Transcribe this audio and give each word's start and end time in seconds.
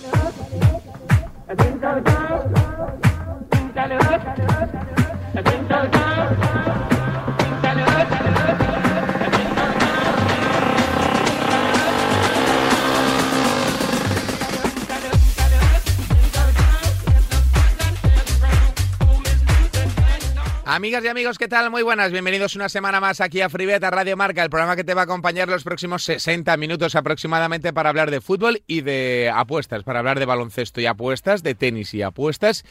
I 0.00 1.54
think 1.56 1.80
so, 1.80 1.88
I 1.88 2.02
think 3.50 3.74
so, 3.74 3.82
I 5.34 5.42
think 5.42 5.68
so, 5.68 6.67
Amigas 20.78 21.02
y 21.02 21.08
amigos, 21.08 21.38
¿qué 21.38 21.48
tal? 21.48 21.72
Muy 21.72 21.82
buenas, 21.82 22.12
bienvenidos 22.12 22.54
una 22.54 22.68
semana 22.68 23.00
más 23.00 23.20
aquí 23.20 23.40
a 23.40 23.48
Freebet, 23.48 23.82
a 23.82 23.90
Radio 23.90 24.16
Marca, 24.16 24.44
el 24.44 24.48
programa 24.48 24.76
que 24.76 24.84
te 24.84 24.94
va 24.94 25.00
a 25.00 25.04
acompañar 25.04 25.48
los 25.48 25.64
próximos 25.64 26.04
60 26.04 26.56
minutos 26.56 26.94
aproximadamente 26.94 27.72
para 27.72 27.88
hablar 27.88 28.12
de 28.12 28.20
fútbol 28.20 28.62
y 28.68 28.82
de 28.82 29.28
apuestas, 29.34 29.82
para 29.82 29.98
hablar 29.98 30.20
de 30.20 30.26
baloncesto 30.26 30.80
y 30.80 30.86
apuestas, 30.86 31.42
de 31.42 31.56
tenis 31.56 31.94
y 31.94 32.02
apuestas. 32.02 32.64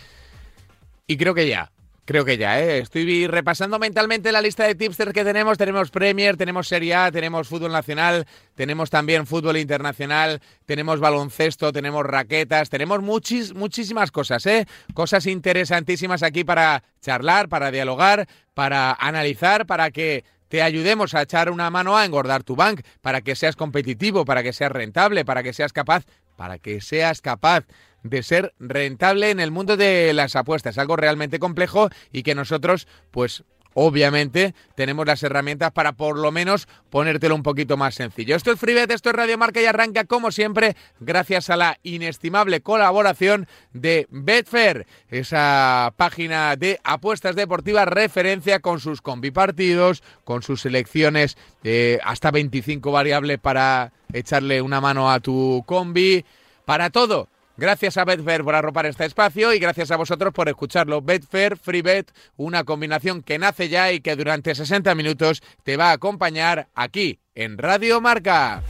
Y 1.05 1.17
creo 1.17 1.35
que 1.35 1.49
ya, 1.49 1.73
Creo 2.07 2.23
que 2.23 2.37
ya, 2.37 2.61
¿eh? 2.61 2.79
Estoy 2.79 3.27
repasando 3.27 3.79
mentalmente 3.79 4.31
la 4.31 4.39
lista 4.39 4.63
de 4.63 4.75
tipsters 4.75 5.11
que 5.11 5.25
tenemos. 5.25 5.57
Tenemos 5.57 5.91
Premier, 5.91 6.37
tenemos 6.37 6.69
Serie 6.69 6.95
A, 6.95 7.11
tenemos 7.11 7.49
fútbol 7.49 7.73
nacional, 7.73 8.25
tenemos 8.55 8.89
también 8.89 9.27
fútbol 9.27 9.57
internacional, 9.57 10.41
tenemos 10.65 11.01
baloncesto, 11.01 11.73
tenemos 11.73 12.05
raquetas, 12.05 12.69
tenemos 12.69 13.01
muchis, 13.01 13.53
muchísimas 13.53 14.11
cosas, 14.11 14.45
¿eh? 14.45 14.65
Cosas 14.93 15.25
interesantísimas 15.25 16.23
aquí 16.23 16.45
para 16.45 16.81
charlar, 17.01 17.49
para 17.49 17.71
dialogar, 17.71 18.25
para 18.53 18.93
analizar, 18.93 19.65
para 19.65 19.91
que 19.91 20.23
te 20.47 20.61
ayudemos 20.61 21.13
a 21.13 21.23
echar 21.23 21.51
una 21.51 21.69
mano 21.69 21.97
a 21.97 22.05
engordar 22.05 22.43
tu 22.43 22.55
bank, 22.55 22.83
para 23.01 23.19
que 23.19 23.35
seas 23.35 23.57
competitivo, 23.57 24.23
para 24.23 24.43
que 24.43 24.53
seas 24.53 24.71
rentable, 24.71 25.25
para 25.25 25.43
que 25.43 25.51
seas 25.51 25.73
capaz, 25.73 26.05
para 26.37 26.57
que 26.57 26.79
seas 26.79 27.19
capaz 27.19 27.65
de 28.09 28.23
ser 28.23 28.53
rentable 28.59 29.29
en 29.29 29.39
el 29.39 29.51
mundo 29.51 29.77
de 29.77 30.13
las 30.13 30.35
apuestas, 30.35 30.77
algo 30.77 30.95
realmente 30.95 31.39
complejo 31.39 31.89
y 32.11 32.23
que 32.23 32.35
nosotros, 32.35 32.87
pues 33.11 33.43
obviamente 33.79 34.55
tenemos 34.73 35.05
las 35.05 35.21
herramientas 35.21 35.71
para 35.71 35.93
por 35.93 36.17
lo 36.17 36.31
menos 36.31 36.67
ponértelo 36.89 37.35
un 37.35 37.43
poquito 37.43 37.77
más 37.77 37.93
sencillo. 37.93 38.35
Esto 38.35 38.51
es 38.51 38.59
FreeBet, 38.59 38.89
esto 38.89 39.09
es 39.09 39.15
Radio 39.15 39.37
Marca 39.37 39.61
y 39.61 39.65
arranca 39.65 40.05
como 40.05 40.31
siempre 40.31 40.75
gracias 40.99 41.51
a 41.51 41.57
la 41.57 41.77
inestimable 41.83 42.61
colaboración 42.61 43.47
de 43.73 44.07
Betfair, 44.09 44.87
esa 45.09 45.93
página 45.95 46.55
de 46.55 46.79
apuestas 46.83 47.35
deportivas 47.35 47.87
referencia 47.87 48.61
con 48.61 48.79
sus 48.79 49.03
combipartidos, 49.03 50.01
con 50.23 50.41
sus 50.41 50.61
selecciones 50.61 51.37
eh, 51.63 51.99
hasta 52.03 52.31
25 52.31 52.91
variables 52.91 53.37
para 53.37 53.91
echarle 54.11 54.63
una 54.63 54.81
mano 54.81 55.11
a 55.11 55.19
tu 55.19 55.63
combi, 55.67 56.25
para 56.65 56.89
todo 56.89 57.29
Gracias 57.57 57.97
a 57.97 58.05
Betfair 58.05 58.43
por 58.43 58.53
arropar 58.53 58.85
este 58.85 59.05
espacio 59.05 59.51
y 59.51 59.59
gracias 59.59 59.89
a 59.89 59.97
vosotros 59.97 60.31
por 60.31 60.47
escucharlo. 60.47 61.01
Betfair, 61.01 61.57
FreeBet, 61.57 62.11
una 62.35 62.63
combinación 62.63 63.23
que 63.23 63.39
nace 63.39 63.67
ya 63.67 63.91
y 63.91 63.99
que 63.99 64.15
durante 64.15 64.53
60 64.53 64.93
minutos 64.93 65.41
te 65.63 65.75
va 65.75 65.89
a 65.89 65.93
acompañar 65.93 66.69
aquí 66.75 67.19
en 67.33 67.57
Radio 67.57 67.99
Marca. 67.99 68.61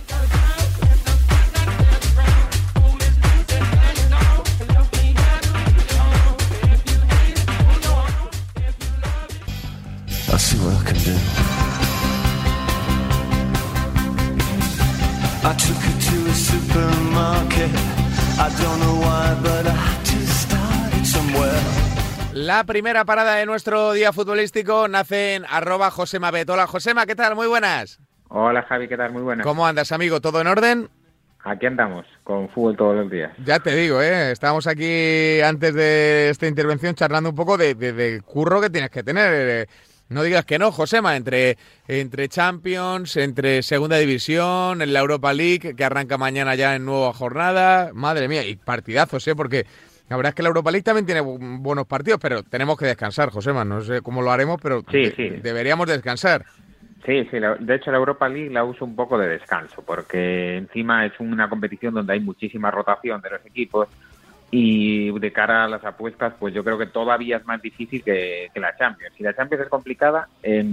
La 22.33 22.63
primera 22.65 23.03
parada 23.03 23.35
de 23.35 23.47
nuestro 23.47 23.93
día 23.93 24.13
futbolístico 24.13 24.87
nace 24.87 25.35
en 25.35 25.45
arroba 25.49 25.89
Josema 25.89 26.29
Bet. 26.29 26.47
Hola 26.49 26.67
Josema, 26.67 27.07
¿qué 27.07 27.15
tal? 27.15 27.35
Muy 27.35 27.47
buenas. 27.47 27.99
Hola 28.29 28.61
Javi, 28.61 28.87
¿qué 28.87 28.95
tal? 28.95 29.11
Muy 29.11 29.23
buenas. 29.23 29.43
¿Cómo 29.43 29.65
andas, 29.65 29.91
amigo? 29.91 30.21
¿Todo 30.21 30.39
en 30.41 30.47
orden? 30.47 30.89
Aquí 31.43 31.65
andamos, 31.65 32.05
con 32.23 32.47
fútbol 32.49 32.77
todos 32.77 32.95
los 32.95 33.09
días. 33.09 33.31
Ya 33.43 33.59
te 33.59 33.75
digo, 33.75 34.01
¿eh? 34.01 34.31
Estábamos 34.31 34.67
aquí 34.67 35.41
antes 35.41 35.73
de 35.73 36.29
esta 36.29 36.45
intervención 36.45 36.93
charlando 36.93 37.31
un 37.31 37.35
poco 37.35 37.57
de, 37.57 37.73
de 37.73 38.21
curro 38.21 38.61
que 38.61 38.69
tienes 38.69 38.91
que 38.91 39.01
tener. 39.01 39.33
Eh, 39.33 39.67
no 40.09 40.23
digas 40.23 40.45
que 40.45 40.57
no, 40.57 40.71
Josema, 40.71 41.15
entre, 41.15 41.57
entre 41.87 42.29
Champions, 42.29 43.17
entre 43.17 43.61
Segunda 43.61 43.97
División, 43.97 44.81
en 44.81 44.93
la 44.93 44.99
Europa 44.99 45.33
League, 45.33 45.75
que 45.75 45.83
arranca 45.83 46.17
mañana 46.17 46.55
ya 46.55 46.75
en 46.75 46.85
nueva 46.85 47.13
jornada. 47.13 47.91
Madre 47.93 48.27
mía, 48.27 48.45
y 48.45 48.55
partidazos, 48.55 49.27
¿eh? 49.27 49.35
Porque 49.35 49.65
la 50.09 50.15
verdad 50.15 50.29
es 50.29 50.35
que 50.35 50.43
la 50.43 50.49
Europa 50.49 50.71
League 50.71 50.83
también 50.83 51.05
tiene 51.05 51.21
buenos 51.21 51.85
partidos, 51.85 52.19
pero 52.21 52.43
tenemos 52.43 52.77
que 52.77 52.85
descansar, 52.85 53.29
Josema. 53.29 53.65
No 53.65 53.81
sé 53.81 54.01
cómo 54.01 54.21
lo 54.21 54.31
haremos, 54.31 54.59
pero 54.61 54.81
deberíamos 54.81 55.87
descansar. 55.87 56.45
Sí, 57.05 57.25
sí, 57.31 57.37
de 57.39 57.75
hecho 57.75 57.91
la 57.91 57.97
Europa 57.97 58.27
League 58.27 58.49
la 58.49 58.65
uso 58.65 58.83
un 58.83 58.95
poco 58.95 59.17
de 59.17 59.29
descanso, 59.29 59.81
porque 59.85 60.57
encima 60.57 61.05
es 61.05 61.13
una 61.19 61.47
competición 61.49 61.93
donde 61.93 62.13
hay 62.13 62.19
muchísima 62.19 62.69
rotación 62.69 63.21
de 63.21 63.29
los 63.29 63.45
equipos 63.45 63.87
y 64.49 65.11
de 65.19 65.31
cara 65.33 65.65
a 65.65 65.67
las 65.67 65.83
apuestas, 65.83 66.33
pues 66.39 66.53
yo 66.53 66.63
creo 66.63 66.77
que 66.77 66.85
todavía 66.87 67.37
es 67.37 67.45
más 67.45 67.61
difícil 67.61 68.03
que, 68.03 68.49
la 68.55 68.75
Champions. 68.77 69.13
Si 69.17 69.23
la 69.23 69.35
Champions 69.35 69.63
es 69.63 69.69
complicada, 69.69 70.27
eh, 70.41 70.65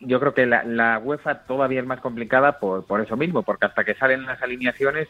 yo 0.00 0.18
creo 0.20 0.34
que 0.34 0.46
la, 0.46 0.98
UEFA 0.98 1.40
todavía 1.46 1.80
es 1.80 1.86
más 1.86 2.00
complicada 2.00 2.58
por, 2.58 2.84
por 2.86 3.00
eso 3.00 3.16
mismo, 3.16 3.42
porque 3.42 3.66
hasta 3.66 3.84
que 3.84 3.94
salen 3.94 4.26
las 4.26 4.42
alineaciones 4.42 5.08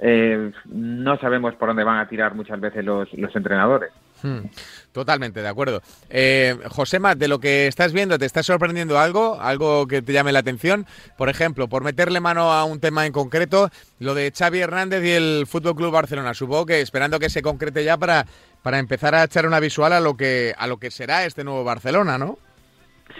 eh, 0.00 0.52
no 0.66 1.18
sabemos 1.18 1.54
por 1.54 1.68
dónde 1.68 1.84
van 1.84 1.98
a 1.98 2.08
tirar 2.08 2.34
muchas 2.34 2.60
veces 2.60 2.84
los, 2.84 3.12
los 3.14 3.34
entrenadores. 3.34 3.90
Hmm, 4.22 4.46
totalmente, 4.92 5.40
de 5.40 5.48
acuerdo. 5.48 5.82
Eh, 6.10 6.56
Josema, 6.68 7.14
de 7.14 7.28
lo 7.28 7.38
que 7.38 7.66
estás 7.66 7.92
viendo, 7.92 8.18
¿te 8.18 8.26
está 8.26 8.42
sorprendiendo 8.42 8.98
algo? 8.98 9.40
¿Algo 9.40 9.86
que 9.86 10.02
te 10.02 10.12
llame 10.12 10.32
la 10.32 10.40
atención? 10.40 10.86
Por 11.16 11.28
ejemplo, 11.28 11.68
por 11.68 11.84
meterle 11.84 12.20
mano 12.20 12.52
a 12.52 12.64
un 12.64 12.80
tema 12.80 13.06
en 13.06 13.12
concreto, 13.12 13.70
lo 14.00 14.14
de 14.14 14.32
Xavi 14.36 14.58
Hernández 14.58 15.04
y 15.04 15.10
el 15.10 15.46
Fútbol 15.46 15.76
Club 15.76 15.92
Barcelona. 15.92 16.34
Supongo 16.34 16.66
que 16.66 16.80
esperando 16.80 17.18
que 17.18 17.30
se 17.30 17.42
concrete 17.42 17.84
ya 17.84 17.96
para, 17.96 18.26
para 18.62 18.78
empezar 18.78 19.14
a 19.14 19.24
echar 19.24 19.46
una 19.46 19.60
visual 19.60 19.92
a 19.92 20.00
lo 20.00 20.16
que 20.16 20.54
a 20.56 20.66
lo 20.66 20.78
que 20.78 20.90
será 20.90 21.24
este 21.24 21.44
nuevo 21.44 21.64
Barcelona, 21.64 22.18
¿no? 22.18 22.38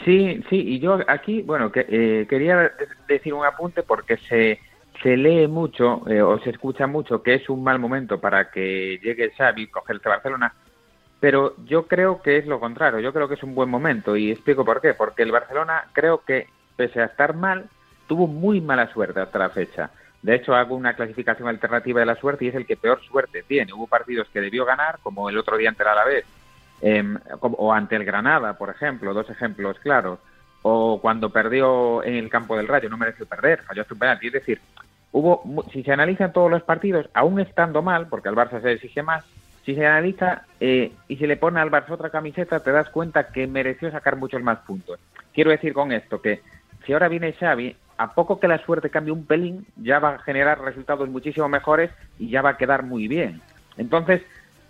Sí, 0.05 0.43
sí, 0.51 0.57
y 0.57 0.81
yo 0.81 0.99
aquí, 1.09 1.43
bueno, 1.43 1.73
que, 1.73 1.87
eh, 1.89 2.27
quería 2.29 2.73
decir 3.09 3.33
un 3.33 3.45
apunte 3.47 3.83
porque 3.83 4.19
se 4.29 4.61
se 5.03 5.17
lee 5.17 5.47
mucho 5.47 6.03
eh, 6.09 6.21
o 6.23 6.39
se 6.41 6.51
escucha 6.51 6.87
mucho 6.87 7.23
que 7.23 7.35
es 7.35 7.49
un 7.49 7.63
mal 7.63 7.79
momento 7.79 8.21
para 8.21 8.51
que 8.51 8.99
llegue 9.03 9.31
Xavi 9.37 9.69
cogerse 9.69 10.09
Barcelona, 10.09 10.53
pero 11.21 11.55
yo 11.65 11.87
creo 11.87 12.23
que 12.23 12.39
es 12.39 12.47
lo 12.47 12.61
contrario, 12.61 13.01
yo 13.01 13.13
creo 13.13 13.29
que 13.29 13.35
es 13.35 13.43
un 13.43 13.55
buen 13.55 13.69
momento 13.69 14.17
y 14.17 14.31
explico 14.31 14.65
por 14.65 14.81
qué, 14.81 14.95
porque 14.95 15.23
el 15.23 15.33
Barcelona 15.33 15.85
creo 15.93 16.23
que 16.25 16.47
pese 16.77 17.01
a 17.01 17.07
estar 17.07 17.35
mal, 17.35 17.69
tuvo 18.07 18.27
muy 18.27 18.61
mala 18.61 18.93
suerte 18.93 19.21
hasta 19.21 19.39
la 19.39 19.51
fecha. 19.51 19.91
De 20.23 20.35
hecho, 20.35 20.55
hago 20.55 20.75
una 20.75 20.95
clasificación 20.95 21.49
alternativa 21.49 22.01
de 22.01 22.07
la 22.07 22.17
suerte 22.17 22.45
y 22.45 22.49
es 22.49 22.55
el 22.55 22.67
que 22.67 22.77
peor 22.77 23.01
suerte 23.03 23.45
tiene. 23.47 23.73
Hubo 23.73 23.87
partidos 23.87 24.29
que 24.33 24.41
debió 24.41 24.65
ganar, 24.65 24.99
como 25.03 25.29
el 25.29 25.39
otro 25.39 25.57
día 25.57 25.69
ante 25.69 25.83
el 25.83 25.89
Alavés, 25.89 26.25
eh, 26.83 27.05
o 27.41 27.73
ante 27.73 27.97
el 27.97 28.05
Granada, 28.05 28.57
por 28.57 28.71
ejemplo, 28.71 29.15
dos 29.15 29.29
ejemplos 29.31 29.79
claros, 29.81 30.19
o 30.63 31.01
cuando 31.01 31.31
perdió 31.31 32.03
en 32.03 32.15
el 32.15 32.31
campo 32.31 32.57
del 32.57 32.69
Rayo, 32.69 32.89
no 32.89 32.97
mereció 32.97 33.27
perder, 33.27 33.63
falló 33.63 33.85
su 33.85 33.99
penalti. 33.99 34.29
Es 34.29 34.33
decir, 34.33 34.61
hubo, 35.13 35.65
si 35.73 35.83
se 35.83 35.93
analizan 35.93 36.33
todos 36.33 36.51
los 36.51 36.63
partidos, 36.63 37.09
aún 37.15 37.41
estando 37.41 37.83
mal, 37.83 38.09
porque 38.09 38.29
al 38.29 38.37
Barça 38.37 38.61
se 38.61 38.73
exige 38.73 39.03
más, 39.03 39.25
si 39.69 39.75
se 39.75 39.85
analiza 39.85 40.47
eh, 40.61 40.93
y 41.09 41.17
se 41.19 41.27
le 41.27 41.37
pone 41.37 41.61
al 41.61 41.71
Barça 41.71 41.91
otra 41.91 42.09
camiseta, 42.09 42.61
te 42.61 42.73
das 42.73 42.89
cuenta 42.89 43.29
que 43.29 43.47
mereció 43.47 43.91
sacar 43.91 44.17
muchos 44.17 44.43
más 44.43 44.61
puntos. 44.61 44.99
Quiero 45.35 45.51
decir 45.51 45.75
con 45.75 45.93
esto 45.93 46.23
que 46.23 46.41
si 46.87 46.95
ahora 46.95 47.09
viene 47.09 47.35
Xavi, 47.35 47.77
a 47.99 48.15
poco 48.15 48.41
que 48.41 48.49
la 48.49 48.65
suerte 48.65 48.89
cambie 48.89 49.13
un 49.13 49.27
pelín, 49.27 49.67
ya 49.77 49.99
va 49.99 50.15
a 50.15 50.19
generar 50.21 50.59
resultados 50.63 51.11
muchísimo 51.11 51.51
mejores 51.51 51.91
y 52.19 52.31
ya 52.31 52.41
va 52.41 52.51
a 52.53 52.57
quedar 52.57 52.83
muy 52.83 53.09
bien. 53.09 53.43
Entonces, 53.77 54.23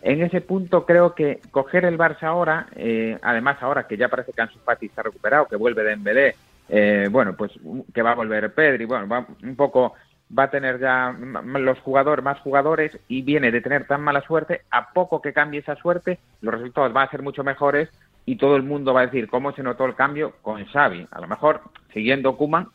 en 0.03 0.21
ese 0.21 0.41
punto 0.41 0.85
creo 0.85 1.15
que 1.15 1.39
coger 1.53 1.85
el 1.85 1.97
Barça 1.97 2.25
ahora, 2.25 2.67
eh, 2.75 3.19
además 3.23 3.59
ahora 3.61 3.87
que 3.87 3.97
ya 3.97 4.09
parece 4.09 4.33
que 4.33 4.43
Ansu 4.43 4.59
Fati 4.65 4.87
está 4.87 5.05
recuperado, 5.05 5.47
que 5.47 5.55
vuelve 5.55 5.85
de 5.85 5.91
Dembélé, 5.91 6.35
eh, 6.69 7.07
bueno, 7.09 7.37
pues 7.37 7.53
que 7.95 8.03
va 8.03 8.11
a 8.11 8.17
volver 8.17 8.53
Pedri, 8.53 8.85
bueno, 8.85 9.07
va 9.07 9.25
un 9.45 9.55
poco 9.55 9.95
va 10.37 10.45
a 10.45 10.51
tener 10.51 10.79
ya 10.79 11.17
los 11.59 11.79
jugadores 11.81 12.25
más 12.25 12.39
jugadores 12.41 12.99
y 13.09 13.23
viene 13.23 13.51
de 13.51 13.61
tener 13.61 13.87
tan 13.87 14.03
mala 14.03 14.21
suerte, 14.23 14.63
a 14.71 14.93
poco 14.93 15.23
que 15.23 15.33
cambie 15.33 15.61
esa 15.61 15.77
suerte, 15.77 16.19
los 16.41 16.55
resultados 16.55 16.93
van 16.93 17.09
a 17.09 17.11
ser 17.11 17.23
mucho 17.23 17.45
mejores 17.45 17.89
y 18.27 18.37
todo 18.37 18.57
el 18.57 18.63
mundo 18.63 18.93
va 18.93 19.03
a 19.03 19.07
decir 19.07 19.29
cómo 19.29 19.53
se 19.53 19.63
notó 19.63 19.87
el 19.87 19.95
cambio 19.95 20.35
con 20.43 20.65
Xavi. 20.65 21.07
A 21.11 21.21
lo 21.21 21.29
mejor, 21.29 21.63
siguiendo 21.95 22.37
Kuman, 22.37 22.69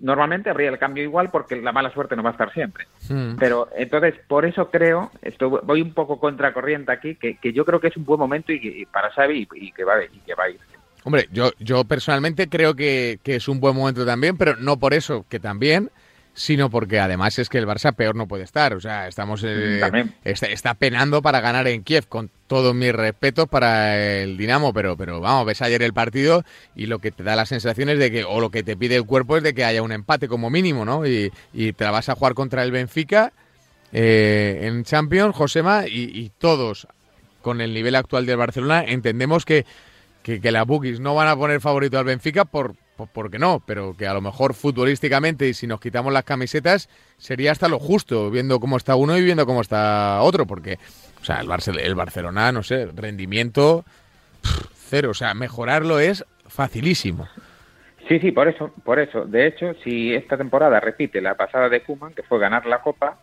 normalmente 0.00 0.50
habría 0.50 0.70
el 0.70 0.78
cambio 0.78 1.04
igual 1.04 1.30
porque 1.30 1.54
la 1.56 1.70
mala 1.70 1.92
suerte 1.92 2.16
no 2.16 2.24
va 2.24 2.30
a 2.30 2.32
estar 2.32 2.52
siempre. 2.52 2.86
Hmm. 3.08 3.36
Pero 3.38 3.68
entonces, 3.76 4.14
por 4.26 4.44
eso 4.44 4.68
creo, 4.68 5.12
esto, 5.22 5.60
voy 5.62 5.82
un 5.82 5.94
poco 5.94 6.18
contracorriente 6.18 6.90
aquí, 6.90 7.14
que, 7.14 7.38
yo 7.52 7.64
creo 7.64 7.80
que 7.80 7.88
es 7.88 7.96
un 7.96 8.04
buen 8.04 8.18
momento 8.18 8.52
y, 8.52 8.84
para 8.86 9.10
Xavi 9.10 9.46
y, 9.54 9.70
que 9.70 9.84
va, 9.84 10.02
y 10.02 10.18
que 10.18 10.34
va 10.34 10.44
a 10.44 10.50
ir. 10.50 10.58
Hombre, 11.04 11.28
yo, 11.30 11.52
yo 11.60 11.84
personalmente 11.84 12.48
creo 12.48 12.74
que, 12.74 13.20
que 13.22 13.36
es 13.36 13.46
un 13.46 13.60
buen 13.60 13.76
momento 13.76 14.04
también, 14.04 14.36
pero 14.36 14.56
no 14.56 14.76
por 14.76 14.92
eso, 14.92 15.24
que 15.28 15.38
también 15.38 15.90
sino 16.36 16.68
porque 16.68 17.00
además 17.00 17.38
es 17.38 17.48
que 17.48 17.56
el 17.56 17.66
Barça 17.66 17.94
peor 17.94 18.14
no 18.14 18.28
puede 18.28 18.44
estar. 18.44 18.74
O 18.74 18.80
sea, 18.80 19.08
estamos 19.08 19.42
eh, 19.42 19.80
está, 20.22 20.74
penando 20.74 21.22
para 21.22 21.40
ganar 21.40 21.66
en 21.66 21.82
Kiev, 21.82 22.06
con 22.06 22.30
todos 22.46 22.74
mis 22.74 22.92
respetos 22.92 23.48
para 23.48 24.20
el 24.20 24.36
Dinamo, 24.36 24.74
pero, 24.74 24.96
pero 24.98 25.20
vamos, 25.20 25.46
ves 25.46 25.62
ayer 25.62 25.82
el 25.82 25.94
partido 25.94 26.44
y 26.76 26.86
lo 26.86 26.98
que 26.98 27.10
te 27.10 27.22
da 27.22 27.34
la 27.34 27.46
sensación 27.46 27.88
es 27.88 27.98
de 27.98 28.10
que, 28.10 28.24
o 28.24 28.38
lo 28.40 28.50
que 28.50 28.62
te 28.62 28.76
pide 28.76 28.96
el 28.96 29.06
cuerpo 29.06 29.38
es 29.38 29.42
de 29.42 29.54
que 29.54 29.64
haya 29.64 29.82
un 29.82 29.92
empate 29.92 30.28
como 30.28 30.50
mínimo, 30.50 30.84
¿no? 30.84 31.06
Y, 31.06 31.32
y 31.54 31.72
te 31.72 31.84
la 31.84 31.90
vas 31.90 32.10
a 32.10 32.14
jugar 32.14 32.34
contra 32.34 32.62
el 32.62 32.70
Benfica 32.70 33.32
eh, 33.92 34.60
en 34.62 34.84
Champions, 34.84 35.34
Josema, 35.34 35.86
y, 35.88 36.10
y 36.12 36.30
todos 36.38 36.86
con 37.40 37.62
el 37.62 37.72
nivel 37.72 37.96
actual 37.96 38.26
del 38.26 38.36
Barcelona 38.36 38.84
entendemos 38.86 39.44
que 39.44 39.64
que, 40.26 40.40
que 40.40 40.50
las 40.50 40.66
bookies 40.66 40.98
no 40.98 41.14
van 41.14 41.28
a 41.28 41.36
poner 41.36 41.60
favorito 41.60 42.00
al 42.00 42.04
Benfica 42.04 42.44
por, 42.44 42.74
porque 43.12 43.38
no, 43.38 43.62
pero 43.64 43.94
que 43.96 44.06
a 44.06 44.14
lo 44.14 44.20
mejor 44.20 44.54
futbolísticamente 44.54 45.48
y 45.48 45.54
si 45.54 45.66
nos 45.66 45.80
quitamos 45.80 46.12
las 46.12 46.24
camisetas 46.24 46.88
sería 47.18 47.52
hasta 47.52 47.68
lo 47.68 47.78
justo, 47.78 48.30
viendo 48.30 48.60
cómo 48.60 48.76
está 48.76 48.96
uno 48.96 49.16
y 49.16 49.22
viendo 49.22 49.46
cómo 49.46 49.60
está 49.60 50.20
otro, 50.22 50.46
porque, 50.46 50.78
o 51.20 51.24
sea, 51.24 51.40
el, 51.40 51.78
el 51.78 51.94
Barcelona, 51.94 52.52
no 52.52 52.62
sé, 52.62 52.86
rendimiento 52.86 53.84
cero, 54.88 55.10
o 55.10 55.14
sea, 55.14 55.34
mejorarlo 55.34 55.98
es 55.98 56.24
facilísimo. 56.46 57.28
Sí, 58.08 58.20
sí, 58.20 58.30
por 58.30 58.48
eso, 58.48 58.72
por 58.84 59.00
eso. 59.00 59.24
De 59.24 59.46
hecho, 59.46 59.74
si 59.82 60.14
esta 60.14 60.36
temporada 60.36 60.78
repite 60.78 61.20
la 61.20 61.34
pasada 61.34 61.68
de 61.68 61.82
Kuman, 61.82 62.14
que 62.14 62.22
fue 62.22 62.38
ganar 62.38 62.64
la 62.66 62.80
Copa, 62.80 63.18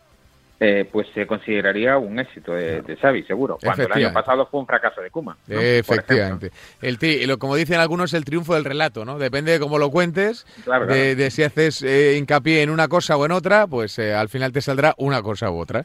eh, 0.66 0.88
pues 0.90 1.08
se 1.14 1.28
consideraría 1.28 1.98
un 1.98 2.18
éxito 2.20 2.54
de, 2.54 2.82
de, 2.84 2.96
Xavi, 2.96 3.24
seguro. 3.24 3.58
Cuando 3.62 3.84
el 3.84 3.92
año 3.92 4.14
pasado 4.14 4.48
fue 4.50 4.62
un 4.62 4.66
fracaso 4.66 5.02
de 5.02 5.12
Kuma. 5.12 5.36
Efectivamente. 5.46 6.52
El 6.82 6.98
como 7.38 7.58
dicen 7.58 7.82
algunos, 7.82 8.14
el 8.14 8.24
triunfo 8.24 8.54
del 8.54 8.64
relato, 8.64 9.04
¿no? 9.04 9.20
Depende 9.20 9.52
de 9.52 9.60
cómo 9.60 9.78
lo 9.78 9.90
cuentes, 9.90 10.46
de, 10.88 11.32
si 11.32 11.44
haces 11.44 11.82
eh, 11.84 12.16
hincapié 12.18 12.62
en 12.62 12.70
una 12.70 12.88
cosa 12.88 13.18
o 13.18 13.26
en 13.26 13.34
otra, 13.34 13.68
pues 13.68 14.00
eh, 14.00 14.14
al 14.14 14.30
final 14.30 14.54
te 14.54 14.62
saldrá 14.62 14.94
una 14.98 15.22
cosa 15.22 15.52
u 15.52 15.58
otra. 15.58 15.84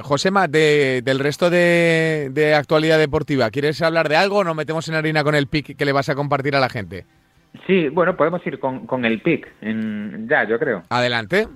Josema, 0.00 0.46
del 0.46 1.18
resto 1.18 1.50
de, 1.50 2.54
actualidad 2.56 3.00
deportiva, 3.00 3.50
¿quieres 3.50 3.82
hablar 3.82 4.08
de 4.08 4.14
algo 4.14 4.38
o 4.38 4.44
nos 4.44 4.54
metemos 4.54 4.88
en 4.88 4.94
harina 4.94 5.24
con 5.24 5.34
el 5.34 5.48
pick 5.48 5.76
que 5.76 5.84
le 5.84 5.90
vas 5.90 6.08
a 6.08 6.14
compartir 6.14 6.54
a 6.54 6.60
la 6.60 6.68
gente? 6.68 7.04
Sí, 7.66 7.88
bueno, 7.88 8.16
podemos 8.16 8.46
ir 8.46 8.60
con, 8.60 8.86
con 8.86 9.04
el 9.04 9.20
pick, 9.22 9.48
en, 9.60 10.28
ya, 10.28 10.46
yo 10.46 10.56
creo. 10.56 10.84
Adelante. 10.88 11.48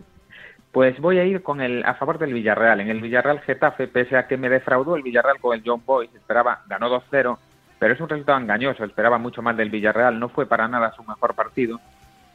Pues 0.74 0.98
voy 0.98 1.20
a 1.20 1.24
ir 1.24 1.40
con 1.44 1.60
el 1.60 1.84
a 1.84 1.94
favor 1.94 2.18
del 2.18 2.34
Villarreal. 2.34 2.80
En 2.80 2.88
el 2.88 3.00
Villarreal 3.00 3.38
Getafe, 3.42 3.86
pese 3.86 4.16
a 4.16 4.26
que 4.26 4.36
me 4.36 4.48
defraudó 4.48 4.96
el 4.96 5.04
Villarreal 5.04 5.38
con 5.38 5.56
el 5.56 5.62
John 5.64 5.80
Boyce, 5.86 6.16
esperaba, 6.16 6.64
ganó 6.66 6.90
2-0, 6.90 7.38
pero 7.78 7.94
es 7.94 8.00
un 8.00 8.08
resultado 8.08 8.40
engañoso, 8.40 8.82
esperaba 8.82 9.16
mucho 9.16 9.40
más 9.40 9.56
del 9.56 9.70
Villarreal, 9.70 10.18
no 10.18 10.28
fue 10.30 10.46
para 10.46 10.66
nada 10.66 10.92
su 10.96 11.04
mejor 11.04 11.36
partido. 11.36 11.80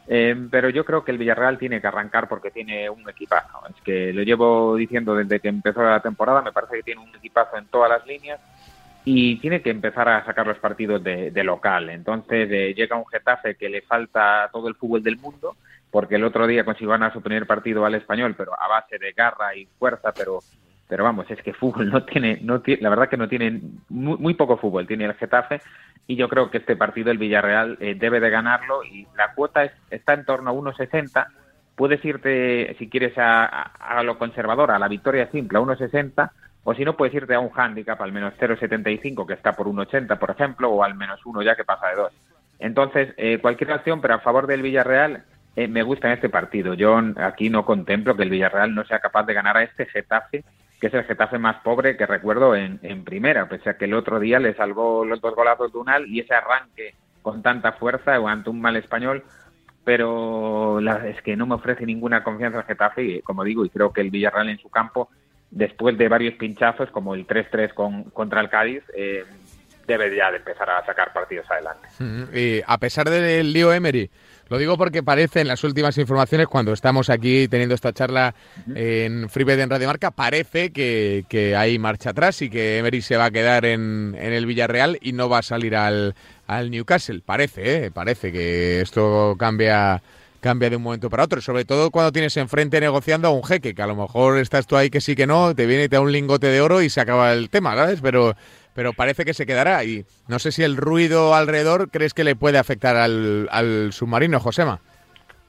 Eh, 0.08 0.48
pero 0.50 0.70
yo 0.70 0.86
creo 0.86 1.04
que 1.04 1.12
el 1.12 1.18
Villarreal 1.18 1.58
tiene 1.58 1.82
que 1.82 1.88
arrancar 1.88 2.30
porque 2.30 2.50
tiene 2.50 2.90
un 2.90 3.08
equipazo. 3.10 3.60
Es 3.68 3.76
que 3.84 4.14
lo 4.14 4.24
llevo 4.24 4.78
diciendo 4.78 5.16
desde 5.16 5.42
que 5.42 5.50
empezó 5.50 5.84
la 5.84 6.00
temporada, 6.00 6.42
me 6.42 6.54
parece 6.54 6.78
que 6.78 6.84
tiene 6.84 7.02
un 7.02 7.14
equipazo 7.14 7.58
en 7.58 7.66
todas 7.66 7.90
las 7.90 8.08
líneas 8.08 8.40
y 9.04 9.36
tiene 9.42 9.62
que 9.62 9.70
empezar 9.70 10.08
a 10.08 10.24
sacar 10.24 10.48
los 10.48 10.60
partidos 10.60 11.04
de, 11.04 11.44
local. 11.44 11.90
Entonces 11.90 12.50
eh, 12.50 12.74
llega 12.74 12.96
un 12.96 13.06
Getafe 13.08 13.56
que 13.56 13.68
le 13.68 13.82
falta 13.82 14.50
todo 14.54 14.70
el 14.70 14.76
fútbol 14.76 15.04
del 15.04 15.18
mundo 15.18 15.58
porque 15.92 16.16
el 16.16 16.24
otro 16.24 16.48
día 16.48 16.66
consiguió 16.66 16.92
ganar 16.92 17.14
su 17.14 17.22
primer 17.22 17.48
partido 17.48 17.86
al 17.86 17.96
español, 17.96 18.36
pero 18.38 18.54
a 18.60 18.68
base 18.68 18.98
de 18.98 19.12
garra 19.14 19.56
y 19.56 19.66
fuerza, 19.78 20.12
pero 20.12 20.40
pero 20.90 21.04
vamos, 21.04 21.30
es 21.30 21.40
que 21.44 21.54
fútbol 21.54 21.90
no 21.92 22.04
tiene, 22.04 22.40
no 22.42 22.62
tiene, 22.62 22.82
la 22.82 22.90
verdad 22.90 23.10
que 23.10 23.16
no 23.16 23.30
tiene 23.30 23.62
muy, 23.90 24.34
poco 24.34 24.58
fútbol, 24.58 24.88
tiene 24.88 25.06
el 25.06 25.14
Getafe 25.14 25.62
y 26.08 26.16
yo 26.16 26.28
creo 26.28 26.50
que 26.50 26.58
este 26.58 26.76
partido 26.76 27.12
el 27.12 27.20
Villarreal 27.20 27.78
eh, 27.80 27.94
debe 27.94 28.20
de 28.20 28.32
ganarlo 28.32 28.84
y 28.84 29.08
la 29.16 29.36
cuota 29.36 29.72
está 29.92 30.14
en 30.14 30.26
torno 30.26 30.50
a 30.50 30.54
1.60, 30.54 31.28
puedes 31.76 32.04
irte 32.04 32.76
si 32.80 32.90
quieres 32.90 33.16
a, 33.20 33.46
a, 33.46 34.02
lo 34.02 34.18
conservador, 34.18 34.72
a 34.72 34.80
la 34.80 34.88
victoria 34.88 35.30
simple 35.32 35.60
a 35.60 35.62
1.60 35.62 36.32
o 36.64 36.74
si 36.74 36.84
no 36.84 36.98
puedes 36.98 37.14
irte 37.14 37.36
a 37.36 37.40
un 37.40 37.52
handicap 37.56 38.02
al 38.02 38.12
menos 38.12 38.34
0.75 38.40 39.28
que 39.28 39.34
está 39.36 39.54
por 39.54 39.68
1.80 39.68 40.18
por 40.18 40.32
ejemplo 40.32 40.72
o 40.72 40.84
al 40.84 40.96
menos 40.96 41.24
uno 41.24 41.44
ya 41.44 41.56
que 41.56 41.66
pasa 41.66 41.90
de 41.90 41.98
dos. 41.98 42.14
Entonces, 42.58 43.14
eh, 43.16 43.38
cualquier 43.40 43.72
acción, 43.72 44.02
pero 44.02 44.16
a 44.16 44.20
favor 44.20 44.46
del 44.46 44.62
Villarreal, 44.64 45.24
eh, 45.56 45.68
me 45.68 45.84
gusta 45.84 46.08
en 46.08 46.14
este 46.14 46.30
partido. 46.30 46.74
Yo 46.74 46.98
aquí 47.18 47.50
no 47.50 47.66
contemplo 47.66 48.16
que 48.16 48.24
el 48.24 48.30
Villarreal 48.30 48.74
no 48.74 48.86
sea 48.86 49.00
capaz 49.00 49.24
de 49.24 49.34
ganar 49.34 49.58
a 49.58 49.64
este 49.64 49.86
Getafe, 49.86 50.44
que 50.80 50.88
es 50.88 50.94
el 50.94 51.04
Getafe 51.04 51.38
más 51.38 51.58
pobre 51.58 51.98
que 51.98 52.06
recuerdo 52.06 52.56
en, 52.56 53.04
primera, 53.04 53.50
pese 53.50 53.70
a 53.70 53.78
que 53.78 53.86
el 53.86 53.94
otro 53.94 54.20
día 54.20 54.40
le 54.40 54.54
salvó 54.56 55.04
los 55.04 55.20
dos 55.20 55.36
golazos 55.36 55.74
de 55.74 55.80
Unal 55.80 56.08
y 56.08 56.22
ese 56.22 56.34
arranque 56.34 56.96
con 57.22 57.42
tanta 57.42 57.74
fuerza 57.74 58.16
ante 58.16 58.50
un 58.50 58.62
mal 58.62 58.78
español, 58.78 59.24
pero 59.84 60.80
es 61.06 61.22
que 61.22 61.36
no 61.36 61.46
me 61.46 61.56
ofrece 61.56 61.86
ninguna 61.86 62.24
confianza 62.24 62.60
el 62.60 62.66
Getafe 62.66 63.04
y, 63.04 63.22
como 63.22 63.44
digo, 63.44 63.66
y 63.66 63.70
creo 63.70 63.92
que 63.92 64.02
el 64.02 64.12
Villarreal 64.12 64.50
en 64.50 64.60
su 64.60 64.70
campo, 64.70 65.10
después 65.52 65.98
de 65.98 66.08
varios 66.08 66.36
pinchazos 66.36 66.90
como 66.92 67.16
el 67.16 67.28
3-3 67.28 67.74
con, 67.74 68.04
contra 68.06 68.40
el 68.40 68.50
Cádiz, 68.50 68.84
eh, 68.96 69.26
debe 69.90 70.16
ya 70.16 70.32
de 70.32 70.38
empezar 70.38 70.70
a 70.70 70.86
sacar 70.86 71.12
partidos 71.12 71.50
adelante. 71.52 71.90
Y 72.34 72.62
a 72.66 72.78
pesar 72.78 73.10
del 73.10 73.52
lío 73.52 73.74
Emery, 73.74 74.10
lo 74.50 74.58
digo 74.58 74.78
porque 74.78 75.04
parece 75.04 75.42
en 75.42 75.48
las 75.48 75.64
últimas 75.64 75.98
informaciones, 75.98 76.48
cuando 76.48 76.74
estamos 76.74 77.10
aquí 77.10 77.48
teniendo 77.48 77.76
esta 77.76 77.94
charla 77.94 78.34
en 78.74 79.30
Freebet 79.30 79.60
en 79.60 79.70
Radio 79.70 79.88
Marca, 79.88 80.12
parece 80.12 80.72
que, 80.72 81.56
hay 81.56 81.78
marcha 81.78 82.10
atrás 82.10 82.42
y 82.42 82.50
que 82.50 82.80
Emery 82.80 83.02
se 83.02 83.16
va 83.16 83.26
a 83.26 83.32
quedar 83.32 83.66
en, 83.66 84.16
el 84.20 84.46
Villarreal 84.46 84.98
y 85.02 85.14
no 85.14 85.30
va 85.30 85.40
a 85.40 85.44
salir 85.44 85.76
al, 85.76 86.16
Newcastle. 86.48 87.22
Parece, 87.24 87.86
¿eh? 87.86 87.92
parece 87.92 88.32
que 88.32 88.82
esto 88.82 89.36
cambia 89.38 90.02
cambia 90.40 90.70
de 90.70 90.78
un 90.78 90.84
momento 90.84 91.10
para 91.10 91.26
otro, 91.26 91.42
sobre 91.42 91.66
todo 91.66 91.92
cuando 91.92 92.12
tienes 92.14 92.38
enfrente 92.38 92.80
negociando 92.80 93.28
a 93.28 93.32
un 93.32 93.44
jeque, 93.44 93.76
que 93.76 93.82
a 93.82 93.88
lo 93.88 93.96
mejor 93.96 94.38
estás 94.38 94.68
tú 94.68 94.78
ahí 94.78 94.90
que 94.90 95.02
sí 95.02 95.16
que 95.16 95.28
no, 95.28 95.54
te 95.54 95.66
viene 95.66 95.84
y 95.84 95.90
te 95.90 95.98
da 95.98 96.02
un 96.02 96.12
lingote 96.14 96.48
de 96.48 96.62
oro 96.62 96.82
y 96.82 96.90
se 96.90 97.02
acaba 97.02 97.34
el 97.34 97.50
tema, 97.50 97.76
¿sabes? 97.76 98.00
Pero 98.02 98.36
pero 98.80 98.94
parece 98.94 99.26
que 99.26 99.34
se 99.34 99.46
quedará. 99.46 99.84
Y 99.84 100.06
no 100.30 100.40
sé 100.40 100.54
si 100.54 100.64
el 100.64 100.78
ruido 100.78 101.36
alrededor 101.36 101.90
crees 101.90 102.14
que 102.14 102.24
le 102.24 102.38
puede 102.38 102.58
afectar 102.58 102.96
al, 102.96 103.50
al 103.52 103.92
submarino, 103.92 104.40
Josema. 104.40 104.80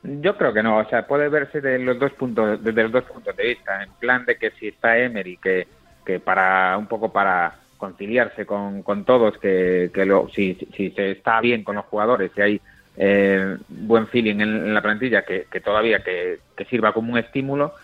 Yo 0.03 0.37
creo 0.37 0.53
que 0.53 0.65
no, 0.65 0.79
o 0.79 0.85
sea, 0.87 1.07
puede 1.07 1.29
verse 1.29 1.61
de 1.61 1.79
los 1.79 1.97
dos 1.97 2.11
puntos, 2.15 2.61
desde 2.65 2.83
los 2.83 2.91
dos 2.91 3.05
puntos 3.05 3.37
de 3.37 3.51
vista, 3.51 3.85
en 3.85 3.91
plan 4.01 4.27
de 4.27 4.37
que 4.37 4.51
si 4.59 4.67
está 4.67 4.99
Emery, 4.99 5.37
que, 5.37 5.69
que 6.05 6.19
para 6.19 6.77
un 6.77 6.89
poco 6.89 7.13
para 7.13 7.55
conciliarse 7.77 8.45
con, 8.47 8.83
con 8.83 9.05
todos, 9.05 9.39
que, 9.39 9.93
que 9.95 10.05
lo, 10.05 10.29
si, 10.35 10.57
si 10.77 10.91
se 10.91 11.13
está 11.13 11.41
bien 11.41 11.63
con 11.63 11.77
los 11.77 11.85
jugadores, 11.85 12.33
si 12.35 12.41
hay 12.41 12.61
eh, 12.97 13.59
buen 13.69 14.09
feeling 14.09 14.41
en, 14.41 14.75
la 14.75 14.83
plantilla, 14.83 15.23
que, 15.23 15.47
que 15.49 15.61
todavía 15.61 16.03
que, 16.03 16.41
que, 16.57 16.65
sirva 16.65 16.93
como 16.93 17.13
un 17.13 17.19
estímulo, 17.21 17.75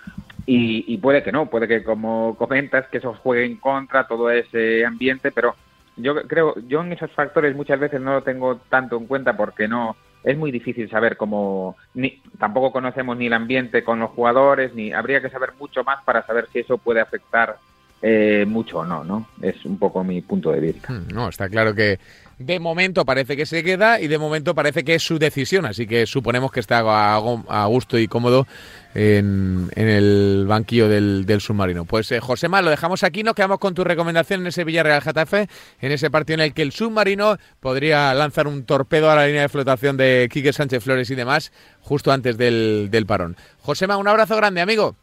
y, 0.47 0.97
puede 0.99 1.23
que 1.25 1.33
no, 1.33 1.47
puede 1.47 1.67
que 1.67 1.83
como 1.83 2.37
comentas 2.37 2.87
que 2.87 2.99
eso 2.99 3.15
juegue 3.15 3.45
en 3.45 3.57
contra 3.57 4.07
todo 4.07 4.31
ese 4.31 4.85
ambiente, 4.87 5.33
pero 5.33 5.57
yo 5.97 6.15
creo, 6.26 6.55
yo 6.69 6.83
en 6.83 6.93
esos 6.93 7.11
factores 7.11 7.57
muchas 7.57 7.81
veces 7.81 8.00
no 8.00 8.12
lo 8.12 8.23
tengo 8.23 8.61
tanto 8.69 8.97
en 8.97 9.07
cuenta 9.07 9.37
porque 9.37 9.67
no 9.67 9.97
es 10.23 10.37
muy 10.37 10.53
difícil 10.53 10.88
saber 10.88 11.17
cómo 11.17 11.76
ni 11.95 12.23
tampoco 12.38 12.71
conocemos 12.73 13.17
ni 13.17 13.26
el 13.26 13.33
ambiente 13.33 13.83
con 13.83 13.99
los 13.99 14.11
jugadores 14.11 14.75
ni 14.75 14.93
habría 14.93 15.21
que 15.21 15.31
saber 15.31 15.50
mucho 15.59 15.83
más 15.85 16.03
para 16.05 16.25
saber 16.26 16.49
si 16.53 16.61
eso 16.61 16.79
puede 16.79 17.00
afectar 17.00 17.57
eh, 18.03 18.45
mucho 18.47 18.81
o 18.81 18.85
no, 18.85 19.03
¿no? 19.05 19.26
Es 19.41 19.65
un 19.65 19.79
poco 19.79 20.05
mi 20.05 20.21
punto 20.21 20.53
de 20.53 20.61
vista. 20.61 20.93
Hmm, 20.93 21.09
no, 21.12 21.29
está 21.29 21.49
claro 21.49 21.75
que 21.75 21.99
de 22.38 22.61
momento 22.61 23.05
parece 23.05 23.37
que 23.37 23.47
se 23.47 23.62
queda 23.64 24.00
y 24.00 24.09
de 24.09 24.19
momento 24.19 24.55
parece 24.55 24.85
que 24.85 24.95
es 24.95 25.02
su 25.02 25.19
decisión, 25.19 25.64
así 25.64 25.87
que 25.87 26.07
suponemos 26.07 26.52
que 26.52 26.61
está 26.61 26.81
a, 26.81 27.66
gusto 27.66 27.99
y 27.99 28.09
cómodo 28.09 28.47
en, 28.95 29.71
el 29.75 30.45
banquillo 30.47 30.88
del, 30.88 31.40
submarino. 31.40 31.85
Pues 31.85 32.12
eh, 32.12 32.21
Josema, 32.21 32.61
lo 32.61 32.71
dejamos 32.71 33.02
aquí, 33.05 33.23
nos 33.23 33.35
quedamos 33.35 33.59
con 33.59 33.75
tu 33.75 33.85
recomendación 33.85 34.43
en 34.43 34.49
ese 34.49 34.64
Villarreal 34.64 35.02
Getafe, 35.02 35.49
en 35.81 35.93
ese 35.93 36.11
partido 36.11 36.35
en 36.35 36.40
el 36.40 36.55
que 36.55 36.62
el 36.62 36.73
submarino 36.73 37.38
podría 37.61 38.12
lanzar 38.14 38.47
un 38.47 38.64
torpedo 38.64 39.11
a 39.11 39.16
la 39.16 39.26
línea 39.26 39.43
de 39.43 39.49
flotación 39.49 39.97
de 39.97 40.28
Quique 40.31 40.52
Sánchez 40.52 40.85
Flores 40.85 41.11
y 41.11 41.14
demás 41.14 41.52
justo 41.81 42.12
antes 42.12 42.37
del 42.37 43.05
parón. 43.07 43.37
Josema, 43.61 43.97
un 43.97 44.09
abrazo 44.09 44.37
grande, 44.37 44.61
amigo. 44.61 44.97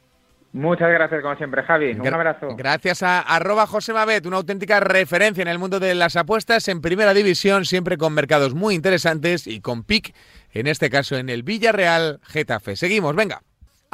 Muchas 0.54 0.90
gracias, 0.92 1.22
como 1.24 1.36
siempre, 1.36 1.64
Javi. 1.64 1.94
Un 1.94 2.14
abrazo. 2.14 2.56
Gracias 2.56 3.02
a 3.02 3.20
arroba 3.20 3.66
José 3.66 3.92
Mabet, 3.92 4.26
una 4.28 4.38
auténtica 4.38 4.80
referencia 4.80 5.42
en 5.42 5.48
el 5.48 5.58
mundo 5.58 5.80
de 5.80 5.96
las 5.96 6.16
apuestas 6.16 6.68
en 6.68 6.80
primera 6.80 7.16
división, 7.16 7.66
siempre 7.66 7.98
con 7.98 8.14
mercados 8.14 8.54
muy 8.54 8.76
interesantes 8.76 9.48
y 9.48 9.62
con 9.62 9.84
PIC, 9.84 10.14
en 10.52 10.68
este 10.68 10.92
caso 10.92 11.18
en 11.18 11.30
el 11.30 11.42
Villarreal 11.42 12.20
Getafe. 12.24 12.76
Seguimos, 12.76 13.16
venga. 13.16 13.42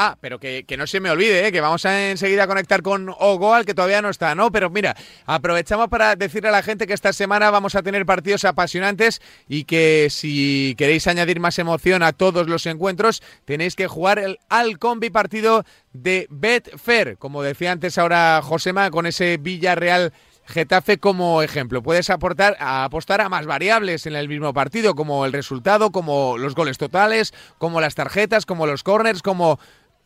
Ah, 0.02 0.18
pero 0.22 0.40
que, 0.40 0.64
no 0.78 0.88
se 0.88 1.02
me 1.02 1.10
olvide, 1.10 1.46
¿eh? 1.46 1.52
que 1.52 1.60
vamos 1.60 1.86
a 1.86 2.10
enseguida 2.12 2.44
a 2.44 2.48
conectar 2.48 2.82
con 2.82 3.10
Ogoal, 3.20 3.66
que 3.66 3.74
todavía 3.74 4.02
no 4.02 4.08
está, 4.08 4.34
¿no? 4.34 4.50
Pero 4.50 4.70
mira, 4.70 4.96
aprovechamos 5.26 5.90
para 5.90 6.16
decirle 6.16 6.48
a 6.48 6.54
la 6.54 6.64
gente 6.64 6.88
que 6.88 6.94
esta 6.94 7.12
semana 7.12 7.52
vamos 7.52 7.76
a 7.76 7.84
tener 7.84 8.06
partidos 8.06 8.46
apasionantes 8.46 9.22
y 9.50 9.66
que 9.66 10.08
si 10.10 10.74
queréis 10.78 11.06
añadir 11.08 11.42
más 11.42 11.60
emoción 11.60 12.02
a 12.02 12.14
todos 12.14 12.48
los 12.48 12.66
encuentros, 12.66 13.22
tenéis 13.44 13.76
que 13.76 13.88
jugar 13.88 14.20
el, 14.20 14.40
al 14.48 14.80
combi 14.80 15.10
partido 15.10 15.66
de 15.92 16.28
Betfair, 16.30 17.18
como 17.18 17.44
decía 17.44 17.74
antes 17.74 17.98
ahora 17.98 18.40
Josema, 18.42 18.92
con 18.92 19.06
ese 19.06 19.36
Villarreal 19.36 20.14
Getafe 20.50 20.98
como 20.98 21.44
ejemplo. 21.44 21.84
Puedes 21.84 22.10
aportar, 22.10 22.58
apostar 22.60 23.22
a 23.22 23.30
más 23.30 23.46
variables 23.46 24.08
en 24.08 24.16
el 24.16 24.28
mismo 24.28 24.52
partido, 24.52 24.96
como 24.96 25.26
el 25.26 25.32
resultado, 25.32 25.92
como 25.92 26.40
los 26.40 26.56
goles 26.56 26.80
totales, 26.80 27.34
como 27.60 27.82
las 27.82 27.94
tarjetas, 27.94 28.48
como 28.48 28.66
los 28.66 28.82
corners, 28.82 29.22
como 29.22 29.60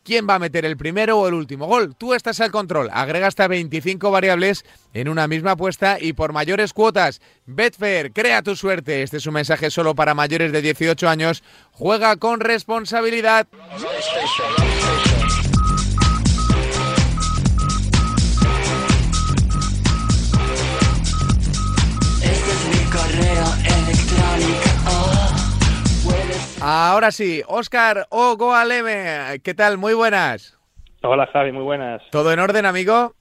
quién 0.04 0.28
va 0.28 0.36
a 0.36 0.38
meter 0.38 0.64
el 0.64 0.76
primero 0.76 1.18
o 1.18 1.26
el 1.26 1.34
último 1.34 1.66
gol. 1.66 1.96
Tú 1.96 2.14
estás 2.14 2.40
al 2.40 2.50
control. 2.50 2.90
Agrega 2.92 3.26
hasta 3.26 3.48
25 3.48 4.10
variables 4.10 4.64
en 4.92 5.08
una 5.08 5.26
misma 5.26 5.52
apuesta 5.52 5.98
y 6.00 6.12
por 6.12 6.32
mayores 6.32 6.72
cuotas. 6.72 7.20
Betfair, 7.46 8.12
crea 8.12 8.42
tu 8.42 8.54
suerte. 8.54 9.02
Este 9.02 9.16
es 9.16 9.26
un 9.26 9.34
mensaje 9.34 9.70
solo 9.70 9.94
para 9.94 10.14
mayores 10.14 10.52
de 10.52 10.62
18 10.62 11.08
años. 11.08 11.42
Juega 11.72 12.16
con 12.16 12.40
responsabilidad. 12.40 13.48
Ahora 26.66 27.10
sí, 27.10 27.42
Oscar 27.46 28.06
Ogoaleme, 28.08 29.38
¿qué 29.42 29.52
tal? 29.52 29.76
Muy 29.76 29.92
buenas. 29.92 30.58
Hola 31.02 31.26
Javi, 31.26 31.52
muy 31.52 31.62
buenas. 31.62 32.00
¿Todo 32.10 32.32
en 32.32 32.38
orden, 32.38 32.64
amigo? 32.64 33.12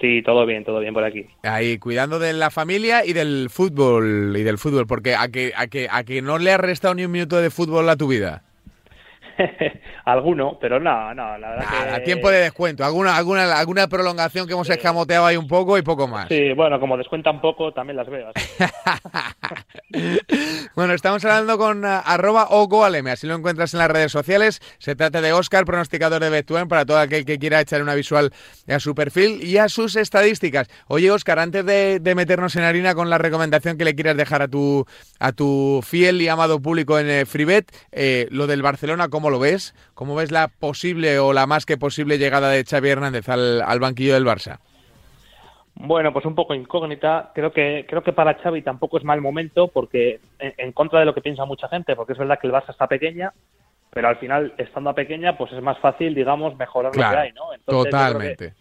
Sí, 0.00 0.22
todo 0.22 0.46
bien, 0.46 0.64
todo 0.64 0.78
bien 0.78 0.94
por 0.94 1.02
aquí. 1.02 1.26
Ahí, 1.42 1.78
cuidando 1.78 2.20
de 2.20 2.32
la 2.32 2.50
familia 2.50 3.04
y 3.04 3.12
del 3.12 3.48
fútbol, 3.50 4.36
y 4.36 4.44
del 4.44 4.56
fútbol, 4.56 4.86
porque 4.86 5.16
a 5.16 5.26
que, 5.30 5.52
a 5.56 5.66
que, 5.66 5.88
a 5.90 6.04
que 6.04 6.22
no 6.22 6.38
le 6.38 6.52
has 6.52 6.60
restado 6.60 6.94
ni 6.94 7.04
un 7.04 7.10
minuto 7.10 7.40
de 7.40 7.50
fútbol 7.50 7.88
a 7.88 7.96
tu 7.96 8.06
vida. 8.06 8.44
Alguno, 10.04 10.58
pero 10.60 10.80
no, 10.80 11.14
no, 11.14 11.38
la 11.38 11.50
verdad 11.50 11.96
que... 11.96 12.00
tiempo 12.00 12.30
de 12.30 12.40
descuento, 12.40 12.84
alguna, 12.84 13.16
alguna, 13.16 13.58
alguna 13.58 13.88
prolongación 13.88 14.46
que 14.46 14.52
hemos 14.52 14.68
escamoteado 14.68 15.26
ahí 15.26 15.36
un 15.36 15.46
poco 15.46 15.78
y 15.78 15.82
poco 15.82 16.08
más. 16.08 16.28
Sí, 16.28 16.52
bueno, 16.54 16.80
como 16.80 16.96
descuentan 16.96 17.40
poco, 17.40 17.72
también 17.72 17.96
las 17.96 18.08
veo. 18.08 18.30
bueno, 20.74 20.94
estamos 20.94 21.24
hablando 21.24 21.58
con 21.58 21.84
uh, 21.84 22.00
arroba 22.04 22.48
ogoaleme, 22.50 23.12
así 23.12 23.26
lo 23.26 23.34
encuentras 23.34 23.74
en 23.74 23.78
las 23.78 23.90
redes 23.90 24.12
sociales. 24.12 24.60
Se 24.78 24.96
trata 24.96 25.20
de 25.20 25.32
Oscar, 25.32 25.64
pronosticador 25.64 26.20
de 26.22 26.30
Betuen, 26.30 26.68
para 26.68 26.84
todo 26.84 26.98
aquel 26.98 27.24
que 27.24 27.38
quiera 27.38 27.60
echar 27.60 27.82
una 27.82 27.94
visual 27.94 28.32
a 28.68 28.80
su 28.80 28.94
perfil 28.94 29.42
y 29.42 29.58
a 29.58 29.68
sus 29.68 29.96
estadísticas. 29.96 30.68
Oye, 30.88 31.10
Oscar, 31.10 31.38
antes 31.38 31.64
de, 31.64 32.00
meternos 32.14 32.56
en 32.56 32.64
harina 32.64 32.94
con 32.94 33.08
la 33.08 33.18
recomendación 33.18 33.78
que 33.78 33.84
le 33.84 33.94
quieras 33.94 34.16
dejar 34.16 34.42
a 34.42 34.48
tu, 34.48 34.84
a 35.18 35.32
tu 35.32 35.80
fiel 35.82 36.20
y 36.20 36.28
amado 36.28 36.60
público 36.60 36.98
en 36.98 37.08
eh, 37.08 37.24
FreeBet, 37.24 37.70
eh, 37.92 38.26
lo 38.30 38.46
del 38.46 38.62
Barcelona, 38.62 39.08
¿cómo 39.08 39.29
lo 39.30 39.38
ves? 39.38 39.74
¿Cómo 39.94 40.14
ves 40.14 40.30
la 40.30 40.48
posible 40.48 41.18
o 41.18 41.32
la 41.32 41.46
más 41.46 41.66
que 41.66 41.78
posible 41.78 42.18
llegada 42.18 42.50
de 42.50 42.64
Xavi 42.64 42.88
Hernández 42.88 43.28
al, 43.28 43.62
al 43.62 43.80
banquillo 43.80 44.14
del 44.14 44.26
Barça? 44.26 44.58
Bueno, 45.82 46.12
pues 46.12 46.26
un 46.26 46.34
poco 46.34 46.54
incógnita. 46.54 47.30
Creo 47.34 47.52
que 47.52 47.86
creo 47.88 48.02
que 48.02 48.12
para 48.12 48.34
Xavi 48.34 48.62
tampoco 48.62 48.98
es 48.98 49.04
mal 49.04 49.20
momento 49.20 49.68
porque 49.68 50.20
en, 50.38 50.72
contra 50.72 51.00
de 51.00 51.06
lo 51.06 51.14
que 51.14 51.22
piensa 51.22 51.46
mucha 51.46 51.68
gente, 51.68 51.96
porque 51.96 52.12
es 52.12 52.18
verdad 52.18 52.38
que 52.38 52.46
el 52.46 52.52
Barça 52.52 52.70
está 52.70 52.86
pequeña, 52.86 53.32
pero 53.90 54.08
al 54.08 54.16
final 54.16 54.52
estando 54.58 54.90
a 54.90 54.94
pequeña, 54.94 55.38
pues 55.38 55.52
es 55.52 55.62
más 55.62 55.78
fácil, 55.78 56.14
digamos, 56.14 56.54
mejorar 56.56 56.94
lo 56.94 57.00
que 57.00 57.16
hay, 57.16 57.32
¿no? 57.32 57.44
totalmente. 57.64 58.52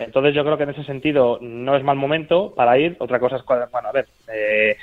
entonces 0.00 0.34
yo 0.34 0.44
creo 0.44 0.56
que 0.56 0.64
en 0.64 0.70
ese 0.70 0.84
sentido 0.84 1.38
no 1.40 1.76
es 1.76 1.84
mal 1.84 1.96
momento 1.96 2.52
para 2.54 2.76
ir. 2.76 2.96
Otra 2.98 3.20
cosa 3.20 3.36
es, 3.36 3.44
bueno, 3.44 3.88
a 3.88 3.92
ver, 3.92 4.08
eh, 4.32 4.76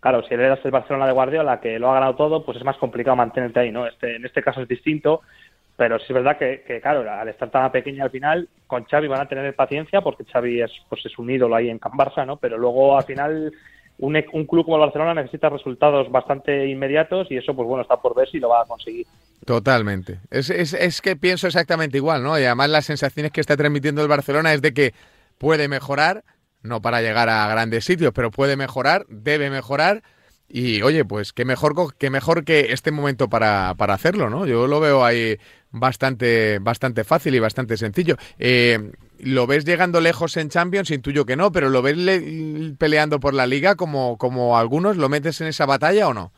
claro, 0.00 0.22
si 0.26 0.34
eres 0.34 0.58
el 0.64 0.70
Barcelona 0.70 1.06
de 1.06 1.12
Guardiola, 1.12 1.60
que 1.60 1.78
lo 1.78 1.90
ha 1.90 1.94
ganado 1.94 2.16
todo, 2.16 2.44
pues 2.44 2.56
es 2.56 2.64
más 2.64 2.76
complicado 2.78 3.16
mantenerte 3.16 3.60
ahí, 3.60 3.70
¿no? 3.70 3.86
Este, 3.86 4.16
en 4.16 4.24
este 4.24 4.42
caso 4.42 4.62
es 4.62 4.68
distinto, 4.68 5.20
pero 5.76 5.98
sí 5.98 6.06
es 6.08 6.14
verdad 6.14 6.36
que, 6.36 6.80
claro, 6.82 7.10
al 7.10 7.28
estar 7.28 7.50
tan 7.50 7.70
pequeña 7.72 8.04
al 8.04 8.10
final, 8.10 8.48
con 8.66 8.84
Xavi 8.84 9.08
van 9.08 9.20
a 9.20 9.28
tener 9.28 9.54
paciencia, 9.54 10.00
porque 10.00 10.24
Xavi 10.24 10.62
es, 10.62 10.70
pues 10.88 11.04
es 11.06 11.18
un 11.18 11.30
ídolo 11.30 11.54
ahí 11.54 11.70
en 11.70 11.78
Can 11.78 11.92
Barça, 11.92 12.26
¿no? 12.26 12.36
Pero 12.36 12.58
luego 12.58 12.98
al 12.98 13.04
final 13.04 13.52
un, 13.98 14.16
un, 14.32 14.46
club 14.46 14.64
como 14.64 14.76
el 14.76 14.82
Barcelona 14.82 15.14
necesita 15.14 15.48
resultados 15.48 16.10
bastante 16.10 16.66
inmediatos 16.66 17.30
y 17.30 17.36
eso, 17.36 17.54
pues 17.54 17.66
bueno, 17.66 17.82
está 17.82 17.96
por 17.96 18.14
ver 18.14 18.28
si 18.28 18.38
lo 18.38 18.48
va 18.48 18.62
a 18.62 18.66
conseguir. 18.66 19.06
Totalmente. 19.44 20.18
Es, 20.30 20.50
es, 20.50 20.74
es 20.74 21.00
que 21.00 21.16
pienso 21.16 21.46
exactamente 21.46 21.96
igual, 21.96 22.22
¿no? 22.22 22.38
Y 22.38 22.44
además 22.44 22.70
las 22.70 22.86
sensaciones 22.86 23.32
que 23.32 23.40
está 23.40 23.56
transmitiendo 23.56 24.02
el 24.02 24.08
Barcelona 24.08 24.52
es 24.52 24.62
de 24.62 24.74
que 24.74 24.92
puede 25.38 25.68
mejorar, 25.68 26.24
no 26.62 26.82
para 26.82 27.02
llegar 27.02 27.28
a 27.28 27.48
grandes 27.48 27.84
sitios, 27.84 28.12
pero 28.14 28.30
puede 28.30 28.56
mejorar, 28.56 29.06
debe 29.08 29.50
mejorar. 29.50 30.02
Y 30.48 30.82
oye, 30.82 31.04
pues 31.04 31.32
qué 31.32 31.44
mejor, 31.44 31.94
qué 31.96 32.10
mejor 32.10 32.44
que 32.44 32.72
este 32.72 32.90
momento 32.90 33.28
para, 33.28 33.74
para 33.76 33.94
hacerlo, 33.94 34.30
¿no? 34.30 34.46
Yo 34.46 34.66
lo 34.66 34.80
veo 34.80 35.04
ahí 35.04 35.38
bastante, 35.70 36.58
bastante 36.58 37.04
fácil 37.04 37.34
y 37.36 37.38
bastante 37.38 37.76
sencillo. 37.76 38.16
Eh, 38.38 38.90
¿Lo 39.18 39.46
ves 39.46 39.64
llegando 39.64 40.00
lejos 40.00 40.36
en 40.36 40.48
Champions? 40.48 40.90
Intuyo 40.90 41.24
que 41.24 41.36
no, 41.36 41.52
pero 41.52 41.68
¿lo 41.68 41.82
ves 41.82 41.96
peleando 42.78 43.20
por 43.20 43.34
la 43.34 43.46
liga 43.46 43.76
como, 43.76 44.18
como 44.18 44.58
algunos? 44.58 44.96
¿Lo 44.96 45.08
metes 45.08 45.40
en 45.40 45.46
esa 45.46 45.66
batalla 45.66 46.08
o 46.08 46.14
no? 46.14 46.32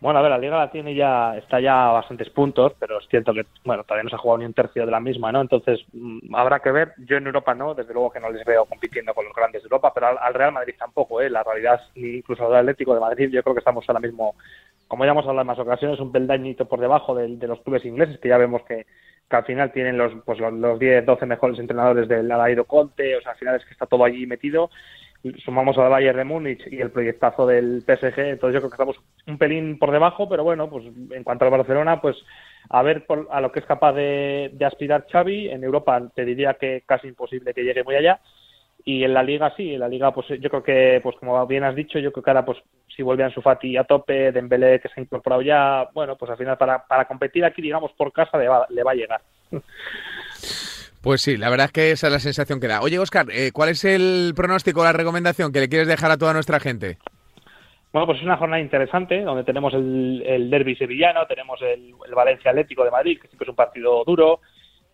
Bueno, 0.00 0.18
a 0.18 0.22
ver, 0.22 0.30
la 0.30 0.38
liga 0.38 0.56
la 0.56 0.70
tiene 0.70 0.94
ya, 0.94 1.36
está 1.36 1.60
ya 1.60 1.90
a 1.90 1.92
bastantes 1.92 2.30
puntos, 2.30 2.72
pero 2.78 2.98
es 2.98 3.06
cierto 3.08 3.34
que, 3.34 3.44
bueno, 3.64 3.84
todavía 3.84 4.04
no 4.04 4.08
se 4.08 4.16
ha 4.16 4.18
jugado 4.18 4.38
ni 4.38 4.46
un 4.46 4.54
tercio 4.54 4.86
de 4.86 4.90
la 4.90 4.98
misma, 4.98 5.30
¿no? 5.30 5.42
Entonces, 5.42 5.84
mm, 5.92 6.34
habrá 6.34 6.60
que 6.60 6.72
ver. 6.72 6.94
Yo 7.06 7.18
en 7.18 7.26
Europa 7.26 7.54
no, 7.54 7.74
desde 7.74 7.92
luego 7.92 8.10
que 8.10 8.18
no 8.18 8.30
les 8.30 8.42
veo 8.46 8.64
compitiendo 8.64 9.12
con 9.12 9.26
los 9.26 9.34
grandes 9.34 9.62
de 9.62 9.66
Europa, 9.66 9.92
pero 9.94 10.18
al, 10.18 10.34
Real 10.34 10.52
Madrid 10.52 10.74
tampoco, 10.78 11.20
¿eh? 11.20 11.28
La 11.28 11.42
realidad, 11.42 11.82
incluso 11.94 12.46
al 12.46 12.56
Atlético 12.56 12.94
de 12.94 13.00
Madrid, 13.00 13.28
yo 13.30 13.42
creo 13.42 13.54
que 13.54 13.58
estamos 13.58 13.84
ahora 13.88 14.00
mismo, 14.00 14.36
como 14.88 15.04
ya 15.04 15.10
hemos 15.10 15.26
hablado 15.26 15.42
en 15.42 15.46
más 15.48 15.58
ocasiones, 15.58 16.00
un 16.00 16.12
peldañito 16.12 16.66
por 16.66 16.80
debajo 16.80 17.14
de, 17.14 17.28
los 17.46 17.60
clubes 17.60 17.84
ingleses, 17.84 18.18
que 18.20 18.28
ya 18.30 18.38
vemos 18.38 18.62
que, 18.62 18.86
al 19.28 19.44
final 19.44 19.70
tienen 19.70 19.98
los, 19.98 20.12
pues 20.24 20.40
los, 20.40 20.78
10, 20.78 21.04
12 21.04 21.26
mejores 21.26 21.58
entrenadores 21.58 22.08
del 22.08 22.32
Alairo 22.32 22.64
Conte, 22.64 23.16
o 23.16 23.20
sea, 23.20 23.32
al 23.32 23.38
final 23.38 23.56
es 23.56 23.64
que 23.66 23.72
está 23.72 23.86
todo 23.86 24.04
allí 24.04 24.26
metido 24.26 24.70
sumamos 25.44 25.76
al 25.78 25.90
Bayern 25.90 26.18
de 26.18 26.24
Múnich 26.24 26.66
y 26.70 26.80
el 26.80 26.90
proyectazo 26.90 27.46
del 27.46 27.82
PSG, 27.82 28.18
entonces 28.20 28.54
yo 28.54 28.60
creo 28.60 28.70
que 28.70 28.74
estamos 28.74 29.00
un 29.26 29.38
pelín 29.38 29.78
por 29.78 29.90
debajo, 29.90 30.28
pero 30.28 30.44
bueno, 30.44 30.68
pues 30.70 30.86
en 31.10 31.24
cuanto 31.24 31.44
al 31.44 31.50
Barcelona, 31.50 32.00
pues 32.00 32.16
a 32.68 32.82
ver 32.82 33.06
a 33.30 33.40
lo 33.40 33.52
que 33.52 33.60
es 33.60 33.66
capaz 33.66 33.92
de, 33.92 34.52
aspirar 34.64 35.06
Xavi, 35.10 35.48
en 35.48 35.62
Europa 35.62 36.00
te 36.14 36.24
diría 36.24 36.54
que 36.54 36.82
casi 36.86 37.08
imposible 37.08 37.52
que 37.52 37.64
llegue 37.64 37.84
muy 37.84 37.96
allá, 37.96 38.20
y 38.82 39.04
en 39.04 39.12
la 39.12 39.22
Liga 39.22 39.52
sí, 39.56 39.74
en 39.74 39.80
la 39.80 39.88
Liga 39.88 40.12
pues 40.12 40.26
yo 40.28 40.48
creo 40.48 40.62
que, 40.62 41.00
pues 41.02 41.16
como 41.16 41.46
bien 41.46 41.64
has 41.64 41.74
dicho, 41.74 41.98
yo 41.98 42.12
creo 42.12 42.24
que 42.24 42.30
ahora 42.30 42.44
pues 42.46 42.58
si 42.94 43.02
vuelve 43.02 43.24
a 43.24 43.30
Fati 43.30 43.76
a 43.76 43.84
tope, 43.84 44.32
Dembélé 44.32 44.80
que 44.80 44.88
se 44.88 45.00
ha 45.00 45.02
incorporado 45.02 45.42
ya, 45.42 45.88
bueno, 45.92 46.16
pues 46.16 46.30
al 46.30 46.38
final 46.38 46.56
para, 46.56 46.86
para 46.86 47.04
competir 47.04 47.44
aquí, 47.44 47.60
digamos, 47.60 47.92
por 47.92 48.10
casa 48.12 48.38
le 48.38 48.48
va, 48.48 48.66
le 48.70 48.82
va 48.82 48.92
a 48.92 48.94
llegar. 48.94 49.20
Pues 51.02 51.22
sí, 51.22 51.36
la 51.36 51.48
verdad 51.48 51.66
es 51.66 51.72
que 51.72 51.90
esa 51.92 52.08
es 52.08 52.12
la 52.12 52.18
sensación 52.18 52.60
que 52.60 52.68
da. 52.68 52.82
Oye, 52.82 52.98
Oscar, 52.98 53.26
eh, 53.32 53.52
¿cuál 53.52 53.70
es 53.70 53.84
el 53.84 54.32
pronóstico, 54.36 54.84
la 54.84 54.92
recomendación 54.92 55.52
que 55.52 55.60
le 55.60 55.68
quieres 55.68 55.88
dejar 55.88 56.10
a 56.10 56.18
toda 56.18 56.34
nuestra 56.34 56.60
gente? 56.60 56.98
Bueno, 57.92 58.06
pues 58.06 58.18
es 58.18 58.24
una 58.24 58.36
jornada 58.36 58.62
interesante, 58.62 59.22
donde 59.22 59.42
tenemos 59.42 59.74
el, 59.74 60.22
el 60.24 60.50
derby 60.50 60.76
sevillano, 60.76 61.26
tenemos 61.26 61.60
el, 61.62 61.94
Valencia 62.14 62.50
Atlético 62.50 62.84
de 62.84 62.90
Madrid, 62.90 63.18
que 63.20 63.28
siempre 63.28 63.46
es 63.46 63.48
un 63.48 63.56
partido 63.56 64.04
duro. 64.04 64.40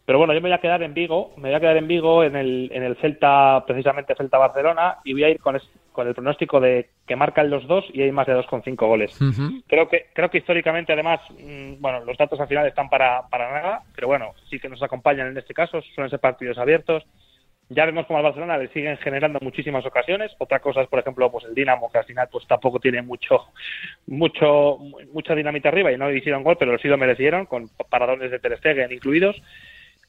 Pero 0.07 0.19
bueno, 0.19 0.33
yo 0.33 0.41
me 0.41 0.49
voy 0.49 0.57
a 0.57 0.61
quedar 0.61 0.85
en 0.85 0.95
Vigo, 0.95 1.33
me 1.37 1.49
voy 1.49 1.55
a 1.55 1.61
quedar 1.61 1.77
en 1.77 1.89
Vigo 1.89 2.23
en 2.23 2.37
el, 2.37 2.71
en 2.73 2.85
el 2.85 2.97
Celta, 2.97 3.65
precisamente 3.67 4.15
Celta 4.15 4.39
Barcelona, 4.39 4.99
y 5.05 5.13
voy 5.13 5.25
a 5.25 5.31
ir 5.31 5.41
con, 5.41 5.61
con 5.91 6.07
el 6.07 6.15
pronóstico 6.15 6.61
de 6.61 6.91
que 7.09 7.17
marcan 7.17 7.51
los 7.51 7.67
dos 7.67 7.85
y 7.93 8.03
hay 8.03 8.13
más 8.13 8.29
de 8.29 8.37
2,5 8.37 8.77
goles. 8.87 9.19
Creo 9.67 9.89
que 9.89 10.07
creo 10.13 10.31
que 10.31 10.39
históricamente 10.39 10.93
además, 10.93 11.21
mm, 11.31 11.81
bueno, 11.81 12.05
los 12.05 12.17
datos 12.17 12.39
al 12.39 12.47
final 12.47 12.67
están 12.69 12.89
para, 12.89 13.27
para 13.29 13.51
nada, 13.51 13.83
pero 13.97 14.07
bueno, 14.07 14.33
sí 14.49 14.61
que 14.61 14.69
nos 14.69 14.81
acompañan 14.81 15.27
en 15.27 15.39
este 15.39 15.55
caso, 15.55 15.83
suelen 15.95 16.11
ser 16.11 16.21
partidos 16.21 16.57
abiertos. 16.59 17.05
Ya 17.69 17.85
vemos 17.85 18.07
como 18.07 18.19
al 18.19 18.25
Barcelona 18.25 18.59
le 18.59 18.69
siguen 18.69 18.97
generando 18.99 19.41
muchísimas 19.43 19.85
ocasiones. 19.85 20.31
Otra 20.39 20.61
cosa 20.61 20.83
es, 20.83 20.89
por 20.89 21.01
ejemplo, 21.01 21.33
pues 21.33 21.47
el 21.47 21.55
Dinamo, 21.55 21.91
que 21.91 21.99
al 21.99 22.05
final 22.05 22.29
pues 22.31 22.47
tampoco 22.47 22.79
tiene 22.79 23.03
mucho, 23.03 23.47
mucho, 24.07 24.79
mucha 25.13 25.35
dinamita 25.35 25.71
arriba 25.71 25.91
y 25.91 25.99
no 25.99 26.13
hicieron 26.13 26.45
gol, 26.45 26.57
pero 26.61 26.79
sí 26.79 26.87
lo 26.87 26.97
merecieron, 26.97 27.47
con 27.47 27.69
paradones 27.91 28.31
de 28.31 28.39
Ter 28.39 28.57
Stegen 28.59 28.93
incluidos. 28.93 29.43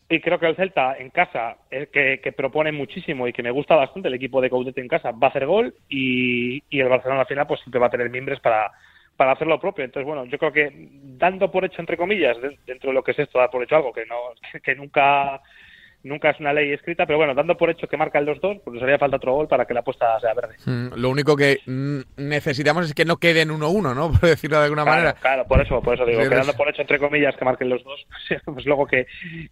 Y 0.09 0.21
creo 0.21 0.39
que 0.39 0.47
el 0.47 0.55
Celta 0.55 0.95
en 0.97 1.09
casa, 1.09 1.57
eh, 1.69 1.89
que, 1.91 2.21
que, 2.23 2.31
propone 2.31 2.71
muchísimo 2.71 3.27
y 3.27 3.33
que 3.33 3.43
me 3.43 3.51
gusta 3.51 3.75
bastante 3.75 4.07
el 4.07 4.13
equipo 4.13 4.39
de 4.39 4.49
Coudet 4.49 4.77
en 4.77 4.87
casa, 4.87 5.11
va 5.11 5.27
a 5.27 5.29
hacer 5.29 5.45
gol 5.45 5.73
y, 5.89 6.63
y 6.69 6.79
el 6.79 6.87
Barcelona 6.87 7.21
al 7.21 7.27
final 7.27 7.45
pues 7.45 7.59
siempre 7.59 7.79
va 7.79 7.87
a 7.87 7.91
tener 7.91 8.09
miembros 8.09 8.39
para, 8.39 8.71
para 9.17 9.33
hacer 9.33 9.47
lo 9.47 9.59
propio. 9.59 9.83
Entonces, 9.83 10.07
bueno, 10.07 10.23
yo 10.25 10.37
creo 10.37 10.53
que 10.53 10.71
dando 11.17 11.51
por 11.51 11.65
hecho, 11.65 11.81
entre 11.81 11.97
comillas, 11.97 12.37
dentro 12.65 12.91
de 12.91 12.93
lo 12.93 13.03
que 13.03 13.11
es 13.11 13.19
esto, 13.19 13.39
dar 13.39 13.49
por 13.49 13.61
hecho 13.63 13.75
algo 13.75 13.91
que, 13.91 14.05
no, 14.05 14.15
que 14.63 14.75
nunca 14.75 15.41
nunca 16.03 16.29
es 16.29 16.39
una 16.39 16.53
ley 16.53 16.71
escrita, 16.71 17.05
pero 17.05 17.17
bueno, 17.17 17.33
dando 17.33 17.57
por 17.57 17.69
hecho 17.69 17.87
que 17.87 17.97
marcan 17.97 18.25
los 18.25 18.39
dos, 18.39 18.57
pues 18.63 18.75
nos 18.75 18.83
haría 18.83 18.97
falta 18.97 19.17
otro 19.17 19.33
gol 19.33 19.47
para 19.47 19.65
que 19.65 19.73
la 19.73 19.81
apuesta 19.81 20.19
sea 20.19 20.33
verde. 20.33 20.55
Mm, 20.65 20.99
lo 20.99 21.09
único 21.09 21.35
que 21.35 21.59
necesitamos 22.17 22.85
es 22.85 22.93
que 22.93 23.05
no 23.05 23.17
queden 23.17 23.49
1-1, 23.49 23.95
¿no? 23.95 24.11
Por 24.19 24.29
decirlo 24.29 24.57
de 24.57 24.65
alguna 24.65 24.85
manera. 24.85 25.13
Claro, 25.13 25.45
por 25.45 25.61
eso, 25.61 25.81
por 25.81 25.95
eso 25.95 26.05
digo, 26.05 26.21
que 26.21 26.29
dando 26.29 26.53
por 26.53 26.69
hecho, 26.69 26.81
entre 26.81 26.99
comillas, 26.99 27.35
que 27.35 27.45
marquen 27.45 27.69
los 27.69 27.83
dos, 27.83 28.05
pues 28.45 28.65
luego 28.65 28.85
que, 28.85 29.07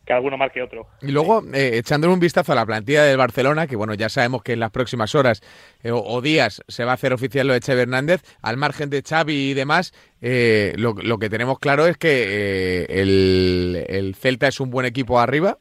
que 0.05 0.13
alguno 0.13 0.37
marque 0.37 0.61
otro. 0.61 0.87
Y 1.01 1.11
luego, 1.11 1.43
eh, 1.53 1.77
echándole 1.77 2.13
un 2.13 2.19
vistazo 2.19 2.51
a 2.51 2.55
la 2.55 2.65
plantilla 2.65 3.03
del 3.03 3.17
Barcelona, 3.17 3.67
que 3.67 3.75
bueno, 3.75 3.93
ya 3.93 4.09
sabemos 4.09 4.43
que 4.43 4.53
en 4.53 4.59
las 4.59 4.71
próximas 4.71 5.15
horas 5.15 5.41
eh, 5.83 5.91
o, 5.91 6.21
días 6.21 6.63
se 6.67 6.85
va 6.85 6.91
a 6.91 6.95
hacer 6.95 7.13
oficial 7.13 7.47
lo 7.47 7.53
de 7.53 7.61
Xavi 7.61 7.81
Hernández, 7.81 8.21
al 8.41 8.57
margen 8.57 8.89
de 8.89 9.03
Xavi 9.03 9.51
y 9.51 9.53
demás, 9.53 9.93
eh, 10.21 10.73
lo, 10.77 10.93
lo, 10.93 11.19
que 11.19 11.29
tenemos 11.29 11.59
claro 11.59 11.85
es 11.85 11.97
que 11.97 12.85
el, 12.89 13.85
el 13.87 14.15
Celta 14.15 14.47
es 14.47 14.59
un 14.59 14.69
buen 14.69 14.85
equipo 14.85 15.19
arriba, 15.19 15.57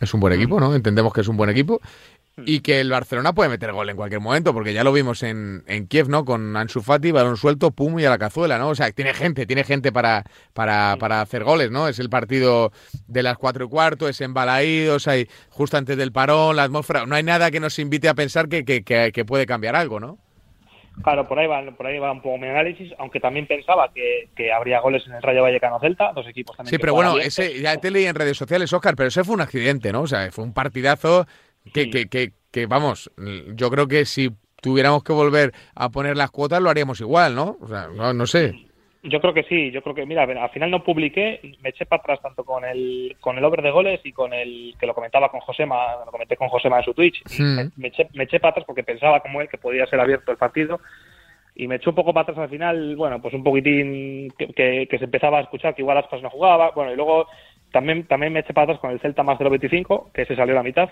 es 0.00 0.14
un 0.14 0.20
buen 0.20 0.32
equipo, 0.32 0.58
¿no? 0.58 0.74
Entendemos 0.74 1.12
que 1.12 1.20
es 1.20 1.28
un 1.28 1.36
buen 1.36 1.50
equipo. 1.50 1.80
y 2.46 2.60
que 2.60 2.80
el 2.80 2.90
Barcelona 2.90 3.34
puede 3.34 3.50
meter 3.50 3.72
gol 3.72 3.90
en 3.90 3.96
cualquier 3.96 4.20
momento, 4.20 4.54
porque 4.54 4.72
ya 4.72 4.82
lo 4.82 4.92
vimos 4.92 5.22
en, 5.22 5.62
en 5.66 5.86
Kiev, 5.86 6.08
¿no? 6.08 6.24
Con 6.24 6.56
Ansu 6.56 6.80
Fati, 6.80 7.10
balón 7.10 7.36
suelto, 7.36 7.70
pum 7.70 7.98
y 7.98 8.06
a 8.06 8.10
la 8.10 8.18
cazuela, 8.18 8.58
¿no? 8.58 8.70
O 8.70 8.74
sea, 8.74 8.90
tiene 8.92 9.12
gente, 9.12 9.44
tiene 9.44 9.62
gente 9.62 9.92
para, 9.92 10.24
para, 10.54 10.96
para 10.98 11.20
hacer 11.20 11.44
goles, 11.44 11.70
¿no? 11.70 11.86
Es 11.86 11.98
el 11.98 12.08
partido 12.08 12.72
de 13.08 13.22
las 13.22 13.36
cuatro 13.36 13.66
y 13.66 13.68
cuarto, 13.68 14.08
es 14.08 14.20
embalaídos, 14.22 15.06
hay 15.06 15.28
justo 15.50 15.76
antes 15.76 15.98
del 15.98 16.12
parón, 16.12 16.56
la 16.56 16.62
atmósfera, 16.62 17.04
no 17.04 17.14
hay 17.14 17.22
nada 17.22 17.50
que 17.50 17.60
nos 17.60 17.78
invite 17.78 18.08
a 18.08 18.14
pensar 18.14 18.48
que, 18.48 18.64
que, 18.64 18.82
que 18.84 19.24
puede 19.26 19.44
cambiar 19.44 19.76
algo, 19.76 20.00
¿no? 20.00 20.18
Claro, 21.02 21.26
por 21.26 21.38
ahí 21.38 21.46
va, 21.46 21.62
por 21.72 21.86
ahí 21.86 21.98
va 21.98 22.12
un 22.12 22.20
poco 22.20 22.38
mi 22.38 22.48
análisis, 22.48 22.92
aunque 22.98 23.20
también 23.20 23.46
pensaba 23.46 23.92
que, 23.92 24.28
que 24.36 24.52
habría 24.52 24.80
goles 24.80 25.06
en 25.06 25.14
el 25.14 25.22
Rayo 25.22 25.42
Vallecano 25.42 25.80
Celta, 25.80 26.12
dos 26.12 26.26
equipos 26.26 26.56
también. 26.56 26.70
Sí, 26.70 26.78
pero 26.78 26.94
bueno, 26.94 27.18
ese 27.18 27.60
ya 27.60 27.76
te 27.76 27.90
leí 27.90 28.06
en 28.06 28.14
redes 28.14 28.36
sociales, 28.36 28.72
Oscar, 28.72 28.96
pero 28.96 29.08
ese 29.08 29.24
fue 29.24 29.34
un 29.34 29.40
accidente, 29.40 29.92
¿no? 29.92 30.02
O 30.02 30.06
sea, 30.06 30.30
fue 30.30 30.44
un 30.44 30.52
partidazo 30.52 31.26
que, 31.72 31.90
que, 31.90 32.06
que, 32.08 32.32
que, 32.50 32.66
vamos, 32.66 33.10
yo 33.54 33.70
creo 33.70 33.88
que 33.88 34.04
si 34.04 34.30
tuviéramos 34.60 35.02
que 35.02 35.12
volver 35.12 35.52
a 35.74 35.88
poner 35.90 36.16
las 36.16 36.30
cuotas 36.30 36.60
lo 36.60 36.70
haríamos 36.70 37.00
igual, 37.00 37.34
¿no? 37.34 37.56
O 37.60 37.68
sea, 37.68 37.88
no, 37.88 38.12
no 38.12 38.26
sé. 38.26 38.69
Yo 39.02 39.20
creo 39.20 39.32
que 39.32 39.44
sí, 39.44 39.70
yo 39.70 39.80
creo 39.82 39.94
que, 39.94 40.04
mira, 40.04 40.24
al 40.24 40.50
final 40.50 40.70
no 40.70 40.84
publiqué, 40.84 41.40
me 41.62 41.70
eché 41.70 41.86
para 41.86 42.02
atrás 42.02 42.20
tanto 42.20 42.44
con 42.44 42.66
el, 42.66 43.16
con 43.18 43.38
el 43.38 43.44
over 43.44 43.62
de 43.62 43.70
goles 43.70 44.00
y 44.04 44.12
con 44.12 44.34
el 44.34 44.74
que 44.78 44.86
lo 44.86 44.94
comentaba 44.94 45.30
con 45.30 45.40
Josema, 45.40 46.04
lo 46.04 46.10
comenté 46.10 46.36
con 46.36 46.48
Josema 46.48 46.78
en 46.78 46.84
su 46.84 46.92
Twitch, 46.92 47.22
hmm. 47.38 47.70
me, 47.76 47.88
eché, 47.88 48.08
me, 48.12 48.24
eché, 48.24 48.40
para 48.40 48.50
atrás 48.50 48.66
porque 48.66 48.84
pensaba 48.84 49.20
como 49.20 49.40
él 49.40 49.48
que 49.48 49.56
podía 49.56 49.86
ser 49.86 50.00
abierto 50.00 50.30
el 50.32 50.36
partido 50.36 50.80
y 51.54 51.66
me 51.66 51.76
echó 51.76 51.90
un 51.90 51.96
poco 51.96 52.12
para 52.12 52.24
atrás 52.24 52.38
al 52.38 52.50
final, 52.50 52.94
bueno, 52.96 53.22
pues 53.22 53.32
un 53.32 53.42
poquitín 53.42 54.30
que, 54.36 54.86
que, 54.86 54.98
se 54.98 55.04
empezaba 55.04 55.38
a 55.38 55.42
escuchar 55.42 55.74
que 55.74 55.80
igual 55.80 55.96
Aspas 55.96 56.22
no 56.22 56.28
jugaba, 56.28 56.72
bueno, 56.72 56.92
y 56.92 56.96
luego 56.96 57.26
también, 57.72 58.06
también 58.06 58.34
me 58.34 58.40
eché 58.40 58.52
para 58.52 58.64
atrás 58.64 58.80
con 58.80 58.90
el 58.90 59.00
Celta 59.00 59.22
más 59.22 59.38
0.25, 59.38 60.12
que 60.12 60.26
se 60.26 60.36
salió 60.36 60.54
a 60.54 60.56
la 60.58 60.62
mitad, 60.62 60.90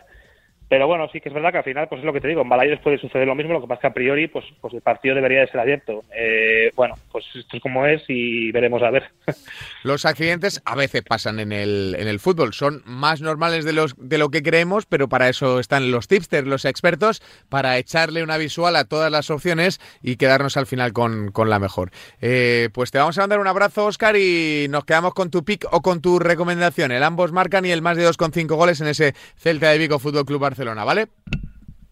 pero 0.69 0.87
bueno, 0.87 1.09
sí 1.11 1.21
que 1.21 1.31
es 1.31 1.35
verdad 1.35 1.51
que 1.51 1.59
al 1.59 1.65
final, 1.65 1.89
pues 1.89 2.01
es 2.01 2.05
lo 2.05 2.13
que 2.13 2.21
te 2.21 2.29
digo, 2.29 2.43
en 2.43 2.49
Balaídos 2.49 2.81
puede 2.81 2.99
suceder 2.99 3.27
lo 3.27 3.35
mismo, 3.35 3.55
lo 3.55 3.61
que 3.63 3.67
pasa 3.67 3.81
que 3.81 3.87
a 3.87 3.95
priori, 3.95 4.29
pues, 4.29 4.45
pues 4.61 4.75
el 4.75 4.83
partido 4.83 5.15
debería 5.15 5.41
de 5.41 5.47
ser 5.47 5.61
abierto. 5.61 6.05
Eh, 6.15 6.71
bueno, 6.77 6.95
pues 7.11 7.25
esto 7.35 7.57
es 7.57 7.63
como 7.63 7.87
es 7.87 8.03
y 8.09 8.53
veremos 8.53 8.83
a 8.83 8.91
ver. 8.91 9.11
Los 9.83 10.05
accidentes 10.05 10.61
a 10.67 10.75
veces 10.75 11.03
pasan 11.03 11.41
en 11.41 11.53
el, 11.53 11.97
en 11.99 12.07
el 12.07 12.21
fútbol, 12.21 12.53
son 12.53 12.83
más 12.85 13.23
normales 13.23 13.65
de, 13.65 13.73
los, 13.73 13.95
de 13.97 14.19
lo 14.19 14.29
que 14.29 14.43
creemos, 14.43 14.85
pero 14.85 15.09
para 15.09 15.29
eso 15.29 15.59
están 15.59 15.91
los 15.91 16.07
tipsters, 16.07 16.47
los 16.47 16.65
expertos, 16.65 17.23
para 17.49 17.79
echarle 17.79 18.23
una 18.23 18.37
visual 18.37 18.77
a 18.77 18.85
todas 18.85 19.11
las 19.11 19.31
opciones 19.31 19.81
y 20.03 20.17
quedarnos 20.17 20.57
al 20.57 20.67
final 20.67 20.93
con, 20.93 21.33
con 21.33 21.49
la 21.49 21.59
mejor. 21.59 21.91
Eh, 22.21 22.69
pues 22.75 22.91
te 22.91 22.99
vamos 22.99 23.17
a 23.17 23.23
mandar 23.23 23.41
un 23.41 23.47
abrazo, 23.47 23.87
Oscar, 23.87 24.17
y 24.17 24.67
nos 24.69 24.85
quedamos 24.85 25.15
con 25.15 25.31
tu 25.31 25.45
pick 25.45 25.67
o 25.71 25.81
con 25.81 26.03
tu 26.03 26.19
recomendación. 26.19 26.93
El 26.93 27.03
ambos 27.03 27.33
marcan 27.33 27.65
y 27.65 27.71
el 27.71 27.81
más 27.81 27.97
de 27.97 28.07
2,5 28.07 28.47
goles 28.55 28.81
en 28.81 28.89
ese 28.89 29.15
Celta 29.37 29.71
de 29.71 29.79
Vigo 29.79 29.99
Fútbol 29.99 30.27
Club 30.27 30.41
Barcelona. 30.41 30.58
Barcelona, 30.59 30.85
¿vale? 30.85 31.07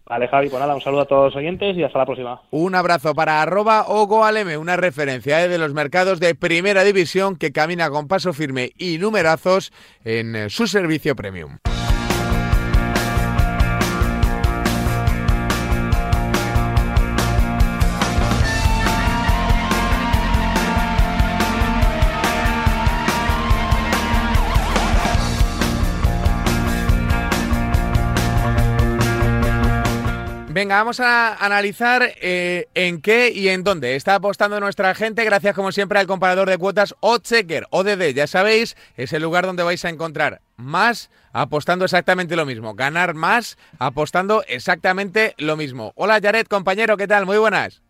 Vale, 0.08 0.28
Javi, 0.28 0.48
pues 0.48 0.60
nada, 0.60 0.74
un 0.74 0.80
saludo 0.80 1.02
a 1.02 1.04
todos 1.04 1.24
los 1.26 1.36
oyentes 1.36 1.76
y 1.76 1.82
hasta 1.82 1.98
la 1.98 2.06
próxima. 2.06 2.40
Un 2.50 2.74
abrazo 2.74 3.14
para 3.14 3.42
arroba 3.42 3.86
Ogoaleme, 3.88 4.56
una 4.56 4.76
referencia 4.76 5.44
eh, 5.44 5.48
de 5.48 5.58
los 5.58 5.72
mercados 5.72 6.20
de 6.20 6.34
primera 6.34 6.84
división 6.84 7.36
que 7.36 7.52
camina 7.52 7.90
con 7.90 8.06
paso 8.06 8.32
firme 8.32 8.72
y 8.78 8.98
numerazos 8.98 9.72
en 10.04 10.36
eh, 10.36 10.50
su 10.50 10.66
servicio 10.66 11.16
premium. 11.16 11.58
Venga, 30.56 30.76
vamos 30.76 31.00
a 31.00 31.34
analizar 31.44 32.00
eh, 32.22 32.64
en 32.72 33.02
qué 33.02 33.30
y 33.30 33.50
en 33.50 33.62
dónde 33.62 33.94
está 33.94 34.14
apostando 34.14 34.58
nuestra 34.58 34.94
gente, 34.94 35.22
gracias 35.22 35.54
como 35.54 35.70
siempre 35.70 35.98
al 35.98 36.06
comparador 36.06 36.48
de 36.48 36.56
cuotas 36.56 36.94
Oddchecker, 37.00 37.66
ODD, 37.68 38.14
ya 38.14 38.26
sabéis, 38.26 38.74
es 38.96 39.12
el 39.12 39.22
lugar 39.22 39.44
donde 39.44 39.64
vais 39.64 39.84
a 39.84 39.90
encontrar 39.90 40.40
más 40.56 41.10
apostando 41.34 41.84
exactamente 41.84 42.36
lo 42.36 42.46
mismo, 42.46 42.72
ganar 42.72 43.12
más 43.12 43.58
apostando 43.78 44.44
exactamente 44.48 45.34
lo 45.36 45.58
mismo. 45.58 45.92
Hola 45.94 46.20
Jared, 46.22 46.46
compañero, 46.46 46.96
¿qué 46.96 47.06
tal? 47.06 47.26
Muy 47.26 47.36
buenas. 47.36 47.82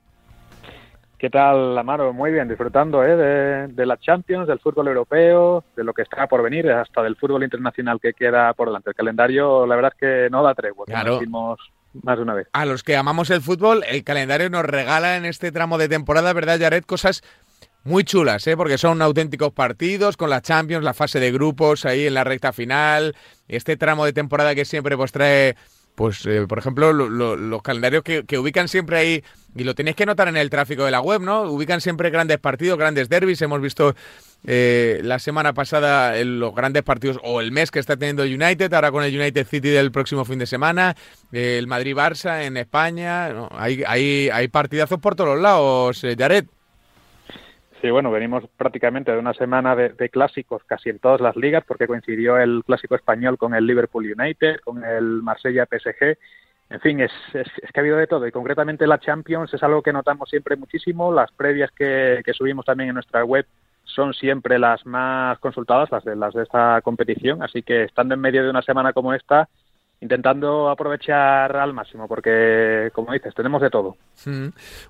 ¿Qué 1.18 1.30
tal, 1.30 1.78
Amaro? 1.78 2.12
Muy 2.12 2.32
bien, 2.32 2.48
disfrutando 2.48 3.04
¿eh? 3.04 3.14
de, 3.16 3.68
de 3.68 3.86
la 3.86 3.96
Champions, 3.96 4.48
del 4.48 4.58
fútbol 4.58 4.88
europeo, 4.88 5.62
de 5.76 5.84
lo 5.84 5.94
que 5.94 6.02
está 6.02 6.26
por 6.26 6.42
venir, 6.42 6.68
hasta 6.68 7.00
del 7.04 7.14
fútbol 7.14 7.44
internacional 7.44 8.00
que 8.00 8.12
queda 8.12 8.52
por 8.54 8.66
delante. 8.66 8.90
El 8.90 8.96
calendario, 8.96 9.66
la 9.66 9.76
verdad 9.76 9.92
es 9.94 10.00
que 10.00 10.30
no 10.30 10.42
da 10.42 10.52
tregua. 10.52 10.84
Claro 10.84 11.20
más 12.02 12.16
de 12.16 12.22
una 12.22 12.34
vez. 12.34 12.48
A 12.52 12.64
los 12.66 12.82
que 12.82 12.96
amamos 12.96 13.30
el 13.30 13.40
fútbol, 13.40 13.84
el 13.88 14.04
calendario 14.04 14.50
nos 14.50 14.64
regala 14.64 15.16
en 15.16 15.24
este 15.24 15.52
tramo 15.52 15.78
de 15.78 15.88
temporada, 15.88 16.32
¿verdad, 16.32 16.58
Jared? 16.60 16.84
Cosas 16.84 17.22
muy 17.86 18.04
chulas, 18.04 18.46
¿eh? 18.46 18.56
porque 18.56 18.78
son 18.78 19.00
auténticos 19.00 19.52
partidos 19.52 20.16
con 20.16 20.28
la 20.28 20.42
Champions, 20.42 20.84
la 20.84 20.92
fase 20.92 21.20
de 21.20 21.30
grupos 21.30 21.84
ahí 21.84 22.06
en 22.06 22.14
la 22.14 22.24
recta 22.24 22.52
final, 22.52 23.14
este 23.48 23.76
tramo 23.76 24.04
de 24.04 24.12
temporada 24.12 24.54
que 24.56 24.64
siempre 24.64 24.96
pues 24.96 25.12
trae, 25.12 25.56
pues 25.94 26.26
eh, 26.26 26.46
por 26.48 26.58
ejemplo, 26.58 26.92
los 26.92 27.62
calendarios 27.62 28.02
que, 28.02 28.26
que, 28.26 28.38
ubican 28.38 28.66
siempre 28.66 28.98
ahí, 28.98 29.24
y 29.54 29.62
lo 29.62 29.76
tenéis 29.76 29.94
que 29.96 30.04
notar 30.04 30.26
en 30.26 30.36
el 30.36 30.50
tráfico 30.50 30.84
de 30.84 30.90
la 30.90 31.00
web, 31.00 31.20
¿no? 31.20 31.42
Ubican 31.42 31.80
siempre 31.80 32.10
grandes 32.10 32.38
partidos, 32.38 32.76
grandes 32.76 33.08
derbis, 33.08 33.40
hemos 33.42 33.60
visto 33.60 33.94
eh, 34.44 35.00
la 35.02 35.18
semana 35.18 35.52
pasada 35.54 36.18
en 36.18 36.38
los 36.38 36.54
grandes 36.54 36.82
partidos 36.84 37.18
o 37.24 37.40
el 37.40 37.50
mes 37.50 37.70
que 37.70 37.80
está 37.80 37.96
teniendo 37.96 38.22
el 38.22 38.40
United, 38.40 38.72
ahora 38.72 38.92
con 38.92 39.02
el 39.02 39.14
United 39.14 39.46
City 39.46 39.70
del 39.70 39.90
próximo 39.90 40.24
fin 40.24 40.38
de 40.38 40.46
semana, 40.46 40.94
eh, 41.32 41.58
el 41.58 41.66
Madrid-Barça 41.66 42.44
en 42.44 42.56
España, 42.56 43.48
hay, 43.50 43.82
hay, 43.86 44.30
hay 44.32 44.48
partidazos 44.48 45.00
por 45.00 45.16
todos 45.16 45.38
lados, 45.40 46.04
eh, 46.04 46.14
Jared. 46.16 46.44
Sí, 47.82 47.90
bueno, 47.90 48.10
venimos 48.10 48.44
prácticamente 48.56 49.12
de 49.12 49.18
una 49.18 49.34
semana 49.34 49.76
de, 49.76 50.08
clásicos 50.08 50.62
casi 50.64 50.90
en 50.90 50.98
todas 50.98 51.20
las 51.20 51.36
ligas, 51.36 51.64
porque 51.66 51.86
coincidió 51.86 52.38
el 52.38 52.62
clásico 52.64 52.94
español 52.94 53.36
con 53.36 53.54
el 53.54 53.66
Liverpool 53.66 54.14
United, 54.18 54.60
con 54.64 54.82
el 54.82 55.22
Marsella 55.22 55.66
PSG. 55.66 56.16
En 56.70 56.80
fin, 56.80 57.00
es, 57.00 57.12
es, 57.34 57.48
que 57.72 57.78
ha 57.78 57.82
habido 57.82 57.96
de 57.96 58.06
todo 58.06 58.26
y 58.26 58.32
concretamente 58.32 58.86
la 58.86 58.98
Champions 58.98 59.52
es 59.54 59.62
algo 59.62 59.82
que 59.82 59.92
notamos 59.92 60.28
siempre 60.28 60.56
muchísimo. 60.56 61.12
Las 61.12 61.30
previas 61.32 61.70
que, 61.70 62.22
que 62.24 62.32
subimos 62.32 62.64
también 62.64 62.88
en 62.88 62.94
nuestra 62.94 63.24
web 63.24 63.46
son 63.86 64.12
siempre 64.12 64.58
las 64.58 64.84
más 64.84 65.38
consultadas, 65.38 65.90
las 65.90 66.04
de, 66.04 66.16
las 66.16 66.34
de 66.34 66.42
esta 66.42 66.80
competición, 66.82 67.42
así 67.42 67.62
que 67.62 67.84
estando 67.84 68.14
en 68.14 68.20
medio 68.20 68.42
de 68.42 68.50
una 68.50 68.62
semana 68.62 68.92
como 68.92 69.14
esta, 69.14 69.48
intentando 70.00 70.68
aprovechar 70.68 71.56
al 71.56 71.72
máximo, 71.72 72.06
porque, 72.06 72.90
como 72.92 73.12
dices, 73.12 73.34
tenemos 73.34 73.62
de 73.62 73.70
todo. 73.70 73.96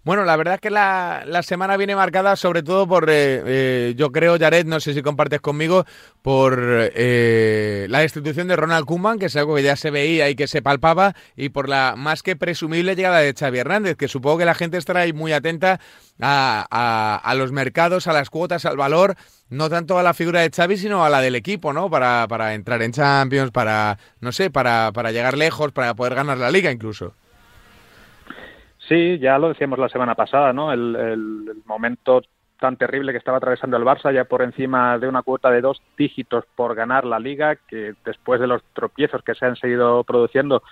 Bueno, 0.02 0.24
la 0.24 0.36
verdad 0.36 0.54
es 0.54 0.60
que 0.60 0.70
la, 0.70 1.22
la 1.26 1.42
semana 1.42 1.76
viene 1.76 1.94
marcada 1.94 2.34
sobre 2.34 2.62
todo 2.62 2.88
por, 2.88 3.08
eh, 3.08 3.42
eh, 3.46 3.94
yo 3.96 4.10
creo, 4.10 4.36
Jared, 4.38 4.66
no 4.66 4.80
sé 4.80 4.94
si 4.94 5.02
compartes 5.02 5.40
conmigo, 5.40 5.84
por 6.22 6.58
eh, 6.60 7.86
la 7.88 8.00
destitución 8.00 8.48
de 8.48 8.56
Ronald 8.56 8.86
Koeman, 8.86 9.18
que 9.18 9.26
es 9.26 9.36
algo 9.36 9.54
que 9.54 9.62
ya 9.62 9.76
se 9.76 9.92
veía 9.92 10.28
y 10.28 10.34
que 10.34 10.48
se 10.48 10.60
palpaba, 10.60 11.14
y 11.36 11.50
por 11.50 11.68
la 11.68 11.94
más 11.96 12.24
que 12.24 12.34
presumible 12.34 12.96
llegada 12.96 13.18
de 13.18 13.32
Xavi 13.32 13.58
Hernández, 13.58 13.96
que 13.96 14.08
supongo 14.08 14.38
que 14.38 14.44
la 14.44 14.54
gente 14.54 14.76
estará 14.76 15.00
ahí 15.00 15.12
muy 15.12 15.32
atenta 15.32 15.78
a, 16.20 16.66
a, 16.70 17.16
a 17.16 17.34
los 17.34 17.52
mercados, 17.52 18.06
a 18.06 18.12
las 18.12 18.30
cuotas, 18.30 18.64
al 18.66 18.76
valor, 18.76 19.14
no 19.50 19.68
tanto 19.68 19.98
a 19.98 20.02
la 20.02 20.14
figura 20.14 20.40
de 20.40 20.50
Xavi, 20.50 20.76
sino 20.76 21.04
a 21.04 21.10
la 21.10 21.20
del 21.20 21.34
equipo, 21.34 21.72
¿no? 21.72 21.90
Para, 21.90 22.26
para 22.28 22.54
entrar 22.54 22.82
en 22.82 22.92
Champions, 22.92 23.50
para, 23.50 23.98
no 24.20 24.32
sé, 24.32 24.50
para, 24.50 24.92
para 24.92 25.12
llegar 25.12 25.36
lejos, 25.36 25.72
para 25.72 25.94
poder 25.94 26.14
ganar 26.14 26.38
la 26.38 26.50
liga 26.50 26.70
incluso. 26.70 27.14
Sí, 28.88 29.18
ya 29.18 29.38
lo 29.38 29.48
decíamos 29.48 29.78
la 29.78 29.88
semana 29.88 30.14
pasada, 30.14 30.52
¿no? 30.52 30.72
El, 30.72 30.94
el, 30.94 31.62
momento 31.64 32.22
tan 32.60 32.76
terrible 32.76 33.12
que 33.12 33.18
estaba 33.18 33.38
atravesando 33.38 33.76
el 33.76 33.84
Barça, 33.84 34.14
ya 34.14 34.24
por 34.24 34.42
encima 34.42 34.98
de 34.98 35.08
una 35.08 35.22
cuota 35.22 35.50
de 35.50 35.60
dos 35.60 35.82
dígitos 35.98 36.44
por 36.54 36.74
ganar 36.74 37.04
la 37.04 37.18
liga, 37.18 37.56
que 37.56 37.94
después 38.04 38.40
de 38.40 38.46
los 38.46 38.62
tropiezos 38.72 39.22
que 39.22 39.34
se 39.34 39.44
han 39.44 39.56
seguido 39.56 40.04
produciendo, 40.04 40.62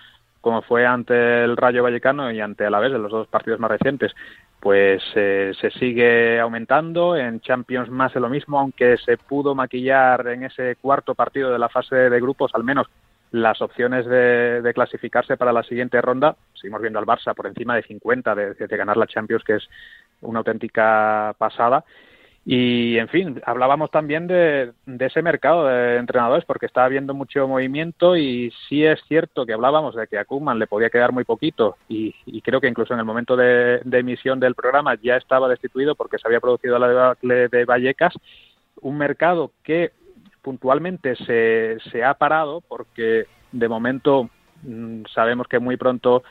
como 0.40 0.62
fue 0.62 0.86
ante 0.86 1.42
el 1.42 1.56
Rayo 1.56 1.82
Vallecano 1.82 2.30
y 2.30 2.40
ante 2.40 2.64
Alavés, 2.64 2.92
de 2.92 2.98
los 2.98 3.10
dos 3.10 3.26
partidos 3.26 3.58
más 3.58 3.70
recientes, 3.70 4.14
pues 4.64 5.02
eh, 5.14 5.52
se 5.60 5.70
sigue 5.72 6.40
aumentando. 6.40 7.14
En 7.16 7.40
Champions 7.40 7.90
más 7.90 8.14
de 8.14 8.20
lo 8.20 8.30
mismo, 8.30 8.58
aunque 8.58 8.96
se 8.96 9.18
pudo 9.18 9.54
maquillar 9.54 10.26
en 10.28 10.44
ese 10.44 10.76
cuarto 10.76 11.14
partido 11.14 11.52
de 11.52 11.58
la 11.58 11.68
fase 11.68 11.94
de 11.94 12.18
grupos, 12.18 12.50
al 12.54 12.64
menos 12.64 12.86
las 13.30 13.60
opciones 13.60 14.06
de, 14.06 14.62
de 14.62 14.72
clasificarse 14.72 15.36
para 15.36 15.52
la 15.52 15.64
siguiente 15.64 16.00
ronda. 16.00 16.34
Seguimos 16.54 16.80
viendo 16.80 16.98
al 16.98 17.04
Barça 17.04 17.34
por 17.34 17.46
encima 17.46 17.76
de 17.76 17.82
50 17.82 18.34
de, 18.34 18.54
de 18.54 18.76
ganar 18.78 18.96
la 18.96 19.06
Champions, 19.06 19.44
que 19.44 19.56
es 19.56 19.68
una 20.22 20.38
auténtica 20.38 21.34
pasada. 21.36 21.84
Y, 22.46 22.98
en 22.98 23.08
fin, 23.08 23.40
hablábamos 23.46 23.90
también 23.90 24.26
de, 24.26 24.72
ese 24.98 25.22
mercado 25.22 25.66
de 25.66 25.96
entrenadores 25.96 26.44
porque 26.44 26.66
está 26.66 26.84
habiendo 26.84 27.14
mucho 27.14 27.48
movimiento 27.48 28.16
y 28.16 28.52
sí 28.68 28.84
es 28.84 29.00
cierto 29.08 29.46
que 29.46 29.54
hablábamos 29.54 29.94
de 29.94 30.06
que 30.06 30.18
a 30.18 30.26
Koeman 30.26 30.58
le 30.58 30.66
podía 30.66 30.90
quedar 30.90 31.12
muy 31.12 31.24
poquito 31.24 31.76
y, 31.88 32.14
y 32.26 32.42
creo 32.42 32.60
que 32.60 32.68
incluso 32.68 32.92
en 32.92 33.00
el 33.00 33.06
momento 33.06 33.34
de, 33.34 33.80
de, 33.82 33.98
emisión 33.98 34.40
del 34.40 34.54
programa 34.54 34.94
ya 35.02 35.16
estaba 35.16 35.48
destituido 35.48 35.94
porque 35.94 36.18
se 36.18 36.28
había 36.28 36.40
producido 36.40 36.78
la 36.78 36.88
debacle 36.88 37.48
de 37.48 37.64
Vallecas, 37.64 38.12
un 38.82 38.98
mercado 38.98 39.52
que 39.62 39.92
puntualmente 40.42 41.16
se, 41.16 41.78
se 41.90 42.04
ha 42.04 42.12
parado 42.12 42.60
porque 42.60 43.24
de 43.52 43.68
momento 43.68 44.28
Mm, 44.64 45.04
sabemos 45.14 45.46
que 45.46 45.58
muy 45.58 45.76
pronto 45.76 46.24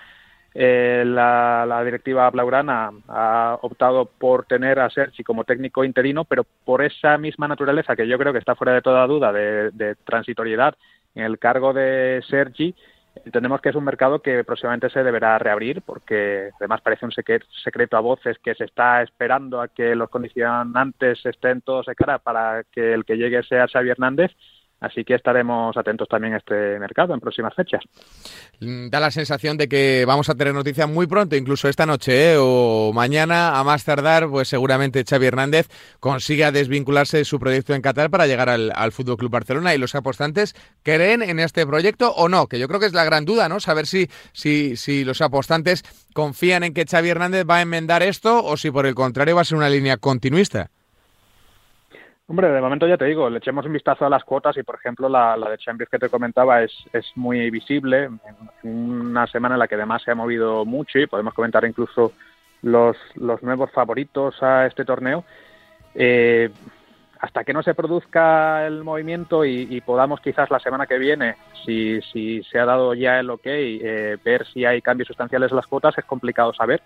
eh, 0.55 1.03
la, 1.05 1.81
directiva 1.83 2.29
blaugrana 2.29 2.91
ha 3.07 3.57
optado 3.61 4.05
por 4.05 4.45
tener 4.45 4.79
a 4.79 4.89
Sergi 4.89 5.23
como 5.23 5.43
técnico 5.43 5.83
interino, 5.83 6.25
pero 6.25 6.45
por 6.65 6.83
esa 6.83 7.17
misma 7.17 7.47
naturaleza 7.47 7.95
que 7.95 8.07
yo 8.07 8.17
creo 8.17 8.31
que 8.31 8.39
está 8.39 8.55
fuera 8.55 8.73
de 8.73 8.81
toda 8.81 9.07
duda 9.07 9.31
de, 9.31 9.95
transitoriedad 10.03 10.75
en 11.15 11.23
el 11.23 11.39
cargo 11.39 11.73
de 11.73 12.23
Sergi, 12.27 12.75
entendemos 13.25 13.61
que 13.61 13.69
es 13.69 13.75
un 13.75 13.83
mercado 13.83 14.21
que 14.21 14.43
próximamente 14.43 14.89
se 14.89 15.03
deberá 15.03 15.37
reabrir 15.39 15.81
porque 15.81 16.49
además 16.59 16.81
parece 16.81 17.05
un 17.05 17.11
secreto 17.11 17.97
a 17.97 18.01
voces 18.01 18.37
que 18.39 18.55
se 18.55 18.65
está 18.65 19.01
esperando 19.01 19.61
a 19.61 19.67
que 19.67 19.95
los 19.95 20.09
condicionantes 20.09 21.23
estén 21.25 21.61
todos 21.61 21.87
de 21.87 21.95
cara 21.95 22.19
para 22.19 22.63
que 22.71 22.93
el 22.93 23.05
que 23.05 23.17
llegue 23.17 23.43
sea 23.43 23.67
Xavi 23.67 23.89
Hernández 23.89 24.31
Así 24.83 25.05
que 25.05 25.15
estaremos 25.15 25.77
atentos 25.77 26.09
también 26.09 26.33
a 26.33 26.37
este 26.37 26.77
mercado 26.77 27.13
en 27.13 27.21
próximas 27.21 27.53
fechas. 27.55 27.81
Mm, 28.59 28.89
da 28.89 28.99
la 28.99 29.11
sensación 29.11 29.55
de 29.55 29.69
que 29.69 30.03
vamos 30.05 30.27
a 30.27 30.35
tener 30.35 30.53
noticias 30.53 30.89
muy 30.89 31.07
pronto, 31.07 31.37
incluso 31.37 31.69
esta 31.69 31.85
noche 31.85 32.33
¿eh? 32.33 32.37
o 32.37 32.91
mañana, 32.93 33.57
a 33.57 33.63
más 33.63 33.85
tardar, 33.85 34.27
pues 34.27 34.49
seguramente 34.49 35.05
Xavi 35.09 35.27
Hernández 35.27 35.69
consiga 36.01 36.51
desvincularse 36.51 37.15
de 37.15 37.23
su 37.23 37.39
proyecto 37.39 37.73
en 37.73 37.81
Qatar 37.81 38.09
para 38.09 38.27
llegar 38.27 38.49
al, 38.49 38.73
al 38.75 38.91
Fútbol 38.91 39.15
Club 39.15 39.31
Barcelona. 39.31 39.73
¿Y 39.73 39.77
los 39.77 39.95
apostantes 39.95 40.53
creen 40.83 41.21
en 41.21 41.39
este 41.39 41.65
proyecto 41.65 42.11
o 42.11 42.27
no? 42.27 42.47
Que 42.47 42.59
yo 42.59 42.67
creo 42.67 42.81
que 42.81 42.87
es 42.87 42.93
la 42.93 43.05
gran 43.05 43.23
duda, 43.23 43.47
¿no? 43.47 43.61
Saber 43.61 43.87
si, 43.87 44.09
si, 44.33 44.75
si 44.75 45.05
los 45.05 45.21
apostantes 45.21 45.83
confían 46.13 46.65
en 46.65 46.73
que 46.73 46.83
Xavi 46.83 47.07
Hernández 47.07 47.45
va 47.49 47.59
a 47.59 47.61
enmendar 47.61 48.03
esto 48.03 48.43
o 48.43 48.57
si 48.57 48.69
por 48.69 48.85
el 48.85 48.95
contrario 48.95 49.37
va 49.37 49.43
a 49.43 49.45
ser 49.45 49.57
una 49.57 49.69
línea 49.69 49.95
continuista. 49.95 50.71
Hombre, 52.33 52.49
de 52.49 52.61
momento 52.61 52.87
ya 52.87 52.97
te 52.97 53.05
digo, 53.05 53.29
le 53.29 53.37
echemos 53.37 53.63
un 53.67 53.73
vistazo 53.73 54.07
a 54.07 54.09
las 54.09 54.23
cuotas 54.23 54.57
y, 54.57 54.63
por 54.63 54.73
ejemplo, 54.73 55.07
la, 55.07 55.37
de 55.37 55.57
Champions 55.59 55.91
que 55.91 55.99
te 55.99 56.09
comentaba 56.09 56.63
es, 56.63 56.73
es 56.91 57.05
muy 57.13 57.51
visible. 57.51 58.09
Una 58.63 59.27
semana 59.27 59.53
en 59.53 59.59
la 59.59 59.67
que 59.67 59.75
además 59.75 60.01
se 60.01 60.09
ha 60.09 60.15
movido 60.15 60.65
mucho 60.65 60.97
y 60.97 61.05
podemos 61.05 61.35
comentar 61.35 61.63
incluso 61.63 62.11
los, 62.63 62.97
los 63.17 63.43
nuevos 63.43 63.69
favoritos 63.69 64.41
a 64.41 64.65
este 64.65 64.83
torneo. 64.83 65.23
Eh, 65.93 66.49
hasta 67.19 67.43
que 67.43 67.53
no 67.53 67.61
se 67.61 67.75
produzca 67.75 68.65
el 68.65 68.83
movimiento 68.83 69.45
y, 69.45 69.79
podamos 69.81 70.19
quizás 70.19 70.49
la 70.49 70.59
semana 70.59 70.87
que 70.87 70.97
viene, 70.97 71.35
si, 71.63 72.01
si 72.01 72.41
se 72.45 72.57
ha 72.57 72.65
dado 72.65 72.95
ya 72.95 73.19
el 73.19 73.29
ok, 73.29 73.45
eh, 73.45 74.17
ver 74.25 74.47
si 74.47 74.65
hay 74.65 74.81
cambios 74.81 75.07
sustanciales 75.07 75.51
en 75.51 75.57
las 75.57 75.67
cuotas, 75.67 75.95
es 75.99 76.05
complicado 76.05 76.51
saber 76.51 76.81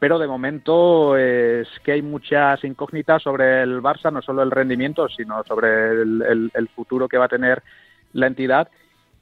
pero 0.00 0.18
de 0.18 0.26
momento 0.26 1.14
es 1.16 1.68
que 1.84 1.92
hay 1.92 2.02
muchas 2.02 2.64
incógnitas 2.64 3.22
sobre 3.22 3.62
el 3.62 3.82
Barça, 3.82 4.10
no 4.10 4.22
solo 4.22 4.42
el 4.42 4.50
rendimiento, 4.50 5.06
sino 5.10 5.44
sobre 5.44 5.90
el, 5.92 6.70
futuro 6.74 7.06
que 7.06 7.18
va 7.18 7.26
a 7.26 7.28
tener 7.28 7.62
la 8.14 8.26
entidad. 8.26 8.68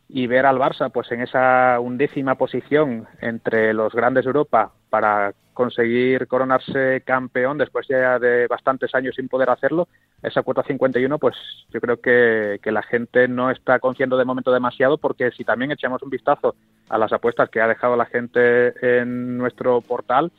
Y 0.08 0.26
ver 0.28 0.46
al 0.46 0.56
Barça 0.56 0.90
pues 0.90 1.10
en 1.10 1.20
esa 1.20 1.78
undécima 1.80 2.36
posición 2.36 3.06
entre 3.20 3.74
los 3.74 3.92
grandes 3.92 4.24
de 4.24 4.28
Europa 4.28 4.72
para 4.88 5.34
conseguir 5.52 6.28
coronarse 6.28 7.02
campeón 7.04 7.58
después 7.58 7.86
ya 7.88 8.18
de 8.20 8.46
bastantes 8.46 8.94
años 8.94 9.16
sin 9.16 9.28
poder 9.28 9.50
hacerlo, 9.50 9.88
esa 10.22 10.42
cuota 10.42 10.62
51 10.62 11.18
pues 11.18 11.34
yo 11.70 11.80
creo 11.80 12.00
que, 12.00 12.60
que 12.62 12.70
la 12.70 12.82
gente 12.82 13.26
no 13.26 13.50
está 13.50 13.80
confiando 13.80 14.16
de 14.16 14.24
momento 14.24 14.52
demasiado 14.52 14.96
porque 14.96 15.32
si 15.32 15.44
también 15.44 15.72
echamos 15.72 16.00
un 16.02 16.10
vistazo 16.10 16.54
a 16.88 16.96
las 16.96 17.12
apuestas 17.12 17.50
que 17.50 17.60
ha 17.60 17.66
dejado 17.66 17.96
la 17.96 18.06
gente 18.06 19.00
en 19.00 19.36
nuestro 19.36 19.80
portal, 19.80 20.30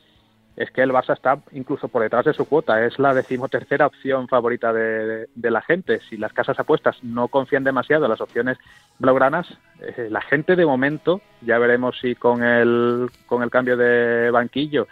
es 0.56 0.70
que 0.70 0.82
el 0.82 0.92
Barça 0.92 1.14
está 1.14 1.38
incluso 1.52 1.88
por 1.88 2.02
detrás 2.02 2.24
de 2.24 2.34
su 2.34 2.44
cuota. 2.46 2.84
Es 2.84 2.98
la 2.98 3.14
decimotercera 3.14 3.86
opción 3.86 4.28
favorita 4.28 4.72
de, 4.72 5.28
la 5.34 5.62
gente. 5.62 6.00
Si 6.08 6.16
las 6.16 6.32
casas 6.32 6.58
apuestas 6.58 7.02
no 7.02 7.28
confían 7.28 7.64
demasiado 7.64 8.04
en 8.04 8.10
las 8.10 8.20
opciones 8.20 8.58
blaugranas, 8.98 9.46
eh, 9.80 10.08
la 10.10 10.20
gente 10.20 10.56
de 10.56 10.66
momento, 10.66 11.20
ya 11.40 11.58
veremos 11.58 11.98
si 12.00 12.14
con 12.14 12.42
el, 12.42 13.10
con 13.26 13.42
el 13.42 13.50
cambio 13.50 13.76
de 13.76 14.30
banquillo 14.30 14.86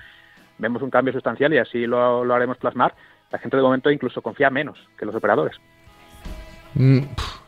vemos 0.59 0.83
un 0.83 0.91
cambio 0.91 1.13
sustancial 1.13 1.53
y 1.55 1.59
así 1.59 1.87
lo, 1.87 2.25
lo 2.25 2.35
haremos 2.35 2.57
plasmar, 2.57 2.95
la 3.31 3.39
gente 3.39 3.57
de 3.57 3.63
momento 3.63 3.91
incluso 3.91 4.23
confía 4.23 4.51
menos 4.51 4.79
que 4.99 5.07
los 5.07 5.15
operadores. 5.15 5.57
Mm, 6.75 7.01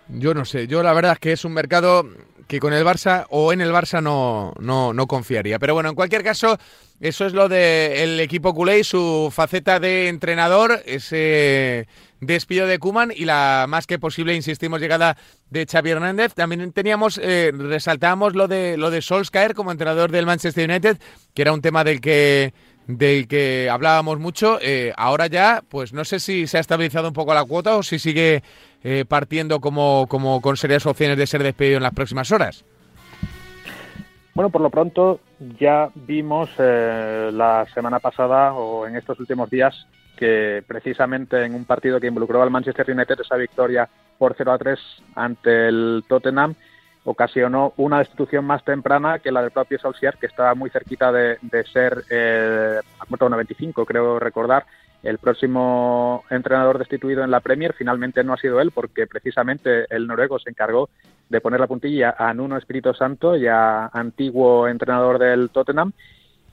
yo 0.08 0.34
no 0.34 0.44
sé, 0.44 0.66
yo 0.66 0.82
la 0.82 0.92
verdad 0.92 1.12
es 1.12 1.18
que 1.18 1.32
es 1.32 1.44
un 1.44 1.52
mercado 1.52 2.04
que 2.50 2.58
con 2.58 2.72
el 2.72 2.84
Barça 2.84 3.26
o 3.30 3.52
en 3.52 3.60
el 3.60 3.70
Barça 3.70 4.02
no, 4.02 4.52
no, 4.58 4.92
no 4.92 5.06
confiaría. 5.06 5.60
Pero 5.60 5.74
bueno, 5.74 5.88
en 5.88 5.94
cualquier 5.94 6.24
caso, 6.24 6.58
eso 6.98 7.24
es 7.24 7.32
lo 7.32 7.48
del 7.48 8.18
equipo 8.18 8.52
culé 8.52 8.80
y 8.80 8.84
su 8.84 9.30
faceta 9.32 9.78
de 9.78 10.08
entrenador, 10.08 10.82
ese 10.84 11.86
despido 12.18 12.66
de 12.66 12.80
Kuman 12.80 13.12
y 13.14 13.24
la 13.24 13.66
más 13.68 13.86
que 13.86 14.00
posible, 14.00 14.34
insistimos, 14.34 14.80
llegada 14.80 15.16
de 15.48 15.64
Xavi 15.64 15.90
Hernández. 15.90 16.34
También 16.34 16.72
teníamos, 16.72 17.20
eh, 17.22 17.52
resaltábamos 17.54 18.34
lo 18.34 18.48
de 18.48 18.76
lo 18.76 18.90
de 18.90 19.00
Solskjaer 19.00 19.54
como 19.54 19.70
entrenador 19.70 20.10
del 20.10 20.26
Manchester 20.26 20.68
United, 20.68 20.98
que 21.32 21.42
era 21.42 21.52
un 21.52 21.62
tema 21.62 21.84
del 21.84 22.00
que 22.00 22.52
del 22.96 23.28
que 23.28 23.68
hablábamos 23.70 24.18
mucho. 24.18 24.58
Eh, 24.60 24.92
ahora 24.96 25.26
ya, 25.26 25.62
pues 25.68 25.92
no 25.92 26.04
sé 26.04 26.20
si 26.20 26.46
se 26.46 26.58
ha 26.58 26.60
estabilizado 26.60 27.08
un 27.08 27.14
poco 27.14 27.34
la 27.34 27.44
cuota 27.44 27.76
o 27.76 27.82
si 27.82 27.98
sigue 27.98 28.42
eh, 28.82 29.04
partiendo 29.06 29.60
como, 29.60 30.06
como 30.08 30.40
con 30.40 30.56
serias 30.56 30.86
opciones 30.86 31.18
de 31.18 31.26
ser 31.26 31.42
despedido 31.42 31.76
en 31.76 31.82
las 31.82 31.92
próximas 31.94 32.32
horas? 32.32 32.64
Bueno, 34.34 34.50
por 34.50 34.62
lo 34.62 34.70
pronto 34.70 35.20
ya 35.58 35.90
vimos 35.94 36.50
eh, 36.58 37.30
la 37.32 37.66
semana 37.74 37.98
pasada 37.98 38.54
o 38.54 38.86
en 38.86 38.96
estos 38.96 39.18
últimos 39.20 39.50
días 39.50 39.86
que 40.16 40.62
precisamente 40.66 41.44
en 41.44 41.54
un 41.54 41.64
partido 41.64 42.00
que 42.00 42.06
involucró 42.06 42.42
al 42.42 42.50
Manchester 42.50 42.90
United 42.90 43.20
esa 43.20 43.36
victoria 43.36 43.88
por 44.18 44.34
0 44.36 44.52
a 44.52 44.58
3 44.58 44.78
ante 45.14 45.68
el 45.68 46.04
Tottenham 46.06 46.54
ocasionó 47.04 47.72
una 47.76 47.98
destitución 47.98 48.44
más 48.44 48.64
temprana 48.64 49.18
que 49.18 49.32
la 49.32 49.42
del 49.42 49.50
propio 49.50 49.78
Solskjaer, 49.78 50.18
que 50.18 50.26
estaba 50.26 50.54
muy 50.54 50.70
cerquita 50.70 51.10
de, 51.10 51.38
ser 51.72 52.04
eh, 52.10 52.80
95, 53.18 53.86
creo 53.86 54.18
recordar, 54.18 54.66
el 55.02 55.18
próximo 55.18 56.24
entrenador 56.28 56.78
destituido 56.78 57.24
en 57.24 57.30
la 57.30 57.40
Premier 57.40 57.72
finalmente 57.72 58.22
no 58.22 58.34
ha 58.34 58.36
sido 58.36 58.60
él, 58.60 58.70
porque 58.70 59.06
precisamente 59.06 59.86
el 59.88 60.06
noruego 60.06 60.38
se 60.38 60.50
encargó 60.50 60.90
de 61.28 61.40
poner 61.40 61.60
la 61.60 61.66
puntilla 61.66 62.14
a 62.18 62.34
Nuno 62.34 62.58
Espíritu 62.58 62.92
Santo, 62.92 63.36
ya 63.36 63.86
antiguo 63.86 64.68
entrenador 64.68 65.18
del 65.18 65.48
Tottenham. 65.50 65.92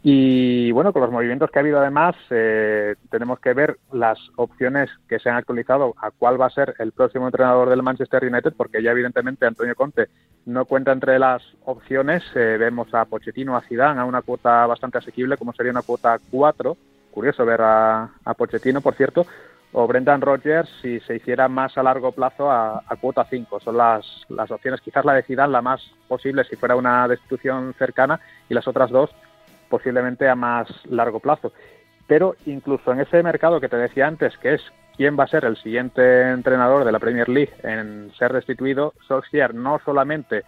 Y 0.10 0.72
bueno, 0.72 0.94
con 0.94 1.02
los 1.02 1.12
movimientos 1.12 1.52
que 1.52 1.60
ha 1.60 1.62
habido 1.62 1.82
además, 1.82 2.16
eh, 2.30 2.96
tenemos 3.12 3.42
que 3.42 3.54
ver 3.54 3.78
las 3.92 4.18
opciones 4.38 4.90
que 5.10 5.20
se 5.20 5.30
han 5.30 5.36
actualizado 5.36 5.96
a 6.02 6.12
cuál 6.12 6.40
va 6.40 6.46
a 6.46 6.50
ser 6.50 6.76
el 6.80 6.94
próximo 6.94 7.26
entrenador 7.26 7.70
del 7.70 7.84
Manchester 7.84 8.24
United, 8.24 8.54
porque 8.56 8.82
ya 8.82 8.92
evidentemente 8.92 9.46
Antonio 9.46 9.76
Conte 9.76 10.08
no 10.46 10.64
cuenta 10.64 10.94
entre 10.94 11.20
las 11.20 11.44
opciones. 11.66 12.24
Eh, 12.36 12.56
vemos 12.58 12.88
a 12.94 13.04
Pochettino, 13.04 13.58
a 13.58 13.62
Zidane 13.64 14.00
a 14.00 14.06
una 14.06 14.22
cuota 14.22 14.66
bastante 14.66 15.00
asequible, 15.00 15.36
como 15.36 15.52
sería 15.52 15.74
una 15.74 15.82
cuota 15.82 16.18
4 16.32 16.78
curioso 17.12 17.46
ver 17.46 17.60
a, 17.62 18.10
Pochettino, 18.38 18.80
por 18.80 18.94
cierto, 18.94 19.26
o 19.74 19.88
Brendan 19.88 20.22
Rodgers 20.22 20.70
si 20.82 21.02
se 21.02 21.18
hiciera 21.18 21.50
más 21.50 21.78
a 21.78 21.84
largo 21.84 22.14
plazo 22.14 22.50
a, 22.50 22.82
cuota 23.02 23.26
5. 23.30 23.60
Son 23.60 23.76
las, 23.76 24.06
las 24.30 24.52
opciones, 24.52 24.80
quizás 24.80 25.04
la 25.04 25.16
de 25.16 25.24
Zidane 25.24 25.52
la 25.52 25.62
más 25.62 25.82
posible 26.08 26.46
si 26.46 26.56
fuera 26.56 26.78
una 26.78 27.10
destitución 27.10 27.74
cercana 27.78 28.22
y 28.48 28.54
las 28.54 28.70
otras 28.70 28.90
dos 28.90 29.14
posiblemente 29.70 30.28
a 30.28 30.36
más 30.36 30.68
largo 30.86 31.20
plazo. 31.20 31.54
Pero 32.08 32.36
incluso 32.46 32.92
en 32.92 33.02
ese 33.02 33.22
mercado 33.22 33.60
que 33.60 33.70
te 33.70 33.78
decía 33.78 34.08
antes, 34.08 34.38
que 34.38 34.56
es 34.56 34.62
quién 34.96 35.18
va 35.18 35.26
a 35.26 35.28
ser 35.28 35.46
el 35.46 35.58
siguiente 35.58 36.32
entrenador 36.32 36.86
de 36.86 36.92
la 36.92 37.00
Premier 37.00 37.30
League 37.30 37.54
en 37.64 38.12
ser 38.18 38.34
destituido, 38.34 38.94
Solskjaer 39.08 39.54
no 39.54 39.80
solamente 39.84 40.44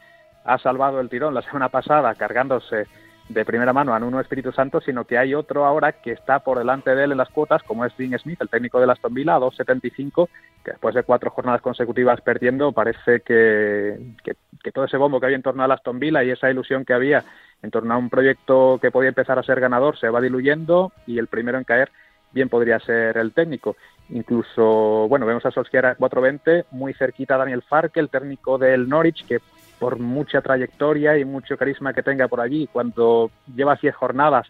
ha 0.45 0.57
salvado 0.57 0.99
el 0.99 1.09
tirón 1.09 1.33
la 1.33 1.41
semana 1.43 1.69
pasada 1.69 2.15
cargándose 2.15 2.87
de 3.29 3.45
primera 3.45 3.73
mano 3.73 3.93
a 3.93 3.99
Nuno 3.99 4.19
Espíritu 4.19 4.51
Santo, 4.51 4.81
sino 4.81 5.05
que 5.05 5.17
hay 5.17 5.35
otro 5.35 5.63
ahora 5.65 5.91
que 5.93 6.11
está 6.11 6.39
por 6.39 6.57
delante 6.57 6.95
de 6.95 7.03
él 7.03 7.11
en 7.11 7.19
las 7.19 7.29
cuotas, 7.29 7.61
como 7.61 7.85
es 7.85 7.95
Dean 7.95 8.17
Smith, 8.17 8.41
el 8.41 8.49
técnico 8.49 8.79
de 8.79 8.91
Aston 8.91 9.13
Villa, 9.13 9.35
a 9.35 9.39
2.75, 9.39 10.27
que 10.65 10.71
después 10.71 10.95
de 10.95 11.03
cuatro 11.03 11.29
jornadas 11.29 11.61
consecutivas 11.61 12.21
perdiendo, 12.21 12.71
parece 12.71 13.21
que, 13.21 14.15
que, 14.23 14.71
todo 14.71 14.85
ese 14.85 14.97
bombo 14.97 15.19
que 15.19 15.27
había 15.27 15.35
en 15.35 15.43
torno 15.43 15.63
a 15.63 15.71
Aston 15.71 15.99
Villa 15.99 16.23
y 16.23 16.31
esa 16.31 16.49
ilusión 16.49 16.85
que 16.85 16.93
había 16.93 17.23
en 17.61 17.71
torno 17.71 17.93
a 17.93 17.97
un 17.97 18.09
proyecto 18.09 18.79
que 18.81 18.91
podía 18.91 19.09
empezar 19.09 19.37
a 19.37 19.43
ser 19.43 19.59
ganador 19.59 19.97
se 19.97 20.09
va 20.09 20.21
diluyendo 20.21 20.91
y 21.05 21.17
el 21.17 21.27
primero 21.27 21.57
en 21.57 21.63
caer 21.63 21.91
bien 22.31 22.49
podría 22.49 22.79
ser 22.79 23.17
el 23.17 23.33
técnico. 23.33 23.75
Incluso, 24.09 25.07
bueno, 25.07 25.25
vemos 25.25 25.45
a 25.45 25.51
Solskjaer 25.51 25.85
a 25.85 25.97
4.20, 25.97 26.65
muy 26.71 26.93
cerquita 26.93 27.37
Daniel 27.37 27.63
Farke, 27.63 27.99
el 27.99 28.09
técnico 28.09 28.57
del 28.57 28.87
Norwich, 28.87 29.25
que 29.25 29.39
por 29.79 29.99
mucha 29.99 30.41
trayectoria 30.41 31.17
y 31.17 31.25
mucho 31.25 31.57
carisma 31.57 31.93
que 31.93 32.03
tenga 32.03 32.27
por 32.27 32.41
allí, 32.41 32.67
cuando 32.71 33.31
lleva 33.55 33.77
10 33.81 33.95
jornadas 33.95 34.47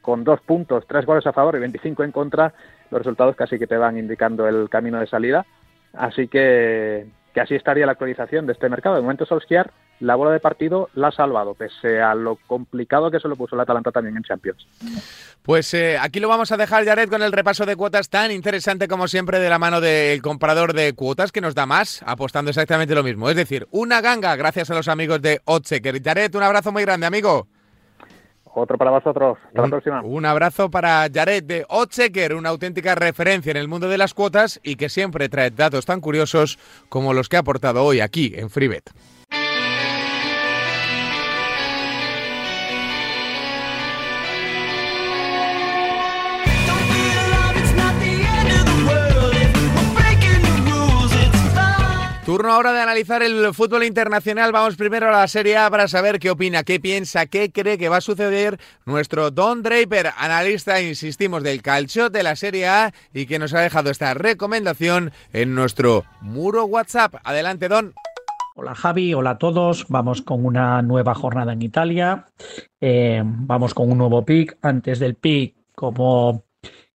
con 0.00 0.24
dos 0.24 0.40
puntos, 0.40 0.86
tres 0.86 1.04
goles 1.04 1.26
a 1.26 1.32
favor 1.32 1.56
y 1.56 1.60
25 1.60 2.04
en 2.04 2.12
contra, 2.12 2.54
los 2.90 3.00
resultados 3.00 3.36
casi 3.36 3.58
que 3.58 3.66
te 3.66 3.76
van 3.76 3.98
indicando 3.98 4.48
el 4.48 4.68
camino 4.68 4.98
de 4.98 5.06
salida. 5.06 5.44
Así 5.92 6.28
que, 6.28 7.06
que 7.34 7.40
así 7.40 7.54
estaría 7.54 7.86
la 7.86 7.92
actualización 7.92 8.46
de 8.46 8.52
este 8.52 8.68
mercado. 8.68 8.96
De 8.96 9.02
momento 9.02 9.26
Solskjaer 9.26 9.70
la 10.00 10.14
bola 10.14 10.32
de 10.32 10.40
partido 10.40 10.88
la 10.94 11.08
ha 11.08 11.12
salvado, 11.12 11.54
pese 11.54 12.00
a 12.00 12.14
lo 12.14 12.36
complicado 12.46 13.10
que 13.10 13.20
se 13.20 13.28
lo 13.28 13.36
puso 13.36 13.54
el 13.54 13.60
Atalanta 13.60 13.92
también 13.92 14.16
en 14.16 14.22
Champions. 14.22 14.66
Pues 15.42 15.72
eh, 15.74 15.98
aquí 15.98 16.20
lo 16.20 16.28
vamos 16.28 16.50
a 16.52 16.56
dejar, 16.56 16.84
Jared, 16.84 17.08
con 17.08 17.22
el 17.22 17.32
repaso 17.32 17.66
de 17.66 17.76
cuotas 17.76 18.08
tan 18.08 18.32
interesante 18.32 18.88
como 18.88 19.08
siempre 19.08 19.38
de 19.38 19.50
la 19.50 19.58
mano 19.58 19.80
del 19.80 20.22
comprador 20.22 20.72
de 20.72 20.94
cuotas 20.94 21.32
que 21.32 21.42
nos 21.42 21.54
da 21.54 21.66
más, 21.66 22.02
apostando 22.06 22.50
exactamente 22.50 22.94
lo 22.94 23.02
mismo. 23.02 23.28
Es 23.28 23.36
decir, 23.36 23.68
una 23.70 24.00
ganga 24.00 24.34
gracias 24.36 24.70
a 24.70 24.74
los 24.74 24.88
amigos 24.88 25.20
de 25.20 25.40
Otseker. 25.44 26.02
Jared, 26.02 26.34
un 26.34 26.42
abrazo 26.42 26.72
muy 26.72 26.82
grande, 26.82 27.06
amigo. 27.06 27.46
Otro 28.54 28.76
para 28.76 28.90
vosotros. 28.90 29.38
Hasta 29.46 29.62
la 29.62 29.68
próxima. 29.68 30.02
Un 30.02 30.26
abrazo 30.26 30.70
para 30.70 31.06
Jared 31.12 31.44
de 31.44 31.64
Otseker, 31.68 32.34
una 32.34 32.48
auténtica 32.48 32.94
referencia 32.94 33.50
en 33.50 33.56
el 33.56 33.68
mundo 33.68 33.88
de 33.88 33.98
las 33.98 34.14
cuotas 34.14 34.60
y 34.62 34.76
que 34.76 34.88
siempre 34.88 35.28
trae 35.28 35.50
datos 35.50 35.86
tan 35.86 36.00
curiosos 36.00 36.58
como 36.88 37.14
los 37.14 37.28
que 37.28 37.36
ha 37.36 37.40
aportado 37.40 37.84
hoy 37.84 38.00
aquí 38.00 38.32
en 38.36 38.50
FreeBet. 38.50 38.90
Turno 52.40 52.54
ahora 52.54 52.72
de 52.72 52.80
analizar 52.80 53.22
el 53.22 53.52
fútbol 53.52 53.84
internacional. 53.84 54.50
Vamos 54.50 54.74
primero 54.76 55.08
a 55.08 55.10
la 55.10 55.28
Serie 55.28 55.58
A 55.58 55.68
para 55.68 55.88
saber 55.88 56.18
qué 56.18 56.30
opina, 56.30 56.62
qué 56.62 56.80
piensa, 56.80 57.26
qué 57.26 57.52
cree 57.52 57.76
que 57.76 57.90
va 57.90 57.98
a 57.98 58.00
suceder 58.00 58.58
nuestro 58.86 59.30
Don 59.30 59.62
Draper, 59.62 60.12
analista, 60.16 60.80
insistimos, 60.80 61.42
del 61.42 61.60
calcio 61.60 62.08
de 62.08 62.22
la 62.22 62.36
Serie 62.36 62.66
A 62.66 62.94
y 63.12 63.26
que 63.26 63.38
nos 63.38 63.52
ha 63.52 63.60
dejado 63.60 63.90
esta 63.90 64.14
recomendación 64.14 65.12
en 65.34 65.54
nuestro 65.54 66.06
muro 66.22 66.64
WhatsApp. 66.64 67.16
Adelante, 67.24 67.68
Don. 67.68 67.92
Hola 68.56 68.74
Javi, 68.74 69.12
hola 69.12 69.32
a 69.32 69.38
todos. 69.38 69.84
Vamos 69.90 70.22
con 70.22 70.46
una 70.46 70.80
nueva 70.80 71.14
jornada 71.14 71.52
en 71.52 71.60
Italia. 71.60 72.24
Eh, 72.80 73.20
vamos 73.22 73.74
con 73.74 73.92
un 73.92 73.98
nuevo 73.98 74.24
pick. 74.24 74.56
Antes 74.62 74.98
del 74.98 75.14
pick, 75.14 75.56
como 75.74 76.44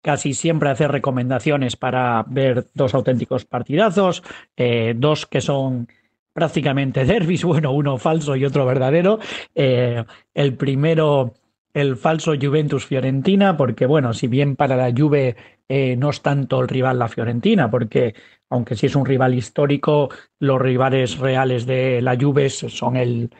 casi 0.06 0.36
siempre 0.36 0.70
hacer 0.70 0.92
recomendaciones 0.92 1.76
para 1.76 2.24
ver 2.28 2.68
dos 2.76 2.94
auténticos 2.94 3.44
partidazos, 3.44 4.22
eh, 4.56 4.94
dos 4.96 5.26
que 5.26 5.42
son 5.42 5.88
prácticamente 6.32 7.06
derbis, 7.14 7.44
bueno, 7.44 7.72
uno 7.72 7.98
falso 7.98 8.36
y 8.36 8.46
otro 8.46 8.68
verdadero. 8.68 9.18
Eh, 9.56 10.04
el 10.36 10.54
primero, 10.58 11.34
el 11.74 11.96
falso 11.98 12.36
Juventus-Fiorentina, 12.40 13.58
porque 13.58 13.88
bueno, 13.88 14.14
si 14.14 14.28
bien 14.28 14.56
para 14.56 14.76
la 14.76 14.94
Juve 14.96 15.38
eh, 15.68 15.96
no 15.98 16.12
es 16.12 16.22
tanto 16.22 16.62
el 16.62 16.68
rival 16.68 17.00
la 17.00 17.08
Fiorentina, 17.08 17.72
porque 17.72 18.14
aunque 18.52 18.76
sí 18.76 18.86
es 18.86 18.96
un 18.96 19.08
rival 19.08 19.34
histórico, 19.34 20.10
los 20.38 20.62
rivales 20.62 21.18
reales 21.18 21.66
de 21.66 22.00
la 22.04 22.16
Juve 22.16 22.52
son 22.52 22.96
el, 22.96 23.32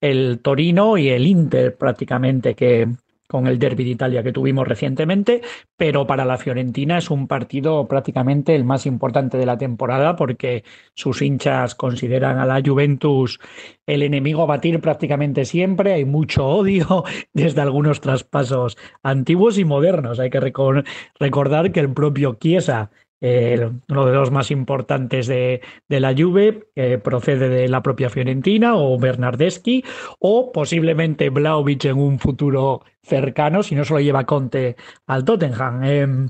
el 0.00 0.40
Torino 0.40 0.96
y 0.96 1.10
el 1.10 1.26
Inter 1.26 1.76
prácticamente 1.76 2.54
que, 2.54 2.88
con 3.28 3.46
el 3.46 3.58
Derby 3.58 3.84
de 3.84 3.90
Italia 3.90 4.22
que 4.22 4.32
tuvimos 4.32 4.66
recientemente, 4.66 5.42
pero 5.76 6.06
para 6.06 6.24
la 6.24 6.38
Fiorentina 6.38 6.98
es 6.98 7.10
un 7.10 7.28
partido 7.28 7.86
prácticamente 7.86 8.54
el 8.54 8.64
más 8.64 8.86
importante 8.86 9.38
de 9.38 9.46
la 9.46 9.58
temporada 9.58 10.16
porque 10.16 10.64
sus 10.94 11.22
hinchas 11.22 11.74
consideran 11.74 12.38
a 12.38 12.46
la 12.46 12.62
Juventus 12.64 13.38
el 13.86 14.02
enemigo 14.02 14.42
a 14.42 14.46
batir 14.46 14.80
prácticamente 14.80 15.44
siempre, 15.44 15.92
hay 15.92 16.04
mucho 16.04 16.46
odio 16.46 17.04
desde 17.32 17.60
algunos 17.60 18.00
traspasos 18.00 18.76
antiguos 19.02 19.58
y 19.58 19.64
modernos. 19.64 20.18
Hay 20.18 20.30
que 20.30 20.40
recordar 20.40 21.72
que 21.72 21.80
el 21.80 21.92
propio 21.92 22.38
Chiesa 22.40 22.90
uno 23.20 24.06
de 24.06 24.12
los 24.12 24.30
más 24.30 24.50
importantes 24.50 25.26
de, 25.26 25.60
la 25.88 26.14
Juve, 26.16 26.68
procede 27.02 27.48
de 27.48 27.68
la 27.68 27.82
propia 27.82 28.10
Fiorentina 28.10 28.76
o 28.76 28.98
Bernardeschi, 28.98 29.84
o 30.20 30.52
posiblemente 30.52 31.30
Blaovic 31.30 31.86
en 31.86 31.98
un 31.98 32.18
futuro 32.18 32.82
cercano, 33.02 33.62
si 33.62 33.74
no 33.74 33.84
se 33.84 33.94
lo 33.94 34.00
lleva 34.00 34.24
Conte 34.24 34.76
al 35.06 35.24
Tottenham. 35.24 35.84
Em, 35.84 36.28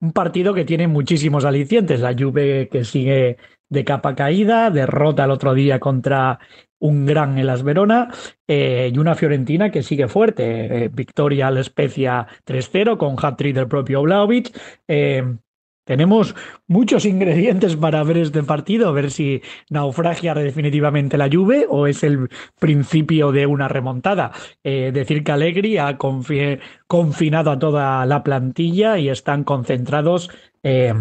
un 0.00 0.12
partido 0.12 0.54
que 0.54 0.64
tiene 0.64 0.88
muchísimos 0.88 1.44
alicientes. 1.44 2.00
La 2.00 2.14
Juve 2.16 2.68
que 2.70 2.84
sigue 2.84 3.38
de 3.68 3.84
capa 3.84 4.14
caída, 4.14 4.70
derrota 4.70 5.24
el 5.24 5.30
otro 5.30 5.54
día 5.54 5.80
contra 5.80 6.38
un 6.78 7.06
gran 7.06 7.38
Elas 7.38 7.62
Verona 7.62 8.10
eh, 8.46 8.90
y 8.92 8.98
una 8.98 9.14
Fiorentina 9.14 9.70
que 9.70 9.82
sigue 9.82 10.08
fuerte. 10.08 10.84
Eh, 10.84 10.88
victoria 10.92 11.48
al 11.48 11.62
Spezia 11.64 12.26
3-0 12.44 12.96
con 12.98 13.16
hat-trick 13.20 13.54
del 13.54 13.68
propio 13.68 14.02
Blaovic. 14.02 14.56
Em, 14.86 15.38
tenemos 15.86 16.34
muchos 16.66 17.06
ingredientes 17.06 17.76
para 17.76 18.02
ver 18.02 18.18
este 18.18 18.42
partido, 18.42 18.92
ver 18.92 19.12
si 19.12 19.40
naufragia 19.70 20.34
definitivamente 20.34 21.16
la 21.16 21.30
Juve 21.32 21.64
o 21.68 21.86
es 21.86 22.02
el 22.02 22.28
principio 22.58 23.30
de 23.30 23.46
una 23.46 23.68
remontada. 23.68 24.32
Eh, 24.64 24.90
decir 24.92 25.22
que 25.22 25.32
Allegri 25.32 25.78
ha 25.78 25.96
confinado 25.96 27.50
a 27.52 27.58
toda 27.58 28.04
la 28.04 28.24
plantilla 28.24 28.98
y 28.98 29.08
están 29.08 29.44
concentrados 29.44 30.28
eh, 30.64 30.92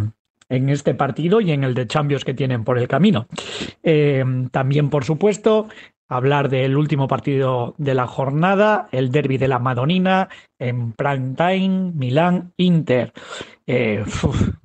en 0.49 0.69
este 0.69 0.93
partido 0.93 1.41
y 1.41 1.51
en 1.51 1.63
el 1.63 1.73
de 1.73 1.87
Champions 1.87 2.23
que 2.23 2.35
tienen 2.35 2.63
por 2.63 2.77
el 2.77 2.87
camino. 2.87 3.27
Eh, 3.81 4.23
también, 4.51 4.91
por 4.91 5.03
supuesto, 5.03 5.67
hablar 6.07 6.49
del 6.49 6.77
último 6.77 7.07
partido 7.07 7.75
de 7.77 7.95
la 7.95 8.07
jornada, 8.07 8.87
el 8.91 9.11
derby 9.11 9.37
de 9.37 9.47
la 9.47 9.59
Madonina 9.59 10.29
en 10.59 10.93
prime 10.93 11.35
time, 11.35 11.91
Milán-Inter. 11.93 13.11
Eh, 13.67 14.03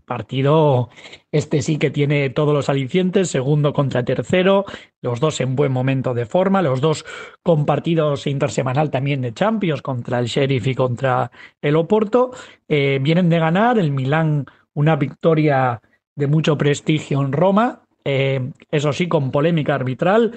partido, 0.04 0.90
este 1.30 1.62
sí 1.62 1.78
que 1.78 1.90
tiene 1.90 2.30
todos 2.30 2.52
los 2.52 2.68
alicientes, 2.68 3.30
segundo 3.30 3.72
contra 3.72 4.04
tercero, 4.04 4.64
los 5.00 5.20
dos 5.20 5.40
en 5.40 5.56
buen 5.56 5.72
momento 5.72 6.14
de 6.14 6.26
forma, 6.26 6.62
los 6.62 6.80
dos 6.80 7.04
con 7.42 7.64
partidos 7.64 8.26
intersemanal 8.26 8.90
también 8.90 9.20
de 9.20 9.32
Champions 9.32 9.82
contra 9.82 10.18
el 10.18 10.26
Sheriff 10.26 10.66
y 10.66 10.74
contra 10.74 11.30
el 11.62 11.76
Oporto. 11.76 12.32
Eh, 12.68 12.98
vienen 13.00 13.28
de 13.28 13.38
ganar 13.38 13.78
el 13.78 13.92
Milán 13.92 14.46
una 14.74 14.96
victoria 14.96 15.80
de 16.16 16.26
mucho 16.26 16.58
prestigio 16.58 17.22
en 17.22 17.32
Roma, 17.32 17.82
eh, 18.04 18.50
eso 18.70 18.92
sí, 18.92 19.08
con 19.08 19.30
polémica 19.30 19.74
arbitral, 19.74 20.32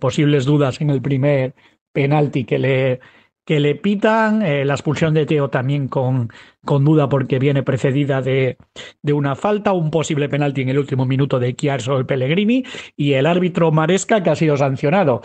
posibles 0.00 0.44
dudas 0.44 0.80
en 0.80 0.90
el 0.90 1.02
primer 1.02 1.54
penalti 1.92 2.44
que 2.44 2.58
le 2.58 3.00
que 3.48 3.60
le 3.60 3.76
pitan, 3.76 4.42
eh, 4.42 4.66
la 4.66 4.74
expulsión 4.74 5.14
de 5.14 5.24
Teo 5.24 5.48
también 5.48 5.88
con, 5.88 6.28
con 6.66 6.84
duda 6.84 7.08
porque 7.08 7.38
viene 7.38 7.62
precedida 7.62 8.20
de, 8.20 8.58
de, 9.00 9.12
una 9.14 9.36
falta, 9.36 9.72
un 9.72 9.90
posible 9.90 10.28
penalti 10.28 10.60
en 10.60 10.68
el 10.68 10.78
último 10.78 11.06
minuto 11.06 11.38
de 11.38 11.56
Chiarso 11.56 11.96
el 11.96 12.04
Pellegrini 12.04 12.62
y 12.94 13.14
el 13.14 13.24
árbitro 13.24 13.72
Maresca 13.72 14.22
que 14.22 14.28
ha 14.28 14.36
sido 14.36 14.58
sancionado. 14.58 15.22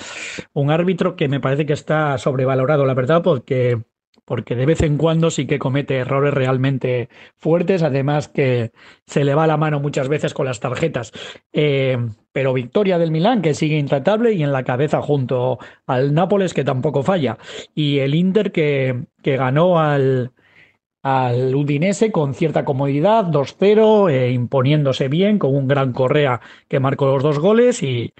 Un 0.53 0.71
árbitro 0.71 1.17
que 1.17 1.27
me 1.27 1.41
parece 1.41 1.65
que 1.65 1.73
está 1.73 2.17
sobrevalorado, 2.17 2.85
la 2.85 2.93
verdad, 2.93 3.21
porque 3.21 3.81
porque 4.25 4.55
de 4.55 4.65
vez 4.65 4.81
en 4.81 4.97
cuando 4.97 5.29
sí 5.29 5.45
que 5.47 5.59
comete 5.59 5.97
errores 5.97 6.33
realmente 6.33 7.09
fuertes, 7.37 7.83
además 7.83 8.27
que 8.27 8.71
se 9.05 9.23
le 9.23 9.35
va 9.35 9.47
la 9.47 9.57
mano 9.57 9.79
muchas 9.79 10.07
veces 10.07 10.33
con 10.33 10.45
las 10.45 10.59
tarjetas. 10.59 11.11
Eh, 11.51 11.97
pero 12.31 12.53
victoria 12.53 12.97
del 12.97 13.11
Milán 13.11 13.41
que 13.41 13.53
sigue 13.53 13.77
intratable 13.77 14.33
y 14.33 14.43
en 14.43 14.51
la 14.51 14.63
cabeza 14.63 15.01
junto 15.01 15.59
al 15.85 16.13
Nápoles 16.13 16.53
que 16.53 16.63
tampoco 16.63 17.03
falla. 17.03 17.37
Y 17.75 17.99
el 17.99 18.15
Inter 18.15 18.51
que, 18.51 19.05
que 19.21 19.37
ganó 19.37 19.79
al, 19.79 20.31
al 21.03 21.53
Udinese 21.53 22.11
con 22.11 22.33
cierta 22.33 22.65
comodidad, 22.65 23.25
2-0, 23.25 24.09
eh, 24.09 24.31
imponiéndose 24.31 25.09
bien, 25.09 25.37
con 25.37 25.55
un 25.55 25.67
gran 25.67 25.91
Correa 25.91 26.41
que 26.69 26.79
marcó 26.79 27.07
los 27.07 27.21
dos 27.21 27.39
goles 27.39 27.83
y, 27.83 28.13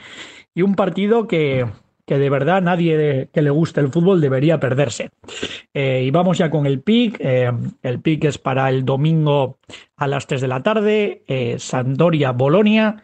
y 0.54 0.62
un 0.62 0.76
partido 0.76 1.28
que, 1.28 1.66
que 2.06 2.18
de 2.18 2.30
verdad 2.30 2.62
nadie 2.62 3.30
que 3.32 3.42
le 3.42 3.50
guste 3.50 3.80
el 3.80 3.90
fútbol 3.90 4.20
debería 4.20 4.60
perderse. 4.60 5.10
Eh, 5.74 6.04
y 6.06 6.12
vamos 6.12 6.38
ya 6.38 6.50
con 6.50 6.66
el 6.66 6.82
pick. 6.82 7.18
Eh, 7.20 7.52
el 7.82 8.02
pick 8.02 8.26
es 8.26 8.38
para 8.38 8.70
el 8.70 8.84
domingo 8.84 9.60
a 9.96 10.08
las 10.08 10.28
3 10.28 10.42
de 10.42 10.48
la 10.48 10.64
tarde. 10.64 11.24
Eh, 11.28 11.58
Sandoria-Bolonia. 11.60 13.02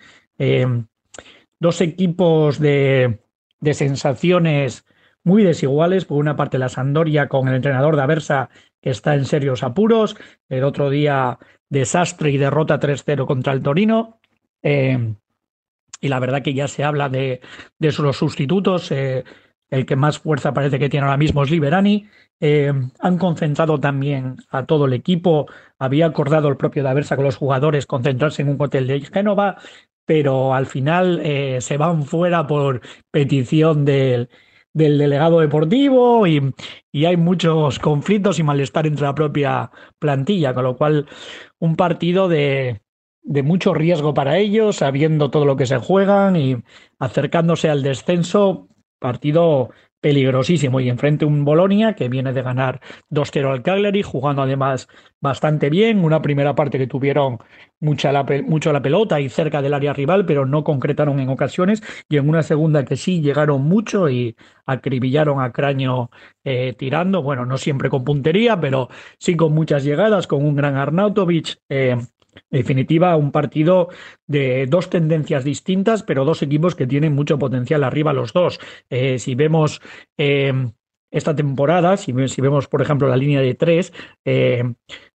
dos 1.60 1.82
equipos 1.82 2.60
de, 2.60 3.20
de, 3.60 3.74
sensaciones 3.74 4.86
muy 5.24 5.44
desiguales. 5.44 6.06
Por 6.06 6.18
una 6.18 6.36
parte 6.36 6.58
la 6.58 6.70
Sandoria 6.70 7.28
con 7.28 7.48
el 7.48 7.56
entrenador 7.56 7.96
de 7.96 8.02
Aversa 8.02 8.50
que 8.82 8.90
está 8.90 9.16
en 9.16 9.26
serios 9.26 9.64
apuros. 9.64 10.18
El 10.50 10.64
otro 10.64 10.90
día 10.90 11.40
desastre 11.70 12.32
y 12.32 12.38
derrota 12.38 12.80
3-0 12.80 13.26
contra 13.26 13.54
el 13.54 13.62
Torino 13.62 14.20
y 16.00 16.08
la 16.08 16.20
verdad 16.20 16.42
que 16.42 16.54
ya 16.54 16.68
se 16.68 16.84
habla 16.84 17.10
de, 17.10 17.42
de 17.78 17.92
los 18.00 18.18
sustitutos. 18.18 18.92
Eh, 18.92 19.24
el 19.70 19.86
que 19.86 19.96
más 19.96 20.20
fuerza 20.20 20.54
parece 20.54 20.80
que 20.80 20.90
tiene 20.90 21.06
ahora 21.06 21.18
mismo 21.18 21.44
es 21.44 21.52
Liberani. 21.52 22.08
Eh, 22.40 22.72
han 23.00 23.18
concentrado 23.18 23.80
también 23.80 24.38
a 24.50 24.66
todo 24.66 24.86
el 24.86 24.94
equipo. 24.94 25.48
Había 25.78 26.08
acordado 26.08 26.48
el 26.48 26.58
propio 26.58 26.84
Daversa 26.84 27.16
con 27.16 27.26
los 27.26 27.38
jugadores 27.38 27.86
concentrarse 27.86 28.42
en 28.42 28.50
un 28.50 28.58
hotel 28.60 28.88
de 28.88 29.02
Génova, 29.02 29.58
pero 30.06 30.54
al 30.56 30.66
final 30.66 31.22
eh, 31.24 31.62
se 31.62 31.78
van 31.78 32.04
fuera 32.04 32.48
por 32.48 32.82
petición 33.12 33.86
del, 33.86 34.30
del 34.74 34.98
delegado 34.98 35.40
deportivo 35.40 36.26
y, 36.26 36.54
y, 36.92 37.06
hay 37.06 37.18
muchos 37.18 37.78
conflictos 37.80 38.40
y 38.40 38.44
malestar 38.44 38.88
entre 38.88 39.06
la 39.06 39.16
propia 39.16 39.72
plantilla, 40.00 40.54
con 40.54 40.64
lo 40.64 40.78
cual 40.78 41.08
un 41.60 41.76
partido 41.76 42.28
de, 42.28 42.82
de 43.22 43.44
mucho 43.44 43.74
riesgo 43.74 44.14
para 44.14 44.38
ellos, 44.38 44.78
sabiendo 44.78 45.30
todo 45.32 45.46
lo 45.46 45.56
que 45.56 45.66
se 45.66 45.78
juegan 45.78 46.36
y 46.36 46.58
acercándose 47.00 47.70
al 47.70 47.84
descenso. 47.84 48.68
Partido 49.00 49.70
peligrosísimo 50.02 50.80
y 50.80 50.90
enfrente 50.90 51.26
un 51.26 51.44
Bolonia 51.44 51.94
que 51.94 52.10
viene 52.10 52.34
de 52.34 52.42
ganar 52.42 52.80
2-0 53.10 53.52
al 53.52 53.62
Cagliari, 53.62 54.02
jugando 54.02 54.42
además 54.42 54.88
bastante 55.20 55.70
bien, 55.70 56.04
una 56.04 56.22
primera 56.22 56.56
parte 56.56 56.78
que 56.78 56.88
tuvieron 56.88 57.38
mucha 57.80 58.12
la, 58.12 58.26
mucho 58.46 58.72
la 58.72 58.82
pelota 58.82 59.20
y 59.20 59.30
cerca 59.30 59.62
del 59.62 59.74
área 59.74 59.94
rival, 59.94 60.26
pero 60.26 60.46
no 60.46 60.64
concretaron 60.64 61.20
en 61.20 61.30
ocasiones, 61.30 61.84
y 62.08 62.18
en 62.18 62.30
una 62.30 62.44
segunda 62.44 62.86
que 62.86 62.96
sí 62.96 63.22
llegaron 63.22 63.64
mucho 63.64 64.10
y 64.10 64.36
acribillaron 64.66 65.42
a 65.42 65.52
Craño 65.52 66.10
eh, 66.44 66.74
tirando, 66.78 67.22
bueno, 67.22 67.46
no 67.46 67.58
siempre 67.58 67.90
con 67.90 68.04
puntería, 68.04 68.60
pero 68.60 68.90
sí 69.18 69.36
con 69.36 69.54
muchas 69.54 69.84
llegadas, 69.84 70.28
con 70.28 70.46
un 70.46 70.56
gran 70.56 70.76
Arnautovic. 70.78 71.58
Eh, 71.68 71.98
en 72.52 72.60
definitiva, 72.60 73.16
un 73.16 73.32
partido 73.32 73.90
de 74.28 74.66
dos 74.68 74.90
tendencias 74.90 75.44
distintas, 75.44 76.04
pero 76.04 76.26
dos 76.26 76.42
equipos 76.42 76.76
que 76.76 76.88
tienen 76.88 77.14
mucho 77.14 77.38
potencial 77.40 77.84
arriba 77.84 78.14
los 78.14 78.34
dos. 78.34 78.60
Eh, 78.90 79.20
si 79.20 79.36
vemos 79.36 79.82
eh, 80.18 80.54
esta 81.12 81.36
temporada, 81.36 81.98
si, 81.98 82.14
si, 82.28 82.42
vemos, 82.42 82.68
por 82.68 82.82
ejemplo, 82.82 83.08
la 83.08 83.18
línea 83.18 83.42
de 83.42 83.56
tres, 83.56 83.94
eh, 84.26 84.64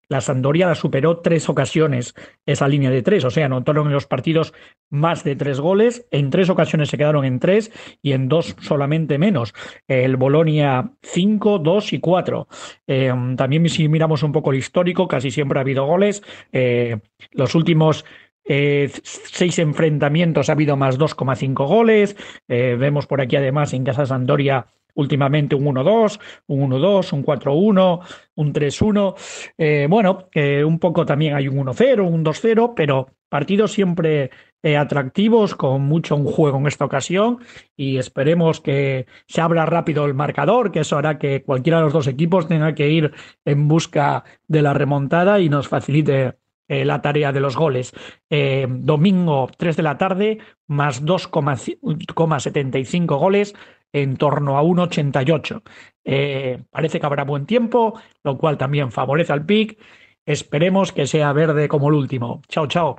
la 0.09 0.21
Sandoria 0.21 0.67
la 0.67 0.75
superó 0.75 1.19
tres 1.19 1.49
ocasiones 1.49 2.15
esa 2.47 2.69
línea 2.69 2.91
de 2.91 3.03
tres, 3.03 3.25
o 3.25 3.31
sea, 3.31 3.47
anotaron 3.47 3.87
en 3.87 3.93
los 3.93 4.07
partidos 4.07 4.55
más 4.91 5.25
de 5.25 5.37
tres 5.37 5.61
goles, 5.61 6.07
en 6.11 6.31
tres 6.31 6.51
ocasiones 6.51 6.89
se 6.89 6.99
quedaron 6.99 7.25
en 7.25 7.41
tres 7.41 7.73
y 8.03 8.13
en 8.13 8.29
dos 8.29 8.57
solamente 8.61 9.19
menos. 9.19 9.55
El 9.89 10.17
Bolonia 10.17 10.93
cinco, 11.03 11.59
dos 11.59 11.93
y 11.93 12.01
cuatro. 12.01 12.49
Eh, 12.87 13.13
también 13.37 13.69
si 13.69 13.89
miramos 13.89 14.23
un 14.23 14.33
poco 14.33 14.53
el 14.53 14.59
histórico, 14.59 15.09
casi 15.09 15.31
siempre 15.31 15.59
ha 15.59 15.63
habido 15.63 15.85
goles. 15.85 16.23
Eh, 16.53 16.99
los 17.33 17.55
últimos 17.55 18.05
eh, 18.47 18.91
seis 19.03 19.59
enfrentamientos 19.59 20.49
ha 20.49 20.53
habido 20.53 20.77
más 20.77 20.99
2,5 20.99 21.67
goles. 21.67 22.17
Eh, 22.49 22.77
vemos 22.79 23.07
por 23.07 23.21
aquí 23.21 23.37
además 23.37 23.73
en 23.73 23.85
Casa 23.85 24.07
Sandoria 24.07 24.67
últimamente 24.95 25.55
un 25.55 25.65
1-2, 25.65 26.21
un 26.47 26.71
1-2, 26.71 27.13
un 27.13 27.25
4-1, 27.25 28.01
un 28.37 28.53
3-1. 28.53 29.15
Eh, 29.59 29.87
bueno, 29.89 30.29
un 30.65 30.79
poco 30.79 31.05
también 31.05 31.35
hay 31.35 31.49
un 31.49 31.57
1-0, 31.57 32.09
un 32.09 32.25
2-0, 32.25 32.73
pero 32.75 33.09
partidos 33.29 33.73
siempre 33.73 34.31
eh, 34.63 34.77
atractivos, 34.77 35.55
con 35.55 35.83
mucho 35.83 36.17
un 36.17 36.25
juego 36.25 36.59
en 36.59 36.67
esta 36.67 36.85
ocasión 36.85 37.39
y 37.77 37.99
esperemos 37.99 38.61
que 38.61 39.07
se 39.27 39.41
abra 39.41 39.67
rápido 39.67 40.07
el 40.07 40.15
marcador, 40.15 40.73
que 40.73 40.81
eso 40.81 40.97
hará 40.97 41.19
que 41.19 41.43
cualquiera 41.43 41.79
de 41.79 41.85
los 41.85 41.93
dos 41.93 42.07
equipos 42.07 42.49
tenga 42.49 42.75
que 42.75 42.89
ir 42.89 43.13
en 43.45 43.69
busca 43.69 44.25
de 44.47 44.63
la 44.63 44.73
remontada 44.73 45.41
y 45.41 45.49
nos 45.49 45.69
facilite 45.69 46.35
eh, 46.69 46.85
la 46.85 47.03
tarea 47.03 47.33
de 47.33 47.41
los 47.41 47.57
goles. 47.57 47.93
Domingo 48.31 49.51
3 49.57 49.77
de 49.77 49.83
la 49.83 49.99
tarde, 49.99 50.39
más 50.67 51.05
2,75 51.05 53.19
goles 53.19 53.55
en 53.95 54.17
torno 54.17 54.59
a 54.59 54.63
1,88. 54.63 55.63
Eh, 56.05 56.63
parece 56.71 56.99
que 56.99 57.07
habrá 57.07 57.25
buen 57.25 57.47
tiempo, 57.47 57.99
lo 58.25 58.37
cual 58.37 58.59
también 58.59 58.91
favorece 58.91 59.33
al 59.33 59.47
pick. 59.47 59.79
Esperemos 60.27 60.93
que 60.93 61.07
sea 61.07 61.33
verde 61.33 61.69
como 61.69 61.89
el 61.89 61.95
último. 61.95 62.43
Chao, 62.49 62.67
chao. 62.67 62.97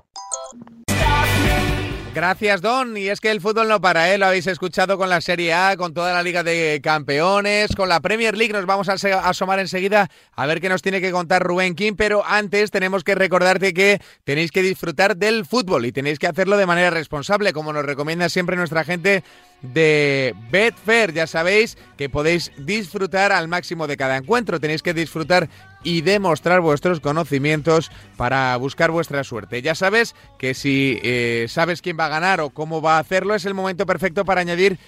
Gracias, 2.16 2.62
Don. 2.62 2.96
Y 2.96 3.10
es 3.10 3.20
que 3.20 3.30
el 3.30 3.42
fútbol 3.42 3.68
no 3.68 3.82
para, 3.82 4.14
¿eh? 4.14 4.18
Lo 4.18 4.28
habéis 4.28 4.48
escuchado 4.48 4.98
con 4.98 5.10
la 5.10 5.20
Serie 5.20 5.54
A, 5.54 5.76
con 5.76 5.94
toda 5.94 6.14
la 6.14 6.24
Liga 6.24 6.44
de 6.44 6.80
Campeones, 6.82 7.76
con 7.76 7.90
la 7.90 8.00
Premier 8.00 8.38
League. 8.38 8.54
Nos 8.54 8.66
vamos 8.66 8.88
a 8.88 8.94
asomar 9.28 9.60
enseguida 9.60 10.08
a 10.32 10.46
ver 10.46 10.62
qué 10.62 10.70
nos 10.70 10.82
tiene 10.82 11.02
que 11.02 11.12
contar 11.12 11.44
Rubén 11.44 11.76
King. 11.76 11.96
Pero 11.98 12.24
antes 12.26 12.72
tenemos 12.72 13.04
que 13.04 13.16
recordarte 13.16 13.74
que 13.74 14.00
tenéis 14.24 14.52
que 14.54 14.62
disfrutar 14.62 15.18
del 15.18 15.46
fútbol 15.46 15.86
y 15.86 15.92
tenéis 15.92 16.18
que 16.18 16.28
hacerlo 16.28 16.56
de 16.56 16.66
manera 16.66 16.90
responsable, 16.90 17.52
como 17.52 17.74
nos 17.74 17.84
recomienda 17.84 18.30
siempre 18.30 18.56
nuestra 18.56 18.86
gente 18.86 19.26
de 19.62 20.36
Betfair. 20.52 21.14
Ya 21.14 21.28
sabéis 21.28 21.78
que 21.98 22.10
podéis 22.10 22.52
disfrutar 22.58 23.32
al 23.32 23.48
máximo 23.48 23.88
de 23.88 23.98
cada 23.98 24.18
encuentro. 24.18 24.60
Tenéis 24.60 24.82
que 24.82 24.94
disfrutar 24.94 25.50
y 25.84 26.02
demostrar 26.02 26.62
vuestros 26.62 27.00
conocimientos 27.00 27.92
para 28.18 28.56
buscar 28.58 28.92
vuestra 28.92 29.24
suerte. 29.24 29.62
Ya 29.62 29.76
sabes 29.76 30.16
que 30.38 30.54
si 30.54 31.00
eh, 31.04 31.46
sabes 31.48 31.82
quién 31.82 31.98
va 32.00 32.06
a 32.06 32.10
ganar 32.10 32.42
o 32.42 32.50
cómo 32.50 32.82
va 32.82 32.98
a 32.98 33.00
hacerlo, 33.00 33.36
es 33.36 33.46
el 33.46 33.54
momento 33.54 33.86
perfecto 33.86 34.26
para 34.26 34.42
añadir 34.42 34.80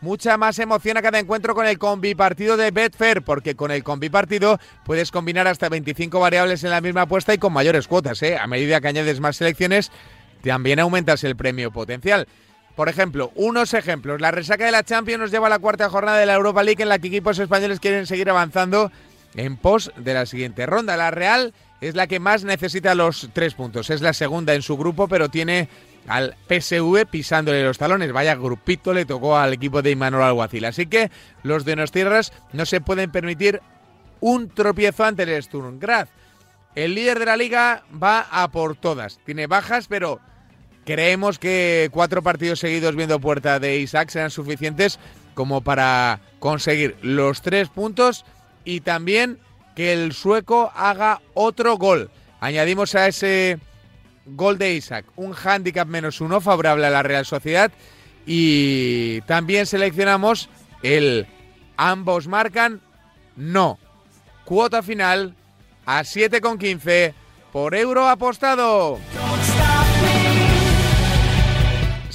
mucha 0.00 0.36
más 0.36 0.58
emoción 0.58 0.96
a 0.96 1.02
cada 1.02 1.18
encuentro 1.18 1.54
con 1.54 1.66
el 1.66 1.78
combi 1.78 2.14
partido 2.14 2.56
de 2.56 2.70
Betfair, 2.70 3.22
porque 3.22 3.56
con 3.56 3.70
el 3.70 3.82
combi 3.82 4.10
partido 4.10 4.60
puedes 4.84 5.10
combinar 5.10 5.48
hasta 5.48 5.68
25 5.68 6.20
variables 6.20 6.62
en 6.62 6.70
la 6.70 6.82
misma 6.82 7.02
apuesta 7.02 7.32
y 7.34 7.38
con 7.38 7.52
mayores 7.52 7.88
cuotas. 7.88 8.22
¿eh? 8.22 8.36
A 8.36 8.46
medida 8.46 8.80
que 8.80 8.88
añades 8.88 9.18
más 9.18 9.36
selecciones, 9.36 9.90
también 10.42 10.78
aumentas 10.78 11.24
el 11.24 11.36
premio 11.36 11.72
potencial. 11.72 12.28
Por 12.76 12.88
ejemplo, 12.88 13.30
unos 13.36 13.72
ejemplos. 13.74 14.20
La 14.20 14.30
resaca 14.30 14.64
de 14.64 14.72
la 14.72 14.82
Champions 14.82 15.20
nos 15.20 15.30
lleva 15.30 15.46
a 15.46 15.50
la 15.50 15.58
cuarta 15.58 15.88
jornada 15.88 16.18
de 16.18 16.26
la 16.26 16.34
Europa 16.34 16.62
League 16.62 16.82
en 16.82 16.88
la 16.88 16.98
que 16.98 17.08
equipos 17.08 17.38
españoles 17.38 17.80
quieren 17.80 18.06
seguir 18.06 18.28
avanzando 18.28 18.90
en 19.36 19.56
pos 19.56 19.92
de 19.96 20.14
la 20.14 20.26
siguiente 20.26 20.66
ronda. 20.66 20.96
La 20.96 21.10
Real 21.10 21.54
es 21.80 21.94
la 21.94 22.06
que 22.06 22.18
más 22.18 22.44
necesita 22.44 22.94
los 22.94 23.28
tres 23.32 23.54
puntos. 23.54 23.90
Es 23.90 24.00
la 24.00 24.12
segunda 24.12 24.54
en 24.54 24.62
su 24.62 24.76
grupo, 24.76 25.06
pero 25.06 25.28
tiene 25.28 25.68
al 26.08 26.36
PSV 26.48 27.06
pisándole 27.10 27.62
los 27.62 27.78
talones. 27.78 28.12
Vaya 28.12 28.34
grupito 28.34 28.92
le 28.92 29.04
tocó 29.04 29.36
al 29.36 29.52
equipo 29.52 29.82
de 29.82 29.90
Imanol 29.90 30.22
Alguacil. 30.22 30.64
Así 30.64 30.86
que 30.86 31.10
los 31.42 31.64
de 31.64 31.76
Tierras 31.92 32.32
no 32.52 32.66
se 32.66 32.80
pueden 32.80 33.10
permitir 33.10 33.60
un 34.20 34.48
tropiezo 34.48 35.04
ante 35.04 35.22
el 35.22 35.42
Sturm 35.42 35.78
Graz. 35.78 36.08
El 36.74 36.94
líder 36.94 37.20
de 37.20 37.26
la 37.26 37.36
liga 37.36 37.84
va 38.02 38.26
a 38.30 38.50
por 38.50 38.74
todas. 38.74 39.20
Tiene 39.24 39.46
bajas, 39.46 39.86
pero 39.86 40.20
Creemos 40.84 41.38
que 41.38 41.88
cuatro 41.92 42.22
partidos 42.22 42.58
seguidos 42.58 42.94
viendo 42.94 43.20
puerta 43.20 43.58
de 43.58 43.78
Isaac 43.78 44.10
serán 44.10 44.30
suficientes 44.30 44.98
como 45.34 45.62
para 45.62 46.20
conseguir 46.38 46.96
los 47.02 47.42
tres 47.42 47.68
puntos 47.68 48.24
y 48.64 48.80
también 48.80 49.38
que 49.74 49.92
el 49.92 50.12
sueco 50.12 50.70
haga 50.74 51.20
otro 51.32 51.76
gol. 51.76 52.10
Añadimos 52.40 52.94
a 52.94 53.08
ese 53.08 53.58
gol 54.26 54.58
de 54.58 54.74
Isaac 54.74 55.06
un 55.16 55.34
handicap 55.34 55.88
menos 55.88 56.20
uno 56.20 56.40
favorable 56.40 56.86
a 56.86 56.90
la 56.90 57.02
Real 57.02 57.24
Sociedad 57.24 57.72
y 58.26 59.22
también 59.22 59.66
seleccionamos 59.66 60.48
el 60.82 61.26
ambos 61.76 62.28
marcan 62.28 62.80
no. 63.36 63.78
Cuota 64.44 64.82
final 64.82 65.34
a 65.86 66.02
7,15 66.02 67.14
por 67.52 67.74
euro 67.74 68.08
apostado. 68.08 68.98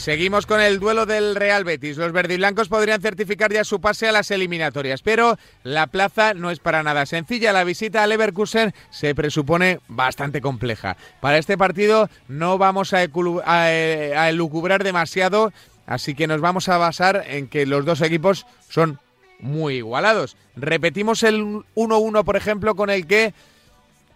Seguimos 0.10 0.48
con 0.48 0.60
el 0.60 0.80
duelo 0.80 1.06
del 1.06 1.36
Real 1.36 1.64
Betis. 1.64 1.96
Los 1.96 2.12
verdiblancos 2.12 2.68
podrían 2.68 3.00
certificar 3.00 3.54
ya 3.54 3.64
su 3.64 3.80
pase 3.80 4.08
a 4.08 4.12
las 4.12 4.32
eliminatorias, 4.32 5.04
pero 5.04 5.38
la 5.62 5.86
plaza 5.86 6.34
no 6.34 6.50
es 6.50 6.58
para 6.58 6.82
nada 6.82 7.06
sencilla. 7.06 7.54
La 7.54 7.64
visita 7.64 8.02
al 8.02 8.10
Leverkusen 8.10 8.74
se 8.90 9.14
presupone 9.14 9.82
bastante 9.88 10.42
compleja. 10.42 10.98
Para 11.22 11.38
este 11.38 11.60
partido 11.60 12.10
no 12.28 12.58
vamos 12.58 12.92
a, 12.96 13.02
a 13.04 14.30
elucubrar 14.30 14.84
demasiado, 14.84 15.54
así 15.86 16.16
que 16.16 16.26
nos 16.26 16.42
vamos 16.42 16.70
a 16.70 16.80
basar 16.80 17.26
en 17.28 17.48
que 17.48 17.68
los 17.68 17.86
dos 17.86 18.02
equipos 18.02 18.48
son 18.68 18.98
muy 19.40 19.76
igualados. 19.76 20.38
Repetimos 20.56 21.22
el 21.22 21.44
1-1, 21.76 22.24
por 22.24 22.36
ejemplo, 22.36 22.74
con 22.74 22.90
el 22.90 23.06
que 23.06 23.36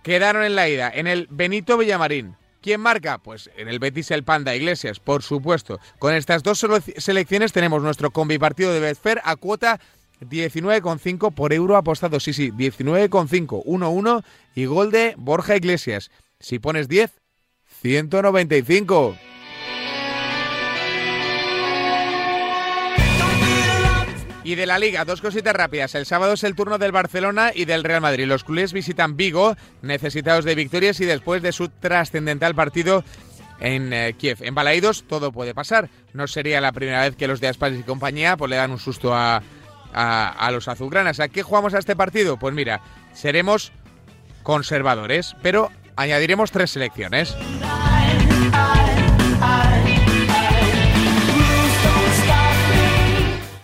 quedaron 0.02 0.44
en 0.44 0.56
la 0.56 0.68
ida, 0.68 0.92
en 0.92 1.06
el 1.06 1.28
Benito 1.30 1.78
Villamarín. 1.78 2.36
¿Quién 2.64 2.80
marca? 2.80 3.18
Pues 3.18 3.50
en 3.58 3.68
el 3.68 3.78
Betis 3.78 4.10
el 4.12 4.24
Panda 4.24 4.56
Iglesias, 4.56 5.02
por 5.02 5.22
supuesto. 5.22 5.82
Con 6.00 6.14
estas 6.16 6.44
dos 6.44 6.66
selecciones 6.98 7.52
tenemos 7.52 7.84
nuestro 7.84 8.12
combi 8.12 8.38
partido 8.38 8.74
de 8.74 8.80
Betfair 8.80 9.20
a 9.26 9.36
cuota 9.36 9.82
19,5 10.22 11.34
por 11.34 11.52
euro 11.52 11.76
apostado. 11.76 12.22
Sí, 12.22 12.32
sí, 12.32 12.52
19,5, 12.52 13.66
1-1 13.66 14.24
y 14.56 14.64
gol 14.64 14.92
de 14.92 15.14
Borja 15.18 15.58
Iglesias. 15.58 16.10
Si 16.40 16.60
pones 16.60 16.88
10, 16.88 17.12
195. 17.82 19.18
Y 24.44 24.56
de 24.56 24.66
la 24.66 24.78
Liga, 24.78 25.06
dos 25.06 25.22
cositas 25.22 25.54
rápidas. 25.54 25.96
El 25.96 26.06
sábado 26.06 26.34
es 26.34 26.44
el 26.44 26.56
turno 26.56 26.78
del 26.78 26.92
Barcelona 26.92 27.52
y 27.56 27.66
del 27.66 27.84
Real 27.84 28.02
Madrid. 28.02 28.26
Los 28.26 28.44
culés 28.44 28.74
visitan 28.74 29.16
Vigo, 29.16 29.56
necesitados 29.82 30.44
de 30.44 30.56
victorias 30.56 31.00
y 31.00 31.06
después 31.06 31.42
de 31.42 31.54
su 31.54 31.70
trascendental 31.70 32.54
partido 32.54 33.06
en 33.62 33.94
eh, 33.94 34.16
Kiev. 34.18 34.40
En 34.42 34.54
Balaídos 34.54 35.06
todo 35.08 35.32
puede 35.32 35.54
pasar. 35.54 35.90
No 36.12 36.28
sería 36.28 36.60
la 36.60 36.74
primera 36.74 37.02
vez 37.02 37.16
que 37.16 37.28
los 37.28 37.40
de 37.40 37.48
Aspas 37.48 37.74
y 37.74 37.84
compañía 37.84 38.36
pues, 38.36 38.50
le 38.50 38.58
dan 38.58 38.72
un 38.72 38.80
susto 38.80 39.16
a, 39.16 39.42
a 39.94 40.52
los 40.52 40.68
azulgranas. 40.68 41.22
¿A 41.22 41.30
qué 41.30 41.42
jugamos 41.42 41.74
a 41.74 41.80
este 41.80 41.96
partido? 41.96 42.38
Pues 42.38 42.54
mira, 42.54 42.82
seremos 43.14 43.72
conservadores, 44.44 45.36
pero 45.42 45.72
añadiremos 45.96 46.52
tres 46.52 46.72
selecciones. 46.72 47.36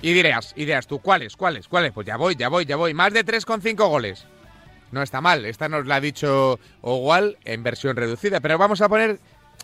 Y 0.02 0.14
dirías, 0.14 0.54
ideas 0.56 0.88
tú, 0.88 1.00
¿cuáles? 1.00 1.36
¿Cuáles? 1.36 1.68
¿Cuáles? 1.68 1.91
Pues 1.91 2.08
ya 2.08 2.18
voy, 2.18 2.36
ya 2.36 2.47
voy, 2.47 2.66
ya 2.66 2.76
voy. 2.76 2.93
Más 2.93 3.14
de 3.14 3.26
3,5 3.26 3.76
goles. 3.89 4.26
No 4.91 5.04
está 5.04 5.22
mal, 5.22 5.45
esta 5.45 5.70
nos 5.70 5.86
la 5.86 5.95
ha 5.95 6.02
dicho 6.02 6.60
Ogual 6.82 7.38
en 7.45 7.62
versión 7.62 7.95
reducida, 7.95 8.39
pero 8.39 8.58
vamos 8.58 8.82
a 8.82 8.89
poner 8.89 9.20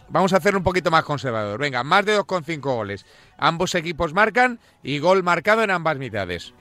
vamos 0.09 0.33
a 0.33 0.37
hacer 0.37 0.55
un 0.55 0.63
poquito 0.63 0.91
más 0.91 1.03
conservador. 1.03 1.59
Venga, 1.59 1.83
más 1.83 2.05
de 2.05 2.17
2,5 2.19 2.59
goles. 2.59 3.05
Ambos 3.37 3.75
equipos 3.75 4.13
marcan 4.13 4.59
y 4.83 4.99
gol 4.99 5.23
marcado 5.23 5.63
en 5.63 5.71
ambas 5.71 5.97
mitades. 5.97 6.53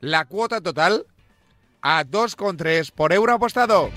La 0.00 0.24
cuota 0.24 0.60
total 0.60 1.06
a 1.82 2.04
2,3 2.04 2.90
por 2.92 3.12
euro 3.12 3.34
apostado. 3.34 3.90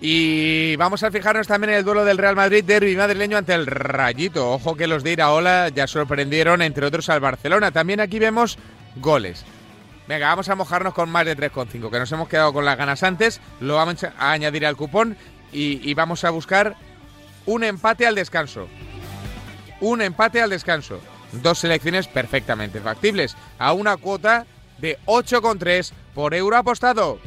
Y 0.00 0.76
vamos 0.76 1.02
a 1.02 1.10
fijarnos 1.10 1.48
también 1.48 1.72
en 1.72 1.78
el 1.78 1.84
duelo 1.84 2.04
del 2.04 2.18
Real 2.18 2.36
Madrid 2.36 2.62
derby 2.64 2.96
madrileño 2.96 3.36
ante 3.36 3.54
el 3.54 3.66
Rayito. 3.66 4.52
Ojo 4.52 4.76
que 4.76 4.86
los 4.86 5.02
de 5.02 5.12
Iraola 5.12 5.70
ya 5.70 5.88
sorprendieron, 5.88 6.62
entre 6.62 6.86
otros, 6.86 7.08
al 7.08 7.20
Barcelona. 7.20 7.72
También 7.72 8.00
aquí 8.00 8.18
vemos 8.18 8.58
goles. 8.96 9.44
Venga, 10.06 10.28
vamos 10.28 10.48
a 10.48 10.54
mojarnos 10.54 10.94
con 10.94 11.10
más 11.10 11.26
de 11.26 11.36
3,5, 11.36 11.90
que 11.90 11.98
nos 11.98 12.12
hemos 12.12 12.28
quedado 12.28 12.52
con 12.52 12.64
las 12.64 12.78
ganas 12.78 13.02
antes. 13.02 13.40
Lo 13.60 13.74
vamos 13.74 14.04
a 14.04 14.30
añadir 14.30 14.64
al 14.64 14.76
cupón 14.76 15.16
y, 15.52 15.80
y 15.88 15.94
vamos 15.94 16.24
a 16.24 16.30
buscar 16.30 16.76
un 17.44 17.64
empate 17.64 18.06
al 18.06 18.14
descanso. 18.14 18.68
Un 19.80 20.00
empate 20.00 20.40
al 20.40 20.50
descanso. 20.50 21.00
Dos 21.32 21.58
selecciones 21.58 22.06
perfectamente 22.06 22.80
factibles. 22.80 23.36
A 23.58 23.72
una 23.72 23.96
cuota 23.96 24.46
de 24.78 24.96
8,3 25.06 25.92
por 26.14 26.34
euro 26.34 26.56
apostado. 26.56 27.18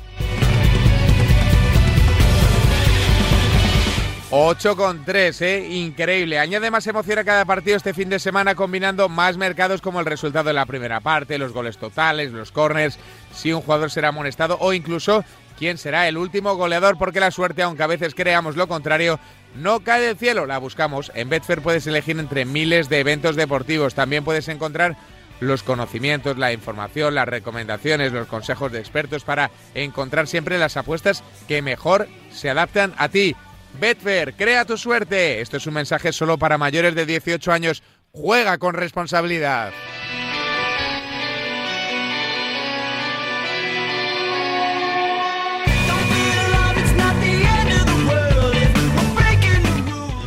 8 4.33 4.77
con 4.77 5.03
3, 5.03 5.41
¿eh? 5.41 5.67
Increíble. 5.71 6.39
Añade 6.39 6.71
más 6.71 6.87
emoción 6.87 7.19
a 7.19 7.25
cada 7.25 7.43
partido 7.43 7.75
este 7.75 7.93
fin 7.93 8.07
de 8.07 8.17
semana 8.17 8.55
combinando 8.55 9.09
más 9.09 9.35
mercados 9.35 9.81
como 9.81 9.99
el 9.99 10.05
resultado 10.05 10.45
de 10.45 10.53
la 10.53 10.65
primera 10.65 11.01
parte, 11.01 11.37
los 11.37 11.51
goles 11.51 11.77
totales, 11.77 12.31
los 12.31 12.53
corners, 12.53 12.97
si 13.33 13.51
un 13.51 13.59
jugador 13.59 13.91
será 13.91 14.07
amonestado 14.07 14.55
o 14.61 14.71
incluso 14.71 15.25
quién 15.59 15.77
será 15.77 16.07
el 16.07 16.17
último 16.17 16.55
goleador 16.55 16.97
porque 16.97 17.19
la 17.19 17.29
suerte, 17.29 17.61
aunque 17.61 17.83
a 17.83 17.87
veces 17.87 18.15
creamos 18.15 18.55
lo 18.55 18.69
contrario, 18.69 19.19
no 19.53 19.81
cae 19.81 19.99
del 19.99 20.17
cielo. 20.17 20.45
La 20.45 20.59
buscamos. 20.59 21.11
En 21.13 21.27
Betfair 21.27 21.61
puedes 21.61 21.85
elegir 21.85 22.17
entre 22.17 22.45
miles 22.45 22.87
de 22.87 23.01
eventos 23.01 23.35
deportivos. 23.35 23.95
También 23.95 24.23
puedes 24.23 24.47
encontrar 24.47 24.95
los 25.41 25.61
conocimientos, 25.61 26.37
la 26.37 26.53
información, 26.53 27.15
las 27.15 27.27
recomendaciones, 27.27 28.13
los 28.13 28.27
consejos 28.27 28.71
de 28.71 28.79
expertos 28.79 29.25
para 29.25 29.51
encontrar 29.75 30.27
siempre 30.27 30.57
las 30.57 30.77
apuestas 30.77 31.21
que 31.49 31.61
mejor 31.61 32.07
se 32.31 32.49
adaptan 32.49 32.93
a 32.97 33.09
ti. 33.09 33.35
Betfair, 33.79 34.33
crea 34.33 34.65
tu 34.65 34.77
suerte. 34.77 35.41
Esto 35.41 35.57
es 35.57 35.67
un 35.67 35.73
mensaje 35.73 36.13
solo 36.13 36.37
para 36.37 36.57
mayores 36.57 36.95
de 36.95 37.05
18 37.05 37.51
años. 37.51 37.83
Juega 38.11 38.57
con 38.57 38.73
responsabilidad. 38.73 39.71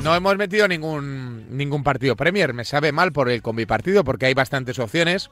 No 0.03 0.15
hemos 0.15 0.37
metido 0.37 0.69
ningún, 0.69 1.57
ningún 1.57 1.83
partido 1.83 2.15
Premier. 2.15 2.53
Me 2.53 2.65
sabe 2.65 2.93
mal 2.93 3.13
por 3.13 3.31
el 3.31 3.41
combipartido 3.41 4.05
porque 4.05 4.27
hay 4.27 4.35
bastantes 4.35 4.79
opciones 4.79 5.31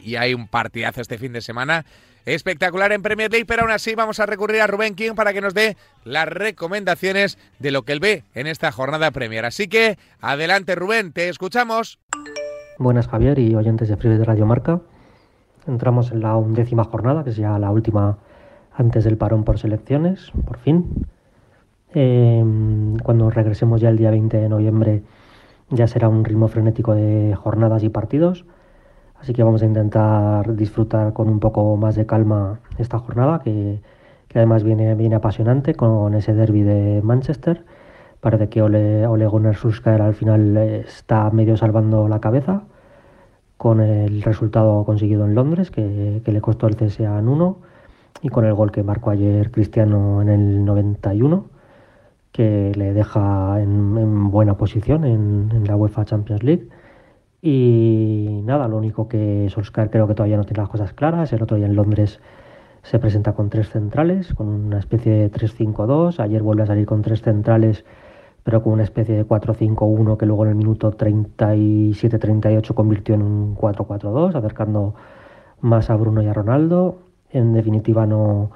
y 0.00 0.14
hay 0.14 0.32
un 0.32 0.46
partidazo 0.46 1.00
este 1.00 1.18
fin 1.18 1.32
de 1.32 1.40
semana 1.40 1.84
espectacular 2.26 2.92
en 2.92 3.02
Premier 3.02 3.30
League, 3.30 3.46
pero 3.46 3.62
aún 3.62 3.70
así 3.70 3.94
vamos 3.94 4.20
a 4.20 4.26
recurrir 4.26 4.60
a 4.60 4.66
Rubén 4.66 4.94
King 4.94 5.12
para 5.14 5.32
que 5.32 5.40
nos 5.40 5.54
dé 5.54 5.76
las 6.04 6.26
recomendaciones 6.28 7.38
de 7.58 7.70
lo 7.70 7.82
que 7.82 7.92
él 7.92 8.00
ve 8.00 8.24
en 8.34 8.46
esta 8.46 8.72
jornada 8.72 9.10
Premier. 9.10 9.44
Así 9.44 9.68
que 9.68 9.98
adelante 10.20 10.74
Rubén, 10.74 11.12
te 11.12 11.28
escuchamos. 11.28 11.98
Buenas 12.78 13.08
Javier 13.08 13.38
y 13.38 13.54
oyentes 13.54 13.88
de 13.88 13.96
Freeway 13.96 14.18
de 14.18 14.24
Radio 14.24 14.46
Marca. 14.46 14.80
Entramos 15.66 16.10
en 16.10 16.20
la 16.20 16.36
undécima 16.36 16.84
jornada, 16.84 17.24
que 17.24 17.30
es 17.30 17.36
ya 17.36 17.58
la 17.58 17.70
última 17.70 18.18
antes 18.76 19.04
del 19.04 19.16
parón 19.16 19.44
por 19.44 19.58
selecciones, 19.58 20.32
por 20.46 20.58
fin. 20.58 21.06
Eh, 21.94 22.44
cuando 23.02 23.30
regresemos 23.30 23.80
ya 23.80 23.88
el 23.88 23.96
día 23.96 24.10
20 24.10 24.36
de 24.36 24.48
noviembre 24.48 25.02
ya 25.70 25.86
será 25.86 26.08
un 26.08 26.24
ritmo 26.24 26.48
frenético 26.48 26.94
de 26.94 27.34
jornadas 27.36 27.82
y 27.82 27.88
partidos. 27.88 28.44
Así 29.24 29.32
que 29.32 29.42
vamos 29.42 29.62
a 29.62 29.64
intentar 29.64 30.54
disfrutar 30.54 31.14
con 31.14 31.30
un 31.30 31.40
poco 31.40 31.78
más 31.78 31.94
de 31.96 32.04
calma 32.04 32.60
esta 32.76 32.98
jornada, 32.98 33.40
que, 33.40 33.80
además 34.34 34.62
viene, 34.64 34.94
viene 34.96 35.14
apasionante 35.14 35.74
con 35.74 36.12
ese 36.12 36.34
derby 36.34 36.60
de 36.60 37.00
Manchester. 37.02 37.64
Parece 38.20 38.50
que 38.50 38.60
Ole, 38.60 39.06
Ole 39.06 39.26
Gunnar 39.26 39.56
Solskjaer 39.56 40.02
al 40.02 40.12
final 40.12 40.54
está 40.58 41.30
medio 41.30 41.56
salvando 41.56 42.06
la 42.06 42.20
cabeza 42.20 42.64
con 43.56 43.80
el 43.80 44.20
resultado 44.20 44.84
conseguido 44.84 45.24
en 45.24 45.34
Londres, 45.34 45.70
que, 45.70 46.20
le 46.22 46.40
costó 46.42 46.66
el 46.66 46.76
CSA 46.76 47.18
en 47.18 47.26
1, 47.26 47.56
y 48.20 48.28
con 48.28 48.44
el 48.44 48.52
gol 48.52 48.72
que 48.72 48.82
marcó 48.82 49.08
ayer 49.08 49.50
Cristiano 49.50 50.20
en 50.20 50.28
el 50.28 50.66
91, 50.66 51.46
que 52.30 52.72
le 52.76 52.92
deja 52.92 53.58
en, 53.62 54.30
buena 54.30 54.58
posición 54.58 55.06
en 55.06 55.64
la 55.66 55.76
UEFA 55.76 56.04
Champions 56.04 56.42
League. 56.42 56.68
Y 57.46 58.40
nada, 58.46 58.68
lo 58.68 58.78
único 58.78 59.06
que 59.06 59.50
Solskjaer 59.50 59.90
creo 59.90 60.08
que 60.08 60.14
todavía 60.14 60.38
no 60.38 60.44
tiene 60.44 60.62
las 60.62 60.70
cosas 60.70 60.94
claras. 60.94 61.30
El 61.34 61.42
otro 61.42 61.58
día 61.58 61.66
en 61.66 61.76
Londres 61.76 62.18
se 62.82 62.98
presenta 62.98 63.34
con 63.34 63.50
tres 63.50 63.68
centrales, 63.68 64.32
con 64.32 64.48
una 64.48 64.78
especie 64.78 65.12
de 65.12 65.30
3-5-2. 65.30 66.20
Ayer 66.20 66.42
vuelve 66.42 66.62
a 66.62 66.66
salir 66.66 66.86
con 66.86 67.02
tres 67.02 67.20
centrales, 67.20 67.84
pero 68.44 68.62
con 68.62 68.72
una 68.72 68.82
especie 68.82 69.14
de 69.14 69.26
4-5-1 69.26 70.16
que 70.16 70.24
luego 70.24 70.44
en 70.44 70.52
el 70.52 70.56
minuto 70.56 70.90
37-38 70.96 72.72
convirtió 72.72 73.14
en 73.14 73.20
un 73.20 73.56
4-4-2, 73.56 74.36
acercando 74.36 74.94
más 75.60 75.90
a 75.90 75.96
Bruno 75.96 76.22
y 76.22 76.28
a 76.28 76.32
Ronaldo. 76.32 77.00
En 77.28 77.52
definitiva, 77.52 78.06
no 78.06 78.52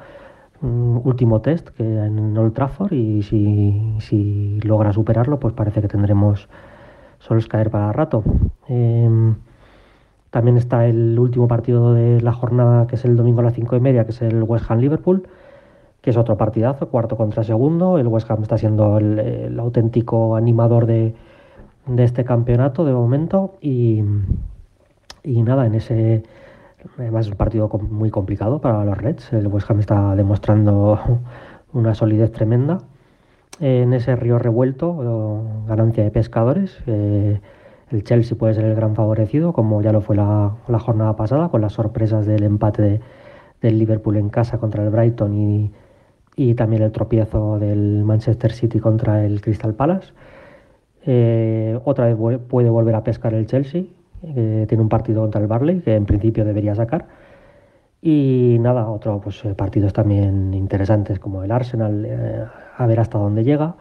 último 0.63 1.43
test 1.43 1.69
que 1.69 1.85
en 1.85 2.39
Old 2.39 2.55
Trafford 2.55 2.95
y 2.95 3.23
si, 3.23 3.97
si 4.01 4.61
logra 4.63 4.95
superarlo, 4.95 5.39
pues 5.39 5.53
parece 5.53 5.83
que 5.83 5.89
tendremos 5.89 6.49
solo 7.19 7.41
es 7.41 7.47
caer 7.47 7.71
para 7.71 7.93
rato. 7.93 8.23
Em, 8.69 9.37
también 10.31 10.57
está 10.57 10.87
el 10.87 11.19
último 11.19 11.49
partido 11.49 11.95
de 11.95 12.21
la 12.21 12.33
jornada, 12.33 12.87
que 12.87 12.97
es 12.97 13.05
el 13.05 13.17
domingo 13.17 13.41
a 13.41 13.45
las 13.45 13.55
cinco 13.55 13.77
y 13.77 13.81
media, 13.81 14.05
que 14.05 14.11
es 14.11 14.23
el 14.23 14.43
West 14.43 14.71
Ham-Liverpool, 14.71 15.27
que 16.01 16.11
es 16.11 16.17
otro 16.17 16.37
partidazo, 16.37 16.89
cuarto 16.89 17.17
contra 17.17 17.45
segundo. 17.45 17.99
El 17.99 18.09
West 18.09 18.31
Ham 18.31 18.43
está 18.43 18.59
siendo 18.59 18.99
el, 18.99 19.59
auténtico 19.59 20.37
animador 20.37 20.87
de, 20.87 21.15
este 21.97 22.25
campeonato 22.25 22.85
de 22.85 22.93
momento. 22.93 23.55
Y, 23.61 24.03
y 25.25 25.43
nada, 25.43 25.67
en 25.67 25.75
ese. 25.75 26.23
Además 26.99 27.27
es 27.27 27.33
un 27.33 27.39
partido 27.39 27.69
muy 27.69 28.11
complicado 28.11 28.61
para 28.61 28.85
los 28.85 28.99
Reds. 28.99 29.33
El 29.33 29.49
West 29.49 29.71
Ham 29.71 29.81
está 29.81 30.15
demostrando 30.15 31.01
una 31.73 31.95
solidez 31.95 32.33
tremenda 32.33 32.79
en 33.61 33.93
ese 33.93 34.15
río 34.17 34.39
revuelto, 34.39 35.43
ganancia 35.67 36.05
de 36.05 36.11
pescadores. 36.11 36.79
Eh, 36.87 37.41
el 37.91 38.05
Chelsea 38.05 38.37
puede 38.37 38.55
ser 38.55 38.65
el 38.65 38.75
gran 38.75 38.95
favorecido, 38.95 39.53
como 39.53 39.83
ya 39.83 39.93
lo 39.93 40.01
fue 40.01 40.17
la, 40.17 40.53
jornada 40.79 41.17
pasada, 41.17 41.49
con 41.49 41.61
las 41.61 41.73
sorpresas 41.73 42.27
del 42.27 42.45
empate 42.45 43.01
del 43.61 43.79
Liverpool 43.79 44.17
en 44.17 44.29
casa 44.29 44.59
contra 44.59 44.85
el 44.85 44.91
Brighton 44.91 45.71
y, 46.37 46.55
también 46.55 46.83
el 46.83 46.93
tropiezo 46.93 47.59
del 47.59 48.05
Manchester 48.05 48.53
City 48.53 48.79
contra 48.79 49.25
el 49.25 49.41
Crystal 49.41 49.75
Palace. 49.75 50.13
Eh, 51.05 51.81
otra 51.85 52.07
vez 52.07 52.39
puede 52.49 52.71
volver 52.71 52.95
a 52.95 53.03
pescar 53.03 53.35
el 53.35 53.47
Chelsea, 53.47 53.85
que 54.23 54.67
tiene 54.69 54.83
un 54.83 54.89
partido 54.89 55.23
contra 55.23 55.41
el 55.41 55.49
Barley, 55.49 55.81
que 55.81 55.97
en 55.97 56.07
principio 56.07 56.45
debería 56.45 56.77
sacar. 56.77 57.07
Y 58.01 58.59
nada, 58.61 58.89
otros 58.89 59.21
pues, 59.23 59.45
eh, 59.45 59.55
partidos 59.57 59.93
también 59.93 60.55
interesantes 60.55 61.19
como 61.19 61.43
el 61.43 61.51
Arsenal, 61.51 62.07
a 62.79 62.87
ver 62.87 63.01
hasta 63.01 63.19
dónde 63.19 63.45
llega. 63.45 63.75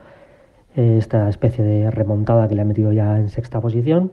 Eh, 0.75 0.97
esta 0.97 1.29
especie 1.29 1.63
de 1.63 1.91
remontada 1.91 2.47
que 2.47 2.55
le 2.55 2.61
ha 2.61 2.65
metido 2.65 2.91
ya 2.91 3.17
en 3.17 3.29
sexta 3.29 3.61
posición. 3.61 4.11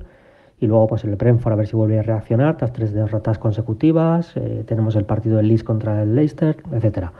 Y 0.60 0.66
luego 0.66 0.86
pues 0.86 1.04
el 1.04 1.16
Brentford 1.16 1.52
a 1.52 1.56
ver 1.56 1.66
si 1.66 1.76
vuelve 1.76 1.98
a 1.98 2.02
reaccionar 2.02 2.56
tras 2.56 2.72
tres 2.72 2.92
derrotas 2.92 3.38
consecutivas. 3.38 4.34
tenemos 4.66 4.94
el 4.96 5.04
partido 5.04 5.36
del 5.36 5.48
Leeds 5.48 5.64
contra 5.64 6.02
el 6.02 6.14
Leicester, 6.14 6.56
etcétera. 6.72 7.12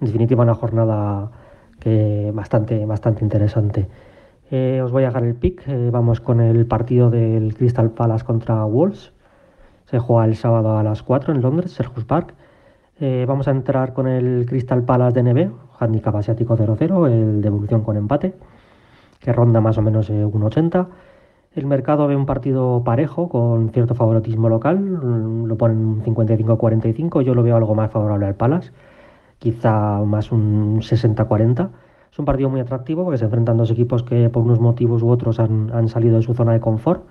En 0.00 0.06
definitiva 0.06 0.44
una 0.44 0.54
jornada 0.54 1.30
que 1.80 2.30
bastante, 2.32 2.86
bastante 2.86 3.24
interesante. 3.24 3.88
os 4.82 4.92
voy 4.92 5.02
a 5.02 5.06
dejar 5.06 5.24
el 5.24 5.34
pick. 5.34 5.64
vamos 5.90 6.20
con 6.20 6.40
el 6.40 6.64
partido 6.66 7.10
del 7.10 7.54
Crystal 7.54 7.90
Palace 7.90 8.24
contra 8.24 8.64
Wolves 8.64 9.12
se 9.86 9.98
juega 10.00 10.24
el 10.24 10.36
sábado 10.36 10.76
a 10.76 10.82
las 10.82 11.02
4 11.02 11.32
en 11.32 11.40
Londres, 11.40 11.72
Sergus 11.72 12.04
Park. 12.04 12.34
Eh, 12.98 13.24
vamos 13.26 13.46
a 13.46 13.52
entrar 13.52 13.92
con 13.92 14.08
el 14.08 14.46
Crystal 14.46 14.82
Palace 14.82 15.22
de 15.22 15.32
NB, 15.32 15.52
handicap 15.78 16.14
asiático 16.16 16.56
0-0, 16.56 17.10
el 17.10 17.42
de 17.42 17.48
evolución 17.48 17.82
con 17.82 17.96
empate, 17.96 18.34
que 19.20 19.32
ronda 19.32 19.60
más 19.60 19.78
o 19.78 19.82
menos 19.82 20.10
eh, 20.10 20.24
1,80. 20.24 20.86
El 21.54 21.66
mercado 21.66 22.06
ve 22.06 22.16
un 22.16 22.26
partido 22.26 22.82
parejo 22.84 23.28
con 23.28 23.70
cierto 23.70 23.94
favoritismo 23.94 24.48
local, 24.48 25.46
lo 25.48 25.56
ponen 25.56 26.02
55-45, 26.04 27.22
yo 27.22 27.34
lo 27.34 27.42
veo 27.42 27.56
algo 27.56 27.74
más 27.74 27.90
favorable 27.90 28.26
al 28.26 28.34
Palace, 28.34 28.72
quizá 29.38 30.00
más 30.04 30.32
un 30.32 30.80
60-40. 30.80 31.70
Es 32.12 32.18
un 32.18 32.24
partido 32.24 32.50
muy 32.50 32.60
atractivo 32.60 33.04
porque 33.04 33.18
se 33.18 33.24
enfrentan 33.24 33.56
dos 33.56 33.70
equipos 33.70 34.02
que 34.02 34.28
por 34.30 34.42
unos 34.42 34.60
motivos 34.60 35.02
u 35.02 35.08
otros 35.08 35.38
han, 35.40 35.70
han 35.72 35.88
salido 35.88 36.16
de 36.16 36.22
su 36.22 36.34
zona 36.34 36.52
de 36.52 36.60
confort 36.60 37.04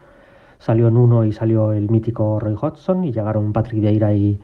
salió 0.59 0.88
en 0.88 0.97
uno 0.97 1.26
y 1.26 1.32
salió 1.32 1.74
el 1.74 1.89
mítico 1.89 2.39
Roy 2.39 2.55
Hodgson 2.59 3.03
y 3.03 3.11
llegaron 3.11 3.53
Patrick 3.53 3.82
Vieira 3.82 4.13
y 4.13 4.39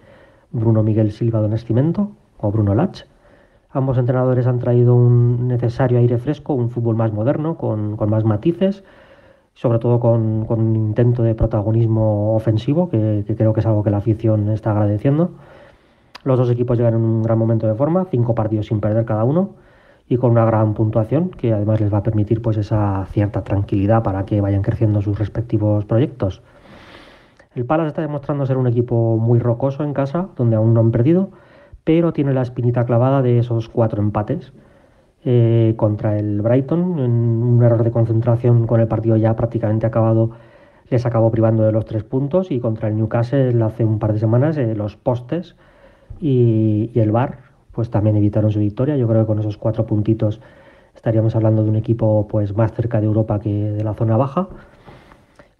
Bruno 0.51 0.83
Miguel 0.83 1.11
Silva 1.11 1.41
de 1.41 1.49
Nascimento 1.49 2.11
o 2.37 2.51
Bruno 2.51 2.75
Lach. 2.75 3.05
Ambos 3.73 3.97
entrenadores 3.97 4.47
han 4.47 4.59
traído 4.59 4.95
un 4.95 5.47
necesario 5.47 5.97
aire 5.99 6.17
fresco, 6.17 6.53
un 6.53 6.69
fútbol 6.69 6.95
más 6.95 7.13
moderno, 7.13 7.55
con, 7.55 7.95
más 8.09 8.25
matices, 8.25 8.83
sobre 9.53 9.79
todo 9.79 9.99
con, 9.99 10.45
un 10.49 10.75
intento 10.75 11.23
de 11.23 11.35
protagonismo 11.35 12.35
ofensivo, 12.35 12.89
que, 12.89 13.23
creo 13.37 13.53
que 13.53 13.61
es 13.61 13.65
algo 13.65 13.83
que 13.83 13.89
la 13.89 13.97
afición 13.97 14.49
está 14.49 14.71
agradeciendo. 14.71 15.31
Los 16.25 16.37
dos 16.37 16.49
equipos 16.49 16.77
llegan 16.77 16.95
en 16.95 17.01
un 17.01 17.23
gran 17.23 17.37
momento 17.37 17.65
de 17.65 17.73
forma, 17.75 18.05
cinco 18.11 18.35
partidos 18.35 18.67
sin 18.67 18.81
perder 18.81 19.05
cada 19.05 19.23
uno 19.23 19.51
y 20.09 20.17
con 20.17 20.31
una 20.31 20.43
gran 20.43 20.73
puntuación 20.73 21.29
que 21.29 21.53
además 21.53 21.79
les 21.79 21.93
va 21.93 21.99
a 21.99 22.03
permitir 22.03 22.41
pues 22.41 22.57
esa 22.57 23.05
cierta 23.11 23.43
tranquilidad 23.43 24.03
para 24.03 24.25
que 24.25 24.41
vayan 24.41 24.61
creciendo 24.61 25.01
sus 25.01 25.17
respectivos 25.17 25.85
proyectos. 25.85 26.43
El 27.55 27.65
Palace 27.65 27.87
está 27.87 28.01
demostrando 28.01 28.45
ser 28.45 28.57
un 28.57 28.67
equipo 28.67 29.17
muy 29.17 29.39
rocoso 29.39 29.83
en 29.83 29.93
casa, 29.93 30.27
donde 30.35 30.57
aún 30.57 30.73
no 30.73 30.81
han 30.81 30.91
perdido, 30.91 31.31
pero 31.83 32.13
tiene 32.13 32.33
la 32.33 32.41
espinita 32.41 32.85
clavada 32.85 33.21
de 33.21 33.39
esos 33.39 33.69
cuatro 33.69 34.01
empates. 34.01 34.53
Eh, 35.23 35.75
contra 35.77 36.17
el 36.17 36.41
Brighton, 36.41 36.97
en 36.97 37.11
un 37.11 37.61
error 37.63 37.83
de 37.83 37.91
concentración 37.91 38.65
con 38.65 38.79
el 38.79 38.87
partido 38.87 39.17
ya 39.17 39.35
prácticamente 39.35 39.85
acabado, 39.85 40.31
les 40.89 41.05
acabó 41.05 41.31
privando 41.31 41.63
de 41.63 41.71
los 41.71 41.85
tres 41.85 42.03
puntos 42.03 42.51
y 42.51 42.59
contra 42.59 42.89
el 42.89 42.97
Newcastle 42.97 43.63
hace 43.63 43.85
un 43.85 43.99
par 43.99 44.13
de 44.13 44.19
semanas 44.19 44.57
eh, 44.57 44.75
los 44.75 44.97
postes 44.97 45.55
y, 46.19 46.91
el 46.95 47.11
VAR 47.11 47.39
pues 47.71 47.89
también 47.89 48.17
evitaron 48.17 48.51
su 48.51 48.59
victoria. 48.59 48.97
Yo 48.97 49.07
creo 49.07 49.21
que 49.21 49.27
con 49.27 49.39
esos 49.39 49.57
cuatro 49.57 49.85
puntitos 49.85 50.41
estaríamos 50.93 51.35
hablando 51.35 51.63
de 51.63 51.69
un 51.69 51.77
equipo 51.77 52.27
pues 52.27 52.55
más 52.55 52.73
cerca 52.73 52.99
de 52.99 53.07
Europa 53.07 53.39
que 53.39 53.49
de 53.49 53.83
la 53.83 53.93
zona 53.93 54.17
baja. 54.17 54.49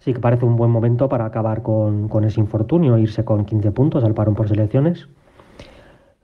Sí 0.00 0.12
que 0.12 0.20
parece 0.20 0.44
un 0.44 0.56
buen 0.56 0.70
momento 0.70 1.08
para 1.08 1.24
acabar 1.24 1.62
con, 1.62 2.24
ese 2.24 2.40
infortunio, 2.40 2.98
irse 2.98 3.24
con 3.24 3.44
15 3.44 3.70
puntos 3.70 4.04
al 4.04 4.14
parón 4.14 4.34
por 4.34 4.48
selecciones. 4.48 5.08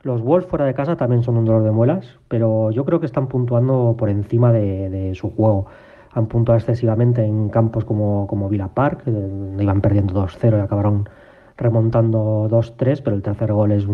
Los 0.02 0.22
Wolves 0.22 0.48
fuera 0.48 0.64
de 0.64 0.74
casa 0.74 0.96
también 0.96 1.22
son 1.22 1.36
un 1.36 1.44
dolor 1.44 1.64
de 1.64 1.72
muelas, 1.72 2.18
pero 2.28 2.70
yo 2.70 2.84
creo 2.84 3.00
que 3.00 3.06
están 3.06 3.26
puntuando 3.26 3.96
por 3.98 4.08
encima 4.10 4.52
de, 4.52 5.12
su 5.14 5.30
juego. 5.30 5.66
Han 6.12 6.26
puntuado 6.26 6.58
excesivamente 6.58 7.24
en 7.24 7.48
campos 7.48 7.84
como, 7.84 8.48
Villa 8.48 8.68
Park, 8.68 9.04
donde 9.04 9.62
iban 9.62 9.80
perdiendo 9.80 10.14
2-0 10.14 10.58
y 10.58 10.60
acabaron 10.60 11.08
remontando 11.56 12.48
2-3, 12.48 13.02
pero 13.02 13.16
el 13.16 13.22
tercer 13.22 13.52
gol 13.52 13.72
es 13.72 13.86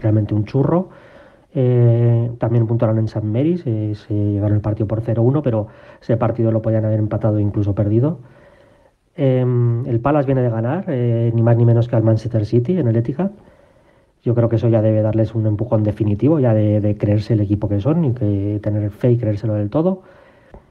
realmente 0.00 0.34
un 0.34 0.44
churro. 0.46 0.88
Eh, 1.54 2.30
también 2.38 2.66
puntuaron 2.66 2.98
en 2.98 3.08
San 3.08 3.30
Mary's, 3.30 3.62
eh, 3.66 3.94
se 3.94 4.14
llevaron 4.14 4.56
el 4.56 4.62
partido 4.62 4.86
por 4.86 5.02
0-1, 5.02 5.42
pero 5.42 5.68
ese 6.00 6.16
partido 6.16 6.52
lo 6.52 6.62
podían 6.62 6.84
haber 6.84 6.98
empatado 6.98 7.38
e 7.38 7.42
incluso 7.42 7.74
perdido. 7.74 8.18
Em, 9.16 9.84
el 9.86 10.00
Palace 10.00 10.26
viene 10.26 10.42
de 10.42 10.50
ganar, 10.50 10.84
eh, 10.88 11.32
ni 11.34 11.42
más 11.42 11.56
ni 11.56 11.64
menos 11.64 11.88
que 11.88 11.96
al 11.96 12.02
Manchester 12.04 12.46
City 12.46 12.78
en 12.78 12.88
el 12.88 12.96
Etihad. 12.96 13.32
Yo 14.24 14.34
creo 14.34 14.48
que 14.48 14.56
eso 14.56 14.68
ya 14.68 14.82
debe 14.82 15.02
darles 15.02 15.34
un 15.34 15.46
empujón 15.46 15.84
definitivo, 15.84 16.40
ya 16.40 16.54
de, 16.54 16.96
creerse 16.98 17.34
el 17.34 17.40
equipo 17.40 17.68
que 17.68 17.80
son 17.80 18.04
y 18.04 18.12
que 18.12 18.60
tener 18.62 18.90
fe 18.90 19.12
y 19.12 19.16
creérselo 19.18 19.54
del 19.54 19.70
todo. 19.70 20.02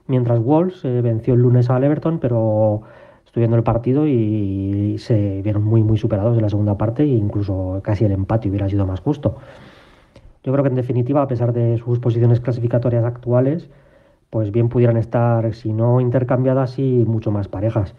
Mientras 0.08 0.40
Wolves 0.40 0.84
venció 0.84 1.34
el 1.34 1.42
lunes 1.42 1.70
al 1.70 1.84
Everton, 1.84 2.20
pero 2.20 2.82
estoy 3.26 3.42
viendo 3.42 3.58
el 3.58 3.64
partido 3.64 4.08
y 4.08 4.96
se 5.00 5.42
vieron 5.42 5.64
muy 5.64 5.84
muy 5.84 5.98
superados 5.98 6.36
en 6.36 6.44
la 6.44 6.50
segunda 6.50 6.78
parte 6.78 7.04
e 7.04 7.08
incluso 7.08 7.82
casi 7.84 8.06
el 8.06 8.12
empate 8.12 8.50
hubiera 8.50 8.70
sido 8.70 8.86
más 8.86 9.00
justo. 9.00 9.38
Yo 10.44 10.54
creo 10.54 10.64
que 10.64 10.70
en 10.70 10.76
definitiva, 10.76 11.22
a 11.22 11.28
pesar 11.28 11.52
de 11.52 11.78
sus 11.78 12.00
posiciones 12.00 12.40
clasificatorias 12.40 13.04
actuales, 13.04 13.70
pues 14.30 14.52
bien 14.52 14.70
pudieran 14.70 14.96
estar, 14.96 15.54
si 15.54 15.74
no 15.74 16.00
intercambiadas, 16.00 16.80
y 16.80 17.04
mucho 17.06 17.32
más 17.32 17.48
parejas. 17.48 17.96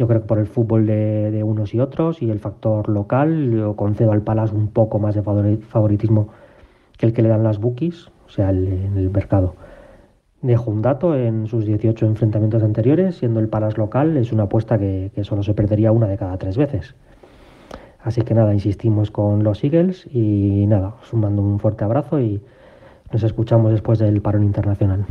Yo 0.00 0.08
creo 0.08 0.22
que 0.22 0.28
por 0.28 0.38
el 0.38 0.46
fútbol 0.46 0.86
de, 0.86 1.42
unos 1.44 1.74
y 1.74 1.78
otros 1.78 2.22
y 2.22 2.30
el 2.30 2.38
factor 2.38 2.88
local, 2.88 3.50
yo 3.50 3.76
concedo 3.76 4.12
al 4.12 4.22
Palas 4.22 4.50
un 4.50 4.68
poco 4.68 4.98
más 4.98 5.14
de 5.14 5.20
favoritismo 5.20 6.28
que 6.96 7.04
el 7.04 7.12
que 7.12 7.20
le 7.20 7.28
dan 7.28 7.42
las 7.42 7.58
bookies, 7.58 8.08
o 8.26 8.30
sea, 8.30 8.48
en 8.48 8.96
el 8.96 9.10
mercado. 9.10 9.56
Dejo 10.40 10.70
un 10.70 10.80
dato 10.80 11.14
en 11.14 11.46
sus 11.48 11.66
18 11.66 12.06
enfrentamientos 12.06 12.62
anteriores, 12.62 13.16
siendo 13.16 13.40
el 13.40 13.50
Palas 13.50 13.76
local, 13.76 14.16
es 14.16 14.32
una 14.32 14.44
apuesta 14.44 14.78
que, 14.78 15.12
que 15.14 15.22
solo 15.22 15.42
se 15.42 15.52
perdería 15.52 15.92
una 15.92 16.06
de 16.06 16.16
cada 16.16 16.38
tres 16.38 16.56
veces. 16.56 16.94
Así 18.02 18.22
que 18.22 18.32
nada, 18.32 18.54
insistimos 18.54 19.10
con 19.10 19.44
los 19.44 19.62
Eagles 19.62 20.08
y 20.10 20.64
nada, 20.66 20.94
os 21.02 21.12
mando 21.12 21.42
un 21.42 21.58
fuerte 21.60 21.84
abrazo 21.84 22.22
y 22.22 22.42
nos 23.12 23.22
escuchamos 23.22 23.70
después 23.70 23.98
del 23.98 24.22
parón 24.22 24.44
internacional. 24.44 25.04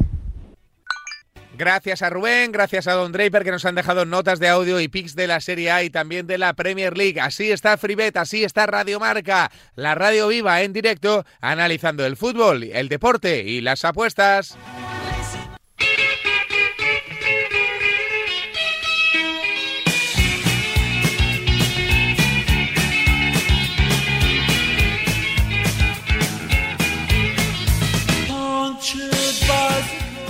Gracias 1.60 2.01
a 2.03 2.10
Rubén, 2.10 2.53
gracias 2.53 2.88
a 2.88 2.93
Don 2.93 3.12
Draper 3.12 3.43
que 3.43 3.51
nos 3.51 3.66
han 3.66 3.76
dejado 3.76 4.05
notas 4.05 4.39
de 4.39 4.47
audio 4.47 4.80
y 4.80 4.88
pics 4.88 5.14
de 5.14 5.28
la 5.28 5.41
Serie 5.41 5.72
A 5.72 5.84
y 5.84 5.89
también 5.89 6.26
de 6.26 6.38
la 6.38 6.53
Premier 6.53 6.97
League. 6.97 7.20
Así 7.20 7.51
está 7.51 7.76
Fribet, 7.76 8.16
así 8.16 8.45
está 8.45 8.66
Radio 8.66 8.97
Marca, 8.97 9.51
la 9.76 9.93
radio 9.93 10.30
viva 10.30 10.62
en 10.62 10.72
directo, 10.72 11.26
analizando 11.41 12.05
el 12.05 12.16
fútbol, 12.16 12.64
el 12.64 12.88
deporte 12.88 13.43
y 13.43 13.60
las 13.60 13.84
apuestas. 13.84 14.57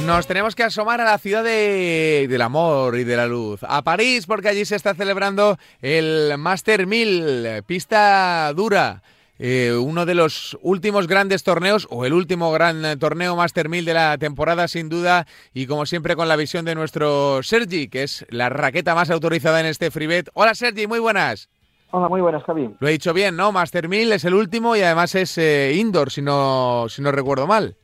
Nos 0.09 0.25
tenemos 0.25 0.55
que 0.55 0.63
asomar 0.63 0.99
a 1.01 1.05
la 1.05 1.19
ciudad 1.19 1.43
del 1.43 2.41
amor 2.41 2.97
y 2.97 3.03
de 3.03 3.15
la 3.15 3.27
luz, 3.27 3.59
a 3.61 3.83
París, 3.83 4.25
porque 4.25 4.49
allí 4.49 4.65
se 4.65 4.75
está 4.75 4.95
celebrando 4.95 5.57
el 5.83 6.35
Master 6.39 6.87
1000, 6.87 7.61
pista 7.67 8.51
dura. 8.55 9.03
Eh, 9.37 9.71
uno 9.79 10.07
de 10.07 10.15
los 10.15 10.57
últimos 10.63 11.05
grandes 11.05 11.43
torneos, 11.43 11.87
o 11.91 12.07
el 12.07 12.13
último 12.13 12.51
gran 12.51 12.97
torneo 12.97 13.35
Master 13.35 13.69
1000 13.69 13.85
de 13.85 13.93
la 13.93 14.17
temporada, 14.17 14.67
sin 14.67 14.89
duda, 14.89 15.27
y 15.53 15.67
como 15.67 15.85
siempre 15.85 16.15
con 16.15 16.27
la 16.27 16.35
visión 16.35 16.65
de 16.65 16.73
nuestro 16.73 17.43
Sergi, 17.43 17.87
que 17.87 18.01
es 18.01 18.25
la 18.29 18.49
raqueta 18.49 18.95
más 18.95 19.11
autorizada 19.11 19.59
en 19.59 19.67
este 19.67 19.91
freebet. 19.91 20.31
Hola 20.33 20.55
Sergi, 20.55 20.87
muy 20.87 20.99
buenas. 20.99 21.49
Hola, 21.91 22.09
muy 22.09 22.21
buenas, 22.21 22.43
Javi. 22.45 22.67
Lo 22.79 22.87
he 22.87 22.93
dicho 22.93 23.13
bien, 23.13 23.35
¿no? 23.35 23.51
Master 23.51 23.87
1000 23.87 24.13
es 24.13 24.25
el 24.25 24.33
último 24.33 24.75
y 24.75 24.81
además 24.81 25.13
es 25.13 25.37
eh, 25.37 25.75
indoor, 25.75 26.09
si 26.09 26.23
no, 26.23 26.87
si 26.89 27.03
no 27.03 27.11
recuerdo 27.11 27.45
mal. 27.45 27.75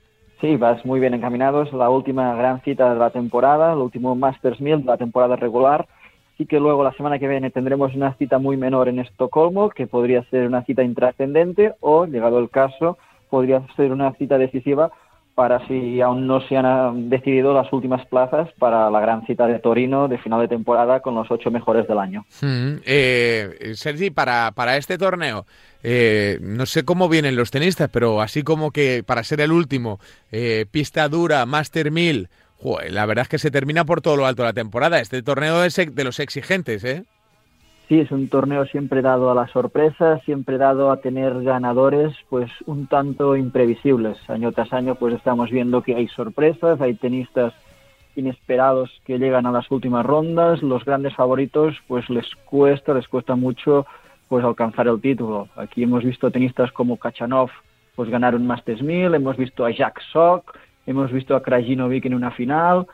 Sí, 0.41 0.57
vas 0.57 0.85
muy 0.85 0.99
bien 0.99 1.13
encaminado. 1.13 1.61
Es 1.61 1.71
la 1.71 1.89
última 1.89 2.35
gran 2.35 2.61
cita 2.61 2.93
de 2.93 2.99
la 2.99 3.09
temporada, 3.09 3.71
el 3.71 3.79
último 3.79 4.15
Masters 4.15 4.59
1000 4.59 4.79
de 4.79 4.85
la 4.85 4.97
temporada 4.97 5.37
regular. 5.37 5.87
Y 6.37 6.45
que 6.45 6.59
luego 6.59 6.83
la 6.83 6.91
semana 6.93 7.19
que 7.19 7.29
viene 7.29 7.49
tendremos 7.49 7.95
una 7.95 8.13
cita 8.15 8.37
muy 8.37 8.57
menor 8.57 8.89
en 8.89 8.99
Estocolmo, 8.99 9.69
que 9.69 9.87
podría 9.87 10.23
ser 10.23 10.45
una 10.45 10.63
cita 10.63 10.83
intrascendente 10.83 11.75
o, 11.79 12.05
llegado 12.05 12.39
el 12.39 12.49
caso, 12.49 12.97
podría 13.29 13.61
ser 13.77 13.93
una 13.93 14.11
cita 14.13 14.37
decisiva 14.37 14.91
para 15.35 15.67
si 15.67 15.99
aún 15.99 16.25
no 16.25 16.39
se 16.47 16.55
han 16.55 16.65
ah, 16.65 16.93
decidido 16.95 17.53
las 17.53 17.71
últimas 17.73 18.05
plazas 18.07 18.49
para 18.57 18.89
la 18.89 19.01
gran 19.01 19.25
cita 19.25 19.45
de 19.45 19.59
Torino 19.59 20.07
de 20.07 20.17
final 20.17 20.39
de 20.39 20.47
temporada 20.47 21.01
con 21.01 21.13
los 21.13 21.29
ocho 21.29 21.51
mejores 21.51 21.87
del 21.87 21.99
año. 21.99 22.25
Mm, 22.41 22.77
eh, 22.85 23.73
Sergi, 23.75 24.11
para, 24.11 24.53
para 24.55 24.77
este 24.77 24.97
torneo, 24.97 25.45
eh, 25.83 26.39
no 26.41 26.65
sé 26.65 26.85
cómo 26.85 27.09
vienen 27.09 27.35
los 27.35 27.51
tenistas, 27.51 27.89
pero 27.91 28.21
así 28.21 28.43
como 28.43 28.71
que 28.71 29.03
para 29.05 29.23
ser 29.25 29.41
el 29.41 29.51
último, 29.51 29.99
eh, 30.31 30.65
pista 30.71 31.07
dura, 31.09 31.45
Master 31.45 31.91
1000, 31.91 32.29
la 32.89 33.05
verdad 33.05 33.23
es 33.23 33.29
que 33.29 33.37
se 33.37 33.51
termina 33.51 33.85
por 33.85 34.01
todo 34.01 34.15
lo 34.15 34.25
alto 34.25 34.43
la 34.43 34.53
temporada. 34.53 34.99
Este 34.99 35.21
torneo 35.21 35.63
es 35.63 35.75
de 35.75 36.03
los 36.03 36.19
exigentes, 36.19 36.83
¿eh? 36.83 37.03
Sí, 37.87 37.99
es 37.99 38.09
un 38.11 38.29
torneo 38.29 38.65
siempre 38.65 39.03
dado 39.03 39.29
a 39.29 39.35
la 39.35 39.47
sorpresa, 39.47 40.19
siempre 40.25 40.57
dado 40.57 40.89
a 40.89 40.97
tener 40.97 41.43
ganadores 41.43 42.15
pues 42.29 42.49
un 42.65 42.87
tanto 42.87 43.35
imprevisibles. 43.35 44.17
Año 44.27 44.51
tras 44.51 44.73
año 44.73 44.95
pues 44.95 45.13
estamos 45.13 45.51
viendo 45.51 45.83
que 45.83 45.93
hay 45.93 46.07
sorpresas, 46.07 46.81
hay 46.81 46.95
tenistas 46.95 47.53
inesperados 48.15 48.89
que 49.05 49.19
llegan 49.19 49.45
a 49.45 49.51
las 49.51 49.69
últimas 49.69 50.03
rondas, 50.03 50.63
los 50.63 50.83
grandes 50.83 51.13
favoritos 51.13 51.75
pues 51.87 52.09
les 52.09 52.25
cuesta, 52.45 52.95
les 52.95 53.07
cuesta 53.07 53.35
mucho 53.35 53.85
pues 54.29 54.43
alcanzar 54.43 54.87
el 54.87 54.99
título. 54.99 55.47
Aquí 55.55 55.83
hemos 55.83 56.03
visto 56.03 56.31
tenistas 56.31 56.71
como 56.71 56.97
Kachanov 56.97 57.51
pues 57.95 58.09
ganar 58.09 58.33
un 58.33 58.47
Masters 58.47 58.81
1000, 58.81 59.13
hemos 59.13 59.37
visto 59.37 59.63
a 59.63 59.69
Jack 59.69 60.01
Sock, 60.11 60.57
hemos 60.87 61.11
visto 61.11 61.35
a 61.35 61.43
Krajinovic 61.43 62.05
en 62.05 62.15
una 62.15 62.31
final, 62.31 62.87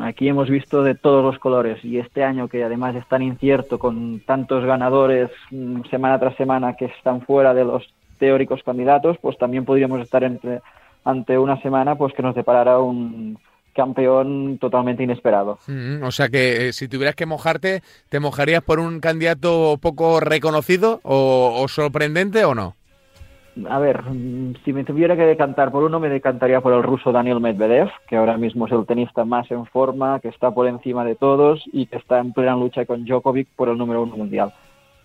aquí 0.00 0.28
hemos 0.28 0.48
visto 0.48 0.82
de 0.82 0.94
todos 0.94 1.24
los 1.24 1.38
colores 1.40 1.84
y 1.84 1.98
este 1.98 2.22
año 2.22 2.48
que 2.48 2.62
además 2.62 2.94
es 2.94 3.06
tan 3.08 3.22
incierto 3.22 3.78
con 3.78 4.20
tantos 4.20 4.64
ganadores 4.64 5.30
mm, 5.50 5.82
semana 5.90 6.20
tras 6.20 6.36
semana 6.36 6.76
que 6.76 6.86
están 6.86 7.22
fuera 7.22 7.52
de 7.52 7.64
los 7.64 7.82
teóricos 8.18 8.62
candidatos, 8.62 9.16
pues 9.20 9.36
también 9.38 9.64
podríamos 9.64 10.00
estar 10.02 10.22
entre, 10.22 10.60
ante 11.04 11.38
una 11.38 11.60
semana 11.62 11.96
pues 11.96 12.14
que 12.14 12.22
nos 12.22 12.34
deparará 12.34 12.78
un 12.78 13.38
campeón 13.74 14.58
totalmente 14.58 15.02
inesperado. 15.02 15.58
Mm, 15.66 16.02
o 16.04 16.10
sea 16.12 16.28
que 16.28 16.68
eh, 16.68 16.72
si 16.72 16.86
tuvieras 16.86 17.16
que 17.16 17.26
mojarte, 17.26 17.82
¿te 18.08 18.20
mojarías 18.20 18.62
por 18.62 18.78
un 18.78 19.00
candidato 19.00 19.78
poco 19.80 20.20
reconocido 20.20 21.00
o 21.02 21.66
sorprendente 21.68 22.44
o 22.44 22.54
no? 22.54 22.76
A 23.68 23.78
ver, 23.78 24.02
si 24.64 24.72
me 24.72 24.84
tuviera 24.84 25.16
que 25.16 25.24
decantar 25.24 25.70
por 25.70 25.82
uno, 25.82 26.00
me 26.00 26.08
decantaría 26.08 26.60
por 26.60 26.72
el 26.72 26.82
ruso 26.82 27.12
Daniel 27.12 27.40
Medvedev, 27.40 27.90
que 28.08 28.16
ahora 28.16 28.36
mismo 28.36 28.66
es 28.66 28.72
el 28.72 28.86
tenista 28.86 29.24
más 29.24 29.50
en 29.50 29.66
forma, 29.66 30.20
que 30.20 30.28
está 30.28 30.50
por 30.50 30.66
encima 30.66 31.04
de 31.04 31.16
todos 31.16 31.62
y 31.72 31.86
que 31.86 31.96
está 31.96 32.18
en 32.18 32.32
plena 32.32 32.56
lucha 32.56 32.86
con 32.86 33.04
Djokovic 33.04 33.48
por 33.56 33.68
el 33.68 33.78
número 33.78 34.02
uno 34.02 34.16
mundial. 34.16 34.52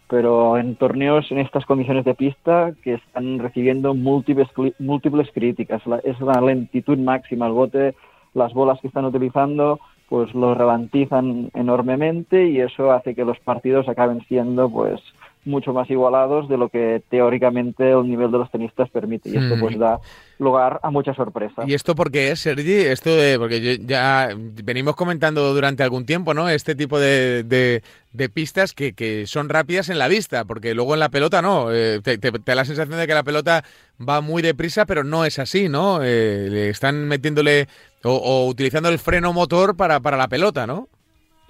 pero 0.08 0.58
en 0.60 0.76
torneos 0.76 1.32
en 1.32 1.40
estas 1.40 1.66
condiciones 1.66 2.06
de 2.06 2.14
pista 2.14 2.74
que 2.84 2.94
están 2.94 3.40
recibiendo 3.40 3.96
múltiples, 3.96 4.48
múltiples 4.78 5.32
críticas. 5.34 5.82
es 6.04 6.20
la 6.22 6.42
lentitud 6.42 6.98
máxima, 7.00 7.48
el 7.48 7.54
bote, 7.54 7.96
las 8.36 8.54
bolas 8.54 8.80
que 8.82 8.88
están 8.88 9.06
utilizando, 9.06 9.80
pues 10.08 10.34
lo 10.36 10.54
ralentizan 10.54 11.50
enormemente 11.56 12.48
y 12.48 12.60
eso 12.60 12.92
hace 12.92 13.16
que 13.16 13.26
los 13.26 13.40
partidos 13.40 13.90
acaben 13.90 14.22
siendo 14.28 14.70
pues 14.70 15.02
mucho 15.46 15.74
más 15.74 15.90
igualados 15.90 16.50
de 16.50 16.58
lo 16.58 16.70
que 16.70 17.02
teóricamente 17.10 17.92
el 17.92 18.08
nivel 18.10 18.32
de 18.32 18.40
los 18.40 18.52
tenistas 18.52 18.90
permite. 18.90 19.30
Y 19.30 19.38
esto 19.38 19.56
pues 19.60 19.78
mm. 19.78 19.80
da 19.80 20.00
lugar 20.40 20.80
a 20.84 20.92
muchas 20.92 21.16
sorpresas. 21.16 21.68
¿Y 21.68 21.74
esto 21.74 21.96
por 21.96 22.12
qué 22.12 22.32
es, 22.32 22.40
Sergi? 22.40 22.74
Esto 22.74 23.16
de, 23.16 23.38
porque 23.38 23.80
ya 23.86 24.30
venimos 24.36 24.96
comentando 24.96 25.54
durante 25.54 25.84
algún 25.84 26.06
tiempo, 26.06 26.34
¿no? 26.34 26.50
Este 26.50 26.76
tipo 26.76 27.00
de, 27.00 27.44
de, 27.44 28.30
pistas 28.30 28.74
que, 28.74 28.94
que, 28.94 29.28
son 29.28 29.50
rápidas 29.50 29.90
en 29.90 30.00
la 30.00 30.08
vista, 30.08 30.46
porque 30.46 30.74
luego 30.74 30.94
en 30.94 31.00
la 31.00 31.10
pelota 31.10 31.42
no. 31.42 31.72
Eh, 31.72 32.02
te, 32.02 32.18
da 32.18 32.56
la 32.56 32.66
sensación 32.66 32.98
de 32.98 33.08
que 33.08 33.14
la 33.14 33.24
pelota 33.24 33.64
va 33.98 34.22
muy 34.22 34.42
deprisa, 34.42 34.86
pero 34.86 35.04
no 35.04 35.26
es 35.26 35.40
así, 35.40 35.70
¿no? 35.70 36.00
Eh, 36.04 36.48
le 36.50 36.70
están 36.70 37.08
metiéndole 37.08 37.68
o, 38.04 38.12
o, 38.12 38.48
utilizando 38.48 38.90
el 38.90 39.00
freno 39.00 39.32
motor 39.32 39.76
para, 39.78 40.00
para 40.00 40.18
la 40.18 40.28
pelota, 40.28 40.68
¿no? 40.68 40.90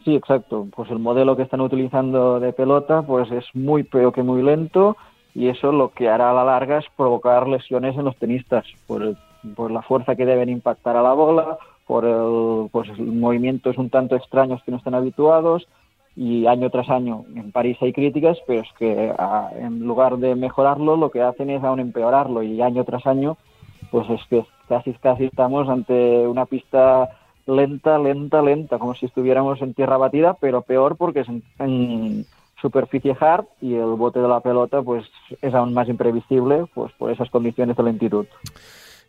Sí, 0.06 0.16
exacto. 0.16 0.68
Pues 0.74 0.92
el 0.92 1.00
modelo 1.00 1.36
que 1.36 1.42
están 1.42 1.62
utilizando 1.62 2.40
de 2.40 2.54
pelota 2.54 3.02
pues 3.02 3.30
es 3.32 3.44
muy 3.56 3.82
pero 3.84 4.12
que 4.12 4.22
muy 4.22 4.44
lento 4.44 4.96
y 5.34 5.48
eso 5.48 5.72
lo 5.72 5.90
que 5.90 6.08
hará 6.08 6.30
a 6.30 6.34
la 6.34 6.46
larga 6.46 6.78
es 6.78 6.86
provocar 6.96 7.48
lesiones 7.48 7.98
en 7.98 8.06
los 8.06 8.16
tenistas 8.16 8.66
por, 8.86 9.16
por 9.56 9.72
la 9.72 9.82
fuerza 9.82 10.16
que 10.16 10.28
deben 10.28 10.50
impactar 10.50 10.96
a 10.96 11.02
la 11.02 11.14
bola, 11.14 11.58
por 11.88 12.06
el, 12.06 12.70
pues 12.72 12.88
movimientos 13.00 13.80
un 13.80 13.90
tanto 13.90 14.16
extraños 14.16 14.62
que 14.64 14.72
no 14.72 14.78
están 14.78 14.94
habituados 14.94 15.68
y 16.16 16.46
año 16.46 16.70
tras 16.70 16.90
año 16.90 17.26
en 17.36 17.52
París 17.52 17.78
hay 17.82 17.92
críticas, 17.92 18.38
pero 18.46 18.62
es 18.62 18.72
que 18.78 19.12
en 19.60 19.80
lugar 19.80 20.18
de 20.18 20.36
mejorarlo 20.36 20.98
lo 20.98 21.10
que 21.10 21.24
hacen 21.24 21.50
es 21.50 21.64
aún 21.64 21.80
empeorarlo 21.80 22.44
y 22.44 22.62
año 22.62 22.84
tras 22.84 23.08
año 23.08 23.38
pues 23.90 24.08
es 24.12 24.22
que 24.30 24.46
casi 24.70 24.94
casi 24.94 25.26
estamos 25.26 25.68
ante 25.68 26.28
una 26.28 26.46
pista 26.46 27.10
lenta, 27.48 27.98
lenta, 27.98 28.42
lenta, 28.42 28.80
como 28.80 28.96
si 28.96 29.06
estuviéramos 29.06 29.62
en 29.62 29.74
tierra 29.74 29.98
batida, 29.98 30.36
pero 30.40 30.62
peor 30.62 30.98
porque 30.98 31.22
es 31.22 31.28
en, 31.60 32.26
superficie 32.62 33.16
hard 33.20 33.46
y 33.62 33.76
el 33.76 33.94
bote 33.96 34.20
de 34.20 34.28
la 34.28 34.40
pelota 34.40 34.82
pues 34.82 35.06
es 35.42 35.54
aún 35.54 35.74
más 35.74 35.88
imprevisible 35.88 36.66
pues 36.74 36.92
por 36.94 37.12
esas 37.12 37.30
condiciones 37.30 37.78
de 37.78 37.84
lentitud. 37.84 38.26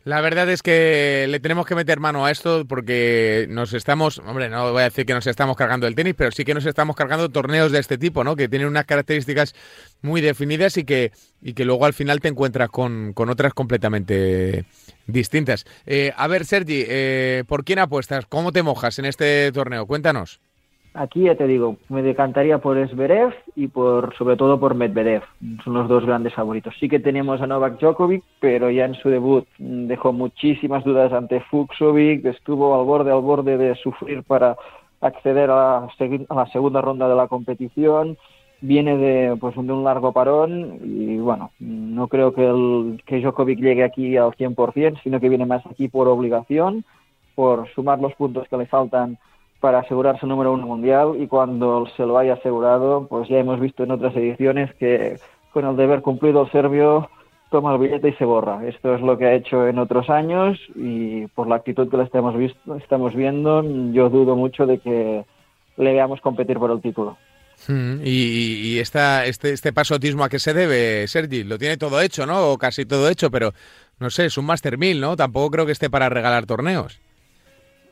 La 0.07 0.21
verdad 0.21 0.49
es 0.49 0.63
que 0.63 1.27
le 1.29 1.41
tenemos 1.41 1.67
que 1.67 1.75
meter 1.75 1.99
mano 1.99 2.25
a 2.25 2.31
esto 2.31 2.65
porque 2.65 3.49
nos 3.51 3.73
estamos, 3.73 4.21
hombre, 4.21 4.49
no 4.49 4.71
voy 4.71 4.83
a 4.83 4.85
decir 4.85 5.05
que 5.05 5.15
nos 5.15 5.27
estamos 5.27 5.57
cargando 5.57 5.89
el 5.89 5.97
tenis, 5.97 6.15
pero 6.17 6.31
sí 6.31 6.45
que 6.45 6.55
nos 6.55 6.65
estamos 6.65 6.95
cargando 6.95 7.29
torneos 7.29 7.73
de 7.73 7.81
este 7.81 7.99
tipo, 7.99 8.23
¿no? 8.23 8.37
Que 8.37 8.49
tienen 8.49 8.69
unas 8.69 8.85
características 8.85 9.57
muy 10.03 10.21
definidas 10.21 10.77
y 10.77 10.85
que, 10.85 11.11
y 11.43 11.55
que 11.55 11.65
luego 11.65 11.87
al 11.87 11.93
final 11.93 12.21
te 12.21 12.29
encuentras 12.29 12.69
con, 12.71 13.15
con 13.15 13.31
otras 13.31 13.53
completamente 13.53 14.65
distintas. 15.09 15.65
Eh, 15.87 16.13
a 16.17 16.29
ver, 16.29 16.45
Sergi, 16.45 16.85
eh, 16.87 17.43
¿por 17.49 17.65
quién 17.65 17.81
apuestas? 17.81 18.27
¿Cómo 18.27 18.53
te 18.53 18.63
mojas 18.63 19.01
en 19.01 19.07
este 19.07 19.51
torneo? 19.51 19.87
Cuéntanos. 19.87 20.39
Aquí 20.99 21.25
ya 21.25 21.35
te 21.35 21.47
digo, 21.47 21.77
me 21.91 22.03
decantaría 22.03 22.57
por 22.57 22.79
Esberev 22.79 23.35
y 23.55 23.69
por 23.69 24.17
sobre 24.17 24.37
todo 24.37 24.59
por 24.59 24.75
Medvedev. 24.75 25.23
Son 25.63 25.75
los 25.75 25.89
dos 25.89 26.07
grandes 26.07 26.33
favoritos. 26.33 26.75
Sí 26.81 26.89
que 26.89 27.01
tenemos 27.01 27.43
a 27.43 27.47
Novak 27.47 27.79
Djokovic, 27.79 28.25
pero 28.41 28.71
ya 28.71 28.87
en 28.87 28.95
su 28.95 29.11
debut 29.11 29.47
dejó 29.59 30.15
muchísimas 30.15 30.85
dudas 30.85 31.13
ante 31.13 31.41
Fuxovic, 31.41 32.25
estuvo 32.25 32.75
al 32.75 32.87
borde 32.87 33.13
al 33.13 33.21
borde 33.21 33.59
de 33.59 33.75
sufrir 33.75 34.23
para 34.23 34.57
acceder 35.03 35.51
a 35.51 35.87
la, 36.31 36.47
segunda 36.51 36.81
ronda 36.81 37.07
de 37.11 37.15
la 37.15 37.29
competición. 37.29 38.17
Viene 38.63 38.97
de 38.97 39.37
pues 39.37 39.55
de 39.55 39.61
un 39.61 39.85
largo 39.85 40.13
parón 40.13 40.79
y 40.83 41.19
bueno, 41.19 41.51
no 41.61 42.09
creo 42.09 42.33
que 42.33 42.47
el 42.47 43.03
que 43.05 43.21
Djokovic 43.21 43.59
llegue 43.59 43.85
aquí 43.85 44.17
al 44.17 44.31
100%, 44.31 45.03
sino 45.03 45.21
que 45.21 45.29
viene 45.29 45.45
más 45.45 45.67
aquí 45.67 45.89
por 45.89 46.09
obligación, 46.09 46.87
por 47.35 47.69
sumar 47.75 47.99
los 47.99 48.15
puntos 48.15 48.49
que 48.49 48.57
le 48.57 48.65
faltan 48.65 49.19
para 49.61 49.81
asegurarse 49.81 50.21
el 50.23 50.29
número 50.29 50.53
uno 50.53 50.67
mundial 50.67 51.15
y 51.19 51.27
cuando 51.27 51.87
se 51.97 52.05
lo 52.05 52.19
haya 52.19 52.35
asegurado, 52.35 53.07
pues 53.09 53.29
ya 53.29 53.39
hemos 53.39 53.61
visto 53.61 53.85
en 53.85 53.91
otras 53.91 54.15
ediciones 54.17 54.75
que 54.75 55.19
con 55.53 55.65
el 55.65 55.77
deber 55.77 56.03
cumplido 56.03 56.43
el 56.43 56.53
serbio 56.53 57.09
toma 57.51 57.73
el 57.73 57.81
billete 57.81 58.11
y 58.11 58.15
se 58.15 58.25
borra. 58.25 58.67
Esto 58.67 58.95
es 58.95 59.01
lo 59.01 59.17
que 59.17 59.27
ha 59.27 59.35
hecho 59.35 59.67
en 59.67 59.79
otros 59.79 60.11
años 60.11 60.59
y 60.75 61.27
por 61.29 61.47
la 61.49 61.57
actitud 61.57 61.89
que 61.89 61.97
le 61.97 62.05
estamos, 62.05 62.37
visto, 62.37 62.77
estamos 62.77 63.15
viendo, 63.15 63.63
yo 63.93 64.11
dudo 64.11 64.37
mucho 64.37 64.67
de 64.67 64.79
que 64.79 65.25
le 65.77 65.93
veamos 65.93 66.21
competir 66.21 66.59
por 66.59 66.71
el 66.71 66.81
título. 66.81 67.17
Hmm, 67.69 68.01
y, 68.05 68.75
y 68.75 68.79
esta, 68.81 69.25
este, 69.25 69.53
este 69.53 69.73
pasotismo 69.73 70.25
a 70.25 70.29
qué 70.29 70.39
se 70.39 70.53
debe, 70.53 71.09
Sergi, 71.09 71.45
lo 71.45 71.57
tiene 71.57 71.79
todo 71.79 72.01
hecho, 72.01 72.27
¿no? 72.27 72.51
O 72.51 72.59
casi 72.59 72.85
todo 72.85 73.09
hecho, 73.09 73.31
pero 73.31 73.53
no 73.99 74.11
sé, 74.11 74.27
es 74.27 74.37
un 74.37 74.45
Master 74.45 74.77
1000, 74.77 75.01
¿no? 75.01 75.17
Tampoco 75.17 75.51
creo 75.51 75.67
que 75.67 75.73
esté 75.73 75.89
para 75.89 76.09
regalar 76.09 76.45
torneos. 76.45 77.01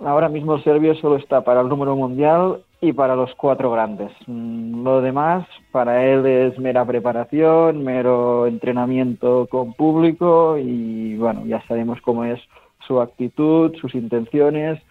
Ahora 0.01 0.29
mismo 0.29 0.55
el 0.55 0.65
serbio 0.65 0.95
solo 0.97 1.17
está 1.17 1.43
para 1.43 1.61
el 1.61 1.69
número 1.69 1.95
mundial 1.97 2.63
y 2.81 2.93
para 2.93 3.17
los 3.17 3.35
cuatro 3.37 3.71
grandes. 3.71 4.11
Mm, 4.27 4.83
lo 4.83 5.01
demás 5.01 5.47
para 5.73 6.05
él 6.05 6.27
es 6.27 6.59
mera 6.59 6.85
preparación, 6.85 7.83
mero 7.83 8.47
entrenamiento 8.47 9.47
con 9.51 9.73
público 9.73 10.59
y 10.59 11.17
bueno, 11.17 11.47
ya 11.47 11.63
sabemos 11.67 12.01
cómo 12.03 12.25
es 12.25 12.41
su 12.87 13.01
actitud, 13.01 13.75
sus 13.81 13.95
intenciones 13.95 14.83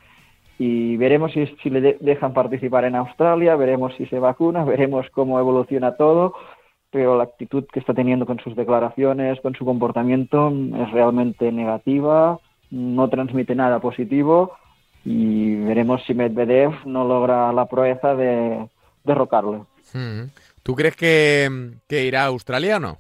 y 0.58 0.97
veremos 0.97 1.32
si, 1.34 1.45
si 1.62 1.70
le 1.70 1.97
dejan 1.99 2.34
participar 2.34 2.86
en 2.86 2.95
Australia, 2.95 3.56
veremos 3.56 3.93
si 3.95 4.06
se 4.08 4.20
vacuna, 4.20 4.64
veremos 4.66 5.08
cómo 5.12 5.39
evoluciona 5.39 5.95
todo, 5.95 6.34
pero 6.89 7.18
la 7.18 7.26
actitud 7.26 7.66
que 7.72 7.80
está 7.80 7.93
teniendo 7.93 8.26
con 8.26 8.39
sus 8.39 8.56
declaraciones, 8.56 9.39
con 9.41 9.54
su 9.54 9.66
comportamiento 9.66 10.51
es 10.78 10.91
realmente 10.91 11.51
negativa, 11.51 12.39
no 12.72 13.10
transmite 13.10 13.54
nada 13.54 13.80
positivo 13.80 14.54
y 15.06 15.56
veremos 15.56 16.04
si 16.06 16.14
Medvedev 16.14 16.86
no 16.86 17.06
logra 17.06 17.51
la 17.51 17.66
proeza 17.66 18.16
de 18.16 18.68
derrocarlo. 19.04 19.68
Hmm. 19.93 20.26
¿Tú 20.64 20.76
crees 20.76 20.95
que, 20.95 21.49
irá 21.89 22.24
a 22.24 22.28
Australia 22.28 22.78
o 22.78 22.80
no? 22.80 22.97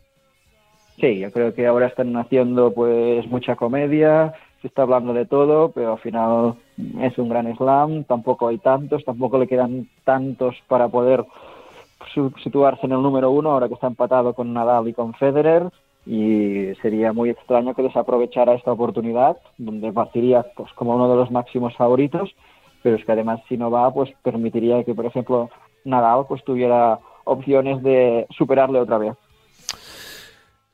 Sí, 0.99 1.19
yo 1.19 1.31
creo 1.31 1.53
que 1.53 1.65
ahora 1.65 1.87
están 1.87 2.15
haciendo 2.17 2.73
pues 2.73 3.25
mucha 3.27 3.55
comedia, 3.55 4.33
se 4.61 4.67
está 4.67 4.83
hablando 4.83 5.13
de 5.13 5.25
todo, 5.25 5.71
pero 5.71 5.93
al 5.93 5.99
final 5.99 6.55
es 7.01 7.17
un 7.17 7.29
gran 7.29 7.55
slam, 7.55 8.03
tampoco 8.03 8.49
hay 8.49 8.57
tantos, 8.57 9.03
tampoco 9.03 9.39
le 9.39 9.47
quedan 9.47 9.87
tantos 10.03 10.55
para 10.67 10.89
poder 10.89 11.25
situarse 12.43 12.85
en 12.85 12.91
el 12.91 13.01
número 13.01 13.31
uno, 13.31 13.51
ahora 13.51 13.69
que 13.69 13.73
está 13.73 13.87
empatado 13.87 14.33
con 14.33 14.53
Nadal 14.53 14.87
y 14.87 14.93
con 14.93 15.13
Federer, 15.13 15.69
y 16.05 16.73
sería 16.81 17.13
muy 17.13 17.29
extraño 17.29 17.73
que 17.73 17.83
desaprovechara 17.83 18.55
esta 18.55 18.71
oportunidad, 18.71 19.37
donde 19.57 19.91
partiría 19.93 20.45
pues, 20.55 20.71
como 20.73 20.95
uno 20.95 21.09
de 21.09 21.15
los 21.15 21.31
máximos 21.31 21.75
favoritos, 21.75 22.29
pero 22.81 22.97
es 22.97 23.05
que 23.05 23.11
además 23.11 23.41
si 23.47 23.57
no 23.57 23.71
va, 23.71 23.93
pues 23.93 24.11
permitiría 24.23 24.83
que, 24.83 24.93
por 24.93 25.05
ejemplo, 25.05 25.49
Nadal 25.85 26.25
pues 26.27 26.43
tuviera 26.43 26.99
opciones 27.23 27.81
de 27.83 28.27
superarle 28.37 28.79
otra 28.79 28.97
vez. 28.97 29.13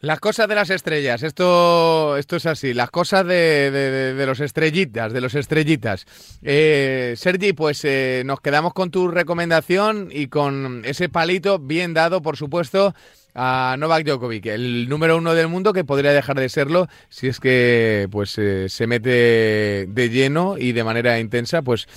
Las 0.02 0.22
cosas 0.22 0.48
de 0.48 0.56
las 0.56 0.70
estrellas, 0.70 1.24
esto, 1.24 2.16
esto 2.16 2.38
es 2.38 2.46
así, 2.46 2.74
las 2.74 2.90
cosas 2.90 3.28
de, 3.28 3.70
de, 3.70 4.26
los 4.26 4.40
estrellitas, 4.40 5.12
de 5.12 5.20
los 5.20 5.36
estrellitas. 5.36 6.06
Eh, 6.42 7.16
Sergi, 7.18 7.52
pues 7.52 7.84
eh, 7.84 8.24
nos 8.26 8.40
quedamos 8.40 8.74
con 8.74 8.92
tu 8.92 9.10
recomendación 9.10 10.08
y 10.10 10.28
con 10.28 10.84
ese 10.86 11.10
palito 11.10 11.60
bien 11.60 11.94
dado, 11.94 12.22
por 12.22 12.38
supuesto, 12.38 12.94
a 13.36 13.76
Novak 13.78 14.06
Djokovic, 14.06 14.46
el 14.48 14.90
número 14.90 15.18
uno 15.18 15.34
del 15.34 15.48
mundo 15.48 15.74
que 15.74 15.84
podría 15.84 16.14
dejar 16.14 16.40
de 16.40 16.50
serlo 16.50 16.88
si 17.10 17.28
es 17.28 17.40
que 17.40 18.08
pues 18.12 18.38
eh, 18.38 18.70
se 18.70 18.88
mete 18.88 19.86
de 19.88 20.10
lleno 20.10 20.58
y 20.58 20.72
de 20.72 20.84
manera 20.84 21.20
intensa, 21.20 21.62
pues 21.62 21.88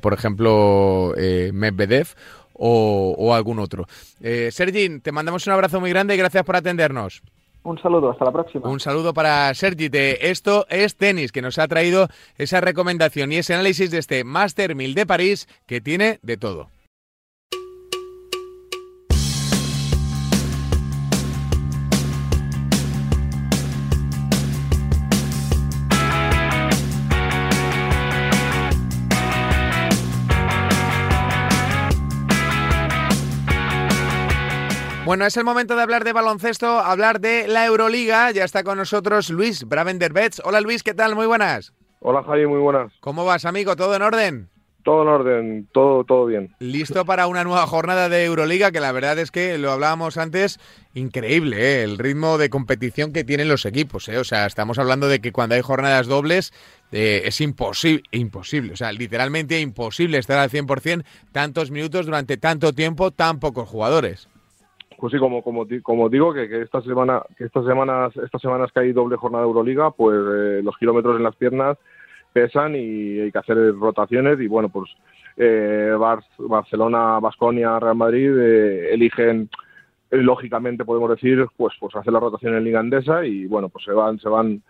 por 0.00 0.12
ejemplo 0.12 1.12
Medvedev 1.52 2.14
o, 2.58 3.34
algún 3.34 3.58
otro. 3.58 3.86
Eh, 4.20 4.50
Sergi, 4.52 5.00
te 5.00 5.12
mandamos 5.12 5.46
un 5.46 5.52
abrazo 5.52 5.80
muy 5.80 5.90
grande 5.90 6.14
y 6.14 6.18
gracias 6.18 6.44
por 6.44 6.56
atendernos. 6.56 7.22
Un 7.62 7.78
saludo, 7.78 8.10
hasta 8.10 8.24
la 8.24 8.32
próxima. 8.32 8.68
Un 8.68 8.78
saludo 8.78 9.12
para 9.12 9.52
Sergi. 9.54 9.88
De 9.88 10.18
esto 10.22 10.66
es 10.70 10.96
tenis, 10.96 11.32
que 11.32 11.42
nos 11.42 11.58
ha 11.58 11.66
traído 11.66 12.08
esa 12.38 12.60
recomendación 12.60 13.32
y 13.32 13.38
ese 13.38 13.54
análisis 13.54 13.90
de 13.90 13.98
este 13.98 14.22
Master 14.22 14.76
1000 14.76 14.94
de 14.94 15.06
París 15.06 15.48
que 15.66 15.80
tiene 15.80 16.20
de 16.22 16.36
todo. 16.36 16.68
Bueno, 35.06 35.24
es 35.24 35.36
el 35.36 35.44
momento 35.44 35.76
de 35.76 35.82
hablar 35.82 36.02
de 36.02 36.12
baloncesto, 36.12 36.80
hablar 36.80 37.20
de 37.20 37.46
la 37.46 37.64
Euroliga. 37.64 38.32
Ya 38.32 38.42
está 38.42 38.64
con 38.64 38.76
nosotros 38.76 39.30
Luis 39.30 39.62
Bravenderbets. 39.62 40.42
Hola 40.44 40.60
Luis, 40.60 40.82
¿qué 40.82 40.94
tal? 40.94 41.14
Muy 41.14 41.26
buenas. 41.26 41.72
Hola 42.00 42.24
Javi, 42.24 42.44
muy 42.48 42.58
buenas. 42.58 42.92
¿Cómo 42.98 43.24
vas, 43.24 43.44
amigo? 43.44 43.76
¿Todo 43.76 43.94
en 43.94 44.02
orden? 44.02 44.50
Todo 44.82 45.02
en 45.02 45.08
orden, 45.08 45.68
todo, 45.70 46.02
todo 46.02 46.26
bien. 46.26 46.56
Listo 46.58 47.04
para 47.04 47.28
una 47.28 47.44
nueva 47.44 47.68
jornada 47.68 48.08
de 48.08 48.24
Euroliga, 48.24 48.72
que 48.72 48.80
la 48.80 48.90
verdad 48.90 49.16
es 49.20 49.30
que 49.30 49.58
lo 49.58 49.70
hablábamos 49.70 50.16
antes, 50.16 50.58
increíble, 50.92 51.56
¿eh? 51.56 51.82
el 51.84 51.98
ritmo 51.98 52.36
de 52.36 52.50
competición 52.50 53.12
que 53.12 53.22
tienen 53.22 53.48
los 53.48 53.64
equipos. 53.64 54.08
¿eh? 54.08 54.18
O 54.18 54.24
sea, 54.24 54.44
estamos 54.46 54.76
hablando 54.80 55.06
de 55.06 55.20
que 55.20 55.30
cuando 55.30 55.54
hay 55.54 55.62
jornadas 55.62 56.08
dobles 56.08 56.52
eh, 56.90 57.22
es 57.26 57.40
imposible, 57.40 58.02
imposible, 58.10 58.72
o 58.72 58.76
sea, 58.76 58.90
literalmente 58.90 59.60
imposible 59.60 60.18
estar 60.18 60.38
al 60.38 60.50
100% 60.50 61.04
tantos 61.30 61.70
minutos 61.70 62.06
durante 62.06 62.36
tanto 62.38 62.72
tiempo, 62.72 63.12
tan 63.12 63.38
pocos 63.38 63.68
jugadores. 63.68 64.28
Pues 64.98 65.12
sí, 65.12 65.18
como, 65.18 65.42
como, 65.42 65.66
como 65.82 66.08
digo, 66.08 66.32
que, 66.32 66.48
que, 66.48 66.62
esta 66.62 66.80
semana, 66.80 67.22
que 67.36 67.44
estas 67.44 67.66
semanas, 67.66 68.16
estas 68.16 68.40
semanas 68.40 68.72
que 68.72 68.80
hay 68.80 68.92
doble 68.92 69.16
jornada 69.16 69.44
de 69.44 69.48
Euroliga, 69.48 69.90
pues 69.90 70.16
eh, 70.16 70.60
los 70.62 70.76
kilómetros 70.78 71.16
en 71.16 71.22
las 71.22 71.36
piernas 71.36 71.76
pesan 72.36 72.76
y 72.76 73.20
hay 73.20 73.32
que 73.32 73.38
hacer 73.38 73.56
rotaciones 73.78 74.38
y 74.40 74.46
bueno, 74.46 74.68
pues 74.68 74.90
eh, 75.38 75.94
Bar 75.98 76.22
Barcelona, 76.38 77.18
Basconia, 77.18 77.80
Real 77.80 77.96
Madrid 77.96 78.30
eh, 78.38 78.92
eligen 78.92 79.48
eh, 80.10 80.18
lógicamente 80.18 80.84
podemos 80.84 81.08
decir 81.08 81.46
pues 81.56 81.74
pues 81.80 81.96
hacer 81.96 82.12
la 82.12 82.20
rotación 82.20 82.54
en 82.54 82.64
Liga 82.64 82.80
Andesa 82.80 83.24
y 83.24 83.46
bueno, 83.46 83.70
pues 83.70 83.86
se 83.86 83.92
van 83.92 84.18
se 84.18 84.28
van 84.28 84.62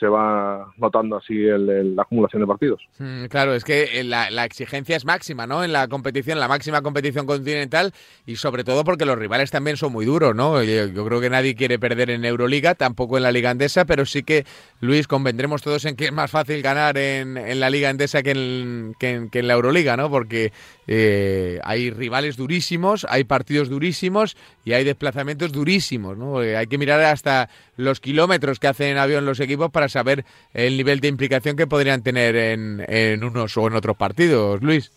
se 0.00 0.06
va 0.06 0.72
notando 0.78 1.18
así 1.18 1.34
el, 1.34 1.94
la 1.94 2.02
acumulación 2.02 2.40
de 2.40 2.48
partidos. 2.48 2.80
Mm, 2.98 3.26
claro, 3.26 3.54
es 3.54 3.64
que 3.64 4.02
la, 4.02 4.30
la, 4.30 4.46
exigencia 4.46 4.96
es 4.96 5.04
máxima, 5.04 5.46
¿no? 5.46 5.62
En 5.62 5.72
la 5.72 5.86
competición, 5.88 6.40
la 6.40 6.48
máxima 6.48 6.80
competición 6.80 7.26
continental 7.26 7.92
y 8.26 8.36
sobre 8.36 8.64
todo 8.64 8.82
porque 8.82 9.04
los 9.04 9.18
rivales 9.18 9.50
también 9.50 9.76
son 9.76 9.92
muy 9.92 10.06
duros, 10.06 10.34
¿no? 10.34 10.62
Yo, 10.62 11.04
creo 11.04 11.20
que 11.20 11.28
nadie 11.28 11.54
quiere 11.54 11.78
perder 11.78 12.10
en 12.10 12.24
Euroliga, 12.24 12.74
tampoco 12.74 13.18
en 13.18 13.24
la 13.24 13.32
Liga 13.32 13.50
Andesa, 13.50 13.84
pero 13.84 14.06
sí 14.06 14.22
que, 14.22 14.46
Luis, 14.80 15.06
convendremos 15.06 15.60
todos 15.60 15.84
en 15.84 15.96
que 15.96 16.06
es 16.06 16.12
más 16.12 16.30
fácil 16.30 16.62
ganar 16.62 16.96
en, 16.96 17.36
en 17.36 17.60
la 17.60 17.68
Liga 17.68 17.90
Andesa 17.90 18.22
que 18.22 18.30
en, 18.30 18.94
que 18.98 19.10
en, 19.10 19.28
que 19.28 19.40
en 19.40 19.48
la 19.48 19.54
Euroliga, 19.54 19.98
¿no? 19.98 20.08
Porque 20.08 20.52
eh, 20.86 21.60
hay 21.62 21.90
rivales 21.90 22.36
durísimos, 22.36 23.06
hay 23.08 23.24
partidos 23.24 23.68
durísimos 23.68 24.36
y 24.64 24.72
hay 24.72 24.84
desplazamientos 24.84 25.52
durísimos, 25.52 26.16
¿no? 26.16 26.42
Eh, 26.42 26.56
hay 26.56 26.66
que 26.66 26.78
mirar 26.78 27.00
hasta 27.02 27.50
los 27.76 28.00
kilómetros 28.00 28.58
que 28.58 28.68
hacen 28.68 28.88
en 28.88 28.98
avión 28.98 29.26
los 29.26 29.40
equipos 29.40 29.70
para 29.70 29.88
saber 29.90 30.24
el 30.54 30.76
nivel 30.76 31.00
de 31.00 31.08
implicación 31.08 31.56
que 31.56 31.66
podrían 31.66 32.02
tener 32.02 32.36
en, 32.36 32.84
en 32.88 33.22
unos 33.22 33.56
o 33.56 33.66
en 33.66 33.74
otros 33.74 33.96
partidos, 33.96 34.62
Luis. 34.62 34.90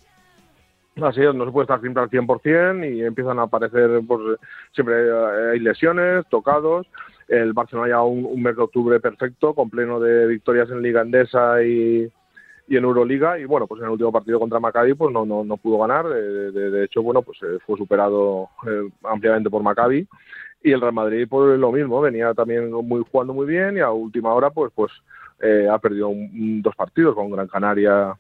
Así 1.01 1.21
es, 1.21 1.33
no 1.33 1.45
se 1.45 1.51
puede 1.51 1.63
estar 1.63 1.81
siempre 1.81 2.03
al 2.03 2.09
100% 2.09 2.95
y 2.95 3.03
empiezan 3.03 3.39
a 3.39 3.43
aparecer, 3.43 4.01
pues 4.07 4.37
siempre 4.73 4.95
hay 5.51 5.59
lesiones, 5.59 6.25
tocados. 6.29 6.85
El 7.27 7.53
Barcelona 7.53 7.89
ya 7.89 8.03
un, 8.03 8.41
mes 8.43 8.55
de 8.55 8.61
octubre 8.61 8.99
perfecto, 8.99 9.55
con 9.55 9.71
pleno 9.71 9.99
de 9.99 10.27
victorias 10.27 10.69
en 10.69 10.83
Liga 10.83 11.01
Andesa 11.01 11.63
y, 11.63 12.11
y 12.67 12.77
en 12.77 12.83
Euroliga 12.83 13.39
y 13.39 13.45
bueno 13.45 13.65
pues 13.65 13.79
en 13.79 13.85
el 13.85 13.91
último 13.91 14.11
partido 14.11 14.39
contra 14.39 14.59
Maccabi 14.59 14.93
pues 14.93 15.11
no 15.11 15.25
no, 15.25 15.43
no 15.43 15.57
pudo 15.57 15.79
ganar 15.79 16.07
de, 16.07 16.51
de, 16.51 16.69
de, 16.71 16.85
hecho 16.85 17.01
bueno 17.01 17.21
pues 17.21 17.37
eh, 17.43 17.59
fue 17.65 17.77
superado 17.77 18.49
eh, 18.67 18.89
ampliamente 19.03 19.49
por 19.49 19.63
Maccabi 19.63 20.07
y 20.64 20.72
el 20.72 20.82
Real 20.82 20.93
Madrid 20.93 21.28
pues 21.30 21.59
lo 21.59 21.72
mismo 21.72 22.01
venía 22.01 22.34
también 22.34 22.72
muy 22.72 23.03
jugando 23.11 23.34
muy 23.34 23.45
bien 23.45 23.78
y 23.78 23.82
a 23.82 23.91
última 23.91 24.34
hora 24.34 24.49
pues 24.49 24.72
pues 24.74 24.91
eh, 25.41 25.68
ha 25.70 25.78
perdido 25.78 26.09
un, 26.09 26.61
dos 26.61 26.76
partidos 26.76 27.16
con 27.16 27.30
Gran 27.32 27.47
Canaria 27.47 28.16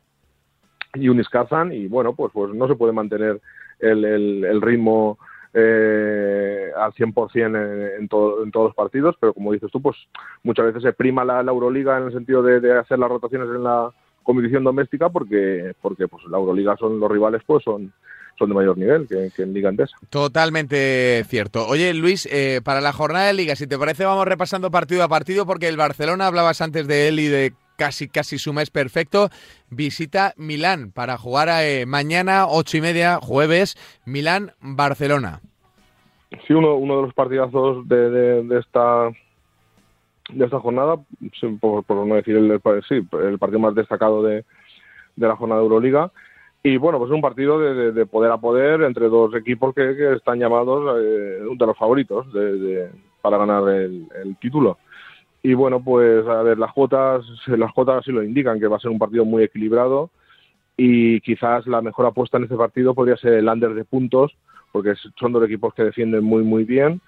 y 0.93 1.09
Unis 1.09 1.29
Kazan 1.29 1.71
y 1.71 1.87
bueno 1.87 2.13
pues 2.13 2.31
pues 2.33 2.53
no 2.53 2.67
se 2.67 2.75
puede 2.75 2.93
mantener 2.93 3.41
el, 3.79 4.05
el, 4.05 4.43
el 4.45 4.61
ritmo 4.61 5.17
eh, 5.53 6.71
al 6.75 6.93
100% 6.93 7.45
en, 7.45 8.01
en, 8.01 8.07
todo, 8.07 8.43
en 8.43 8.49
todos 8.49 8.69
los 8.69 8.75
partidos, 8.75 9.15
pero 9.19 9.35
como 9.35 9.51
dices 9.51 9.69
tú, 9.69 9.79
pues 9.79 9.95
muchas 10.41 10.65
veces 10.65 10.81
se 10.81 10.93
prima 10.93 11.23
la, 11.23 11.43
la 11.43 11.51
Euroliga 11.51 11.95
en 11.99 12.05
el 12.05 12.11
sentido 12.11 12.41
de, 12.41 12.59
de 12.59 12.75
hacer 12.75 12.97
las 12.97 13.07
rotaciones 13.07 13.47
en 13.49 13.63
la, 13.63 13.91
competición 14.23 14.63
doméstica 14.63 15.09
porque 15.09 15.75
porque 15.81 16.07
pues 16.07 16.23
la 16.25 16.37
Euroliga 16.37 16.75
son 16.77 16.99
los 16.99 17.11
rivales 17.11 17.41
pues 17.45 17.63
son 17.63 17.93
son 18.37 18.49
de 18.49 18.55
mayor 18.55 18.77
nivel 18.77 19.07
que, 19.07 19.31
que 19.35 19.43
en 19.43 19.53
Liga 19.53 19.69
Andesa. 19.69 19.95
Totalmente 20.09 21.23
cierto. 21.25 21.67
Oye, 21.67 21.93
Luis, 21.93 22.27
eh, 22.31 22.61
para 22.63 22.81
la 22.81 22.93
jornada 22.93 23.27
de 23.27 23.33
Liga, 23.33 23.55
si 23.55 23.67
te 23.67 23.77
parece, 23.77 24.05
vamos 24.05 24.25
repasando 24.25 24.71
partido 24.71 25.03
a 25.03 25.07
partido, 25.07 25.45
porque 25.45 25.67
el 25.67 25.77
Barcelona, 25.77 26.27
hablabas 26.27 26.61
antes 26.61 26.87
de 26.87 27.07
él 27.07 27.19
y 27.19 27.27
de 27.27 27.53
casi 27.77 28.07
casi 28.07 28.37
su 28.37 28.53
mes 28.53 28.69
perfecto, 28.69 29.29
visita 29.69 30.33
Milán 30.37 30.91
para 30.91 31.17
jugar 31.17 31.49
eh, 31.63 31.85
mañana, 31.85 32.47
ocho 32.47 32.77
y 32.77 32.81
media, 32.81 33.19
jueves, 33.21 33.75
Milán-Barcelona. 34.05 35.41
Sí, 36.47 36.53
uno, 36.53 36.75
uno 36.75 36.97
de 36.97 37.01
los 37.03 37.13
partidazos 37.13 37.87
de, 37.87 38.09
de, 38.09 38.43
de 38.43 38.59
esta 38.59 39.09
de 40.29 40.45
esta 40.45 40.59
jornada, 40.59 40.95
por, 41.59 41.83
por 41.83 42.07
no 42.07 42.15
decir 42.15 42.37
el, 42.37 42.61
sí, 42.87 43.05
el 43.23 43.37
partido 43.37 43.59
más 43.59 43.75
destacado 43.75 44.23
de, 44.23 44.45
de, 45.15 45.27
la 45.27 45.35
jornada 45.35 45.59
de 45.59 45.65
Euroliga. 45.65 46.11
Y 46.65 46.77
bueno, 46.77 46.97
pues 46.97 47.11
es 47.11 47.15
un 47.15 47.21
partido 47.21 47.59
de, 47.59 47.73
de, 47.73 47.91
de 47.91 48.05
poder 48.05 48.31
a 48.31 48.37
poder 48.37 48.83
entre 48.83 49.09
dos 49.09 49.35
equipos 49.35 49.75
que, 49.75 50.13
están 50.13 50.39
llamados 50.39 50.97
eh, 50.97 51.39
de 51.57 51.65
los 51.65 51.77
favoritos 51.77 52.25
para 53.21 53.37
ganar 53.37 53.67
el, 53.67 54.07
título. 54.39 54.77
Y 55.41 55.55
bueno, 55.55 55.83
pues 55.83 56.25
a 56.25 56.41
ver, 56.41 56.57
las 56.57 56.71
cuotas, 56.71 57.25
las 57.47 57.73
cuotas 57.73 58.05
sí 58.05 58.13
lo 58.13 58.23
indican, 58.23 58.61
que 58.61 58.67
va 58.67 58.77
a 58.77 58.79
ser 58.79 58.91
un 58.91 58.99
partido 58.99 59.25
muy 59.25 59.43
equilibrado 59.43 60.09
y 60.77 61.19
quizás 61.19 61.67
la 61.67 61.81
mejor 61.81 62.05
apuesta 62.05 62.37
en 62.37 62.43
este 62.43 62.55
partido 62.55 62.95
podría 62.95 63.17
ser 63.17 63.33
el 63.33 63.49
under 63.49 63.73
de 63.73 63.83
puntos, 63.83 64.31
porque 64.71 64.93
son 65.19 65.33
dos 65.33 65.43
equipos 65.43 65.73
que 65.73 65.83
defienden 65.83 66.23
muy 66.23 66.43
muy 66.43 66.63
bien 66.63 67.01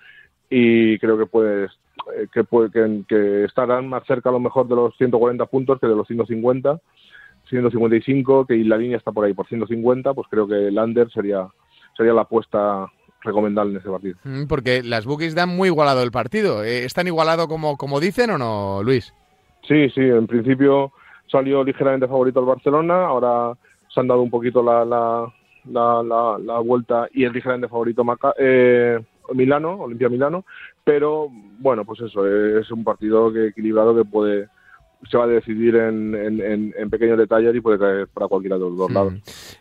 y 0.49 0.99
creo 0.99 1.17
que 1.17 1.25
puede 1.27 1.69
que, 2.33 2.43
que, 2.73 3.03
que, 3.07 3.43
estarán 3.45 3.87
más 3.87 4.05
cerca 4.05 4.29
a 4.29 4.33
lo 4.33 4.39
mejor 4.41 4.67
de 4.67 4.75
los 4.75 4.95
140 4.97 5.45
puntos 5.45 5.79
que 5.79 5.87
de 5.87 5.95
los 5.95 6.05
150, 6.07 6.79
155, 7.49 8.45
que 8.45 8.55
la 8.57 8.77
línea 8.77 8.97
está 8.97 9.11
por 9.11 9.25
ahí 9.25 9.33
por 9.33 9.47
150, 9.47 10.13
pues 10.13 10.27
creo 10.29 10.47
que 10.47 10.67
el 10.67 10.77
under 10.77 11.09
sería, 11.11 11.47
sería 11.95 12.13
la 12.13 12.21
apuesta 12.21 12.87
recomendable 13.21 13.73
en 13.73 13.79
ese 13.79 13.89
partido. 13.89 14.17
Porque 14.47 14.83
las 14.83 15.05
bookies 15.05 15.35
dan 15.35 15.49
muy 15.49 15.69
igualado 15.69 16.03
el 16.03 16.11
partido. 16.11 16.63
¿Es 16.63 16.93
tan 16.93 17.07
igualado 17.07 17.47
como, 17.47 17.77
como 17.77 17.99
dicen 17.99 18.29
o 18.29 18.37
no, 18.37 18.81
Luis? 18.83 19.13
Sí, 19.67 19.89
sí, 19.89 20.01
en 20.01 20.27
principio 20.27 20.91
salió 21.27 21.63
ligeramente 21.63 22.07
favorito 22.07 22.39
el 22.39 22.45
Barcelona, 22.45 23.05
ahora 23.05 23.57
se 23.89 23.99
han 23.99 24.07
dado 24.07 24.21
un 24.21 24.29
poquito 24.29 24.61
la, 24.61 24.85
la, 24.85 25.33
la, 25.65 26.03
la, 26.03 26.37
la 26.39 26.59
vuelta 26.59 27.07
y 27.13 27.25
es 27.25 27.33
ligeramente 27.33 27.67
favorito 27.67 28.03
Maca 28.03 28.33
eh, 28.37 28.99
Milano, 29.33 29.81
Olimpia 29.81 30.09
Milano, 30.09 30.45
pero 30.83 31.29
bueno, 31.59 31.83
pues 31.83 32.01
eso, 32.01 32.27
es 32.27 32.69
un 32.71 32.83
partido 32.83 33.33
que 33.33 33.47
equilibrado 33.47 33.95
que 33.95 34.05
puede 34.05 34.49
se 35.09 35.17
va 35.17 35.25
a 35.25 35.27
decidir 35.27 35.75
en, 35.75 36.15
en, 36.15 36.73
en, 36.77 36.89
pequeños 36.89 37.17
detalles 37.17 37.55
y 37.55 37.61
puede 37.61 37.77
caer 37.77 38.07
para 38.07 38.27
cualquiera 38.27 38.55
de 38.57 38.61
los 38.61 38.77
dos 38.77 38.91
lados. 38.91 39.13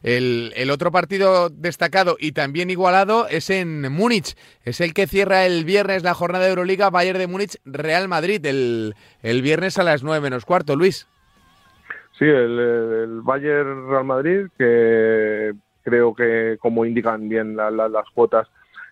El, 0.02 0.52
el, 0.56 0.70
otro 0.70 0.90
partido 0.90 1.50
destacado 1.50 2.16
y 2.18 2.32
también 2.32 2.70
igualado 2.70 3.26
es 3.28 3.50
en 3.50 3.92
Múnich. 3.92 4.36
Es 4.64 4.80
el 4.80 4.94
que 4.94 5.06
cierra 5.06 5.46
el 5.46 5.64
viernes 5.64 6.02
la 6.02 6.14
jornada 6.14 6.44
de 6.44 6.50
Euroliga 6.50 6.90
Bayern 6.90 7.18
de 7.18 7.26
Múnich 7.26 7.58
Real 7.64 8.08
Madrid, 8.08 8.44
el, 8.46 8.94
el 9.22 9.42
viernes 9.42 9.78
a 9.78 9.84
las 9.84 10.02
nueve 10.02 10.22
menos 10.22 10.44
cuarto, 10.44 10.76
Luis. 10.76 11.08
Sí, 12.18 12.24
el, 12.24 12.58
el 12.58 13.20
Bayern 13.22 13.88
Real 13.88 14.04
Madrid, 14.04 14.46
que 14.56 15.52
creo 15.82 16.14
que 16.14 16.56
como 16.60 16.84
indican 16.84 17.28
bien 17.28 17.56
la, 17.56 17.70
la, 17.70 17.88
las 17.88 18.08
cuotas, 18.10 18.48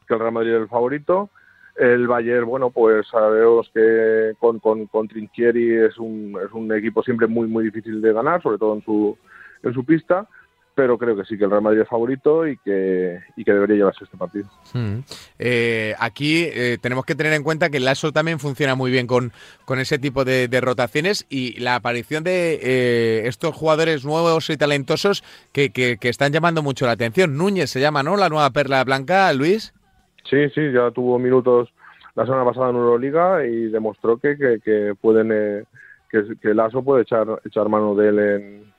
que 0.07 0.15
el 0.15 0.21
Real 0.21 0.33
Madrid 0.33 0.55
es 0.55 0.61
el 0.63 0.69
favorito. 0.69 1.31
El 1.77 2.07
Bayern, 2.07 2.47
bueno, 2.47 2.71
pues 2.71 3.07
sabemos 3.09 3.71
que 3.73 4.33
con, 4.39 4.59
con, 4.59 4.87
con 4.87 5.09
Trinchieri 5.09 5.75
es 5.75 5.99
un, 5.99 6.39
es 6.45 6.53
un 6.53 6.73
equipo 6.73 7.03
siempre 7.03 7.27
muy, 7.27 7.49
muy 7.49 7.65
difícil 7.65 8.01
de 8.03 8.13
ganar, 8.13 8.43
sobre 8.43 8.59
todo 8.59 8.75
en 8.75 8.83
su, 8.85 9.17
en 9.63 9.73
su 9.73 9.85
pista 9.85 10.29
pero 10.75 10.97
creo 10.97 11.17
que 11.17 11.25
sí 11.25 11.37
que 11.37 11.45
el 11.45 11.51
Real 11.51 11.63
Madrid 11.63 11.81
es 11.81 11.89
favorito 11.89 12.47
y 12.47 12.57
que, 12.59 13.21
y 13.37 13.45
que 13.45 13.53
debería 13.53 13.77
llevarse 13.77 14.05
este 14.05 14.17
partido. 14.17 14.47
Hmm. 14.73 15.01
Eh, 15.39 15.95
aquí 15.99 16.45
eh, 16.45 16.79
tenemos 16.81 17.05
que 17.05 17.15
tener 17.15 17.33
en 17.35 17.43
cuenta 17.43 17.71
que 17.71 17.77
el 17.77 17.89
ASO 17.89 18.13
también 18.13 18.39
funciona 18.39 18.75
muy 18.75 18.91
bien 18.91 19.07
con, 19.07 19.33
con 19.65 19.79
ese 19.79 19.99
tipo 19.99 20.25
de, 20.25 20.49
de, 20.49 20.61
rotaciones 20.61 21.27
y 21.29 21.59
la 21.61 21.75
aparición 21.75 22.25
de 22.25 22.59
eh, 22.63 23.23
estos 23.27 23.55
jugadores 23.55 24.05
nuevos 24.05 24.49
y 24.49 24.57
talentosos 24.57 25.23
que, 25.53 25.71
que, 25.71 25.99
que, 25.99 26.09
están 26.09 26.33
llamando 26.33 26.63
mucho 26.63 26.87
la 26.87 26.93
atención. 26.93 27.37
Núñez 27.37 27.71
se 27.71 27.81
llama, 27.81 28.03
¿no? 28.03 28.17
La 28.17 28.29
nueva 28.29 28.51
perla 28.51 28.83
blanca, 28.85 29.33
Luis. 29.33 29.75
Sí, 30.25 30.49
sí, 30.51 30.73
ya 30.73 30.91
tuvo 30.91 31.19
minutos 31.19 31.73
la 32.15 32.25
semana 32.25 32.45
pasada 32.45 32.71
en 32.71 32.77
Euroliga 32.77 33.47
y 33.47 33.69
demostró 33.69 34.19
que, 34.19 34.37
que, 34.37 34.61
que 34.61 34.95
pueden 35.01 35.67
que, 36.11 36.25
que 36.41 36.51
el 36.51 36.61
ASO 36.61 36.83
puede 36.83 37.03
echar, 37.03 37.27
echar 37.45 37.69
mano 37.69 37.95
de 37.95 38.09
él 38.09 38.19
en 38.19 38.73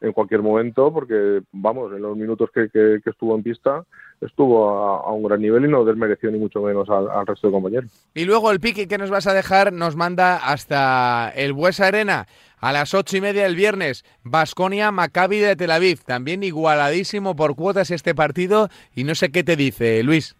en 0.00 0.12
cualquier 0.12 0.42
momento, 0.42 0.92
porque 0.92 1.42
vamos, 1.52 1.92
en 1.92 2.02
los 2.02 2.16
minutos 2.16 2.50
que, 2.54 2.68
que, 2.70 3.00
que 3.04 3.10
estuvo 3.10 3.34
en 3.34 3.42
pista 3.42 3.84
estuvo 4.20 4.68
a, 4.68 5.12
un 5.12 5.22
gran 5.22 5.40
nivel 5.40 5.64
y 5.64 5.68
no 5.68 5.82
desmereció 5.84 6.30
ni 6.30 6.38
mucho 6.38 6.60
menos 6.60 6.88
al, 6.90 7.26
resto 7.26 7.46
de 7.46 7.52
compañeros. 7.52 7.90
Y 8.14 8.26
luego 8.26 8.50
el 8.50 8.60
pique 8.60 8.86
que 8.86 8.98
nos 8.98 9.08
vas 9.08 9.26
a 9.26 9.32
dejar 9.32 9.72
nos 9.72 9.96
manda 9.96 10.36
hasta 10.36 11.32
el 11.34 11.54
Buesa 11.54 11.86
Arena 11.86 12.26
a 12.58 12.72
las 12.72 12.92
ocho 12.92 13.16
y 13.16 13.22
media 13.22 13.46
el 13.46 13.56
viernes, 13.56 14.04
Basconia 14.22 14.90
Maccabi 14.90 15.38
de 15.38 15.56
Tel 15.56 15.70
Aviv, 15.70 16.04
también 16.04 16.42
igualadísimo 16.42 17.34
por 17.34 17.56
cuotas 17.56 17.90
este 17.90 18.14
partido 18.14 18.68
y 18.94 19.04
no 19.04 19.14
sé 19.14 19.30
qué 19.30 19.42
te 19.42 19.56
dice 19.56 20.02
Luis. 20.02 20.36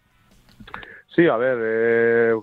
Sí, 1.15 1.27
a 1.27 1.37
ver, 1.37 1.59
eh, 1.61 2.35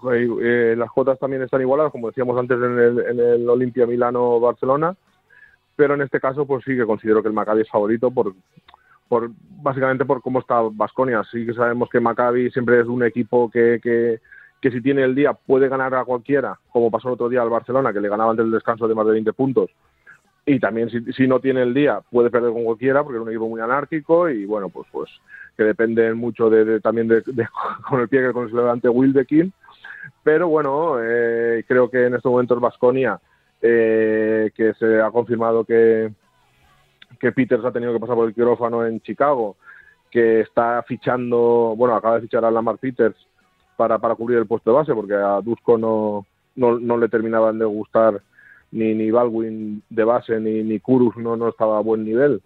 eh, 0.41 0.75
las 0.77 0.91
cuotas 0.91 1.17
también 1.19 1.41
están 1.41 1.61
igualadas, 1.61 1.91
como 1.91 2.07
decíamos 2.07 2.37
antes 2.37 2.57
en 2.57 2.79
el, 2.79 2.99
en 2.99 3.19
el 3.19 3.49
Olimpia 3.49 3.85
Milano 3.85 4.39
Barcelona 4.39 4.95
pero 5.77 5.93
en 5.93 6.01
este 6.01 6.19
caso 6.19 6.45
pues 6.45 6.65
sí 6.65 6.75
que 6.75 6.85
considero 6.85 7.21
que 7.21 7.29
el 7.29 7.35
Maccabi 7.35 7.61
es 7.61 7.69
favorito 7.69 8.11
por, 8.11 8.33
por 9.07 9.29
básicamente 9.61 10.03
por 10.03 10.21
cómo 10.21 10.39
está 10.39 10.59
Vasconia. 10.71 11.23
Sí 11.31 11.45
que 11.45 11.53
sabemos 11.53 11.87
que 11.89 12.01
Maccabi 12.01 12.49
siempre 12.51 12.81
es 12.81 12.87
un 12.87 13.03
equipo 13.03 13.49
que, 13.49 13.79
que, 13.81 14.19
que, 14.59 14.71
si 14.71 14.81
tiene 14.81 15.03
el 15.03 15.13
día 15.15 15.33
puede 15.33 15.69
ganar 15.69 15.93
a 15.93 16.03
cualquiera, 16.03 16.59
como 16.71 16.89
pasó 16.89 17.09
el 17.09 17.13
otro 17.13 17.29
día 17.29 17.43
al 17.43 17.51
Barcelona, 17.51 17.93
que 17.93 18.01
le 18.01 18.09
ganaba 18.09 18.31
antes 18.31 18.45
del 18.45 18.53
descanso 18.53 18.87
de 18.87 18.95
más 18.95 19.05
de 19.05 19.13
20 19.13 19.33
puntos. 19.33 19.69
Y 20.47 20.59
también 20.59 20.89
si, 20.89 20.99
si 21.13 21.27
no 21.27 21.39
tiene 21.39 21.61
el 21.61 21.75
día 21.75 22.01
puede 22.09 22.31
perder 22.31 22.51
con 22.51 22.63
cualquiera 22.63 23.03
porque 23.03 23.17
es 23.19 23.23
un 23.23 23.29
equipo 23.29 23.47
muy 23.47 23.61
anárquico 23.61 24.29
y 24.29 24.45
bueno, 24.45 24.69
pues 24.69 24.87
pues 24.91 25.11
que 25.57 25.63
depende 25.63 26.13
mucho 26.13 26.49
de, 26.49 26.79
también 26.79 27.07
de, 27.07 27.21
de, 27.25 27.47
con 27.89 27.99
el 27.99 28.07
pie 28.07 28.21
que 28.21 28.33
con 28.33 28.47
el 28.47 28.55
levante 28.55 28.87
Wildekin. 28.87 29.51
Pero 30.23 30.47
bueno, 30.47 30.97
eh, 31.01 31.65
creo 31.67 31.89
que 31.89 32.05
en 32.05 32.13
estos 32.13 32.31
momentos 32.31 32.61
Vasconia, 32.61 33.19
eh, 33.61 34.51
que 34.55 34.73
se 34.75 35.01
ha 35.01 35.09
confirmado 35.09 35.65
que, 35.65 36.11
que 37.19 37.31
Peters 37.31 37.65
ha 37.65 37.71
tenido 37.71 37.93
que 37.93 37.99
pasar 37.99 38.15
por 38.15 38.27
el 38.27 38.35
quirófano 38.35 38.85
en 38.85 39.01
Chicago, 39.01 39.57
que 40.11 40.41
está 40.41 40.83
fichando, 40.83 41.73
bueno, 41.75 41.95
acaba 41.95 42.15
de 42.15 42.21
fichar 42.21 42.45
a 42.45 42.51
Lamar 42.51 42.77
Peters 42.77 43.15
para, 43.75 43.97
para 43.99 44.15
cubrir 44.15 44.37
el 44.37 44.47
puesto 44.47 44.71
de 44.71 44.77
base, 44.77 44.93
porque 44.93 45.15
a 45.15 45.41
Dusko 45.41 45.77
no, 45.77 46.25
no, 46.55 46.79
no 46.79 46.97
le 46.97 47.09
terminaban 47.09 47.57
de 47.57 47.65
gustar 47.65 48.21
ni, 48.71 48.93
ni 48.93 49.11
Baldwin 49.11 49.83
de 49.89 50.03
base, 50.03 50.39
ni, 50.39 50.63
ni 50.63 50.79
Kurus 50.79 51.15
no, 51.17 51.35
no 51.35 51.49
estaba 51.49 51.77
a 51.77 51.81
buen 51.81 52.03
nivel. 52.03 52.41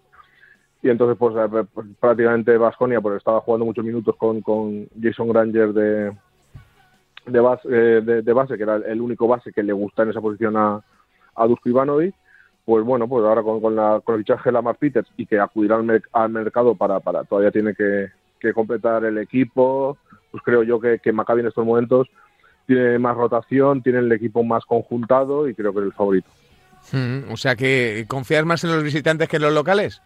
Y 0.82 0.90
entonces, 0.90 1.16
pues, 1.18 1.34
eh, 1.36 1.64
pues 1.72 1.86
prácticamente 2.00 2.56
Vasconia 2.56 3.00
pues, 3.00 3.16
estaba 3.16 3.40
jugando 3.40 3.66
muchos 3.66 3.84
minutos 3.84 4.16
con, 4.16 4.40
con 4.40 4.88
Jason 5.00 5.28
Granger 5.28 5.72
de, 5.72 6.12
de, 7.26 7.40
base, 7.40 7.68
eh, 7.70 8.00
de, 8.00 8.32
base, 8.32 8.56
que 8.56 8.64
era 8.64 8.76
el 8.76 9.00
único 9.00 9.28
base 9.28 9.52
que 9.52 9.62
le 9.62 9.72
gusta 9.72 10.02
en 10.02 10.10
esa 10.10 10.20
posición 10.20 10.56
a, 10.56 10.80
a 11.36 11.46
Dusko 11.46 11.68
Ivanovic 11.68 12.14
pues 12.64 12.84
bueno, 12.84 13.08
pues 13.08 13.24
ahora 13.24 13.42
con, 13.42 13.60
con, 13.60 13.74
la, 13.74 14.00
con 14.04 14.14
el 14.14 14.20
fichaje 14.20 14.48
de 14.48 14.52
Lamar 14.52 14.76
Peters 14.76 15.08
y 15.16 15.26
que 15.26 15.38
acudirá 15.38 15.76
al, 15.76 16.02
al 16.12 16.30
mercado 16.30 16.74
para, 16.74 17.00
para 17.00 17.24
todavía 17.24 17.50
tiene 17.50 17.74
que, 17.74 18.08
que, 18.38 18.52
completar 18.52 19.04
el 19.04 19.18
equipo, 19.18 19.98
pues 20.30 20.42
creo 20.44 20.62
yo 20.62 20.80
que, 20.80 20.98
que 21.00 21.12
Maccabi 21.12 21.40
en 21.40 21.48
estos 21.48 21.66
momentos 21.66 22.08
tiene 22.66 22.98
más 22.98 23.16
rotación, 23.16 23.82
tiene 23.82 23.98
el 23.98 24.12
equipo 24.12 24.44
más 24.44 24.64
conjuntado 24.64 25.48
y 25.48 25.54
creo 25.54 25.72
que 25.72 25.80
es 25.80 25.86
el 25.86 25.92
favorito. 25.92 26.28
Mm, 26.92 27.32
o 27.32 27.36
sea 27.36 27.56
que 27.56 28.04
confías 28.08 28.44
más 28.44 28.62
en 28.64 28.72
los 28.72 28.82
visitantes 28.82 29.28
que 29.28 29.36
en 29.36 29.42
los 29.42 29.54
locales. 29.54 30.00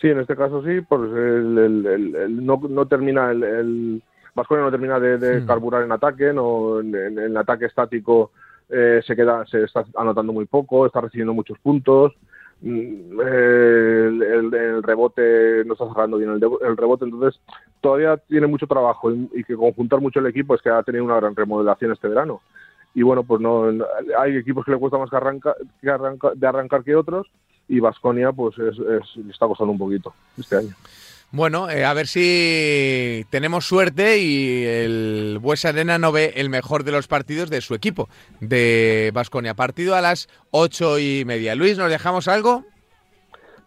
Sí, 0.00 0.08
en 0.08 0.18
este 0.18 0.34
caso 0.34 0.62
sí, 0.64 0.80
pues 0.80 1.02
el, 1.12 1.58
el, 1.86 2.46
no, 2.46 2.58
no, 2.68 2.86
termina 2.86 3.32
el, 3.32 4.02
Vasconia 4.34 4.64
no 4.64 4.70
termina 4.70 4.98
de, 4.98 5.18
de 5.18 5.40
mm. 5.40 5.46
carburar 5.46 5.82
en 5.82 5.92
ataque, 5.92 6.32
no 6.32 6.80
en, 6.80 6.94
en, 6.94 7.18
en 7.18 7.36
ataque 7.36 7.66
estático 7.66 8.30
eh, 8.70 9.02
se 9.06 9.14
queda, 9.14 9.44
se 9.46 9.64
está 9.64 9.84
anotando 9.96 10.32
muy 10.32 10.46
poco, 10.46 10.86
está 10.86 11.02
recibiendo 11.02 11.34
muchos 11.34 11.58
puntos, 11.58 12.14
mm, 12.62 13.20
el, 13.20 14.22
el, 14.22 14.54
el, 14.54 14.82
rebote 14.82 15.64
no 15.66 15.74
está 15.74 15.86
cerrando 15.88 16.16
bien 16.16 16.30
el, 16.30 16.42
el, 16.66 16.76
rebote, 16.78 17.04
entonces 17.04 17.38
todavía 17.82 18.16
tiene 18.16 18.46
mucho 18.46 18.66
trabajo 18.66 19.12
y, 19.12 19.28
y, 19.34 19.44
que 19.44 19.54
conjuntar 19.54 20.00
mucho 20.00 20.20
el 20.20 20.26
equipo 20.28 20.54
es 20.54 20.62
que 20.62 20.70
ha 20.70 20.82
tenido 20.82 21.04
una 21.04 21.16
gran 21.16 21.36
remodelación 21.36 21.92
este 21.92 22.08
verano. 22.08 22.40
Y 22.94 23.02
bueno, 23.02 23.22
pues 23.22 23.40
no 23.40 23.66
hay 24.18 24.36
equipos 24.36 24.64
que 24.64 24.72
le 24.72 24.78
cuesta 24.78 24.98
más 24.98 25.10
que, 25.10 25.16
arranca, 25.16 25.54
que 25.80 25.90
arranca, 25.90 26.30
de 26.34 26.46
arrancar 26.46 26.82
que 26.82 26.96
otros 26.96 27.30
y 27.70 27.78
Vasconia 27.78 28.32
pues 28.32 28.58
es, 28.58 28.76
es, 28.78 29.26
está 29.30 29.46
costando 29.46 29.72
un 29.72 29.78
poquito 29.78 30.12
este 30.36 30.56
año. 30.56 30.74
Bueno, 31.32 31.70
eh, 31.70 31.84
a 31.84 31.94
ver 31.94 32.08
si 32.08 33.24
tenemos 33.30 33.64
suerte 33.64 34.18
y 34.18 34.64
el 34.64 35.38
Bues 35.40 35.64
Arena 35.64 35.96
no 35.96 36.10
ve 36.10 36.32
el 36.34 36.50
mejor 36.50 36.82
de 36.82 36.90
los 36.90 37.06
partidos 37.06 37.50
de 37.50 37.60
su 37.60 37.74
equipo, 37.74 38.08
de 38.40 39.12
Vasconia. 39.14 39.54
Partido 39.54 39.94
a 39.94 40.00
las 40.00 40.28
ocho 40.50 40.98
y 40.98 41.24
media. 41.24 41.54
Luis, 41.54 41.78
¿nos 41.78 41.88
dejamos 41.88 42.26
algo? 42.26 42.64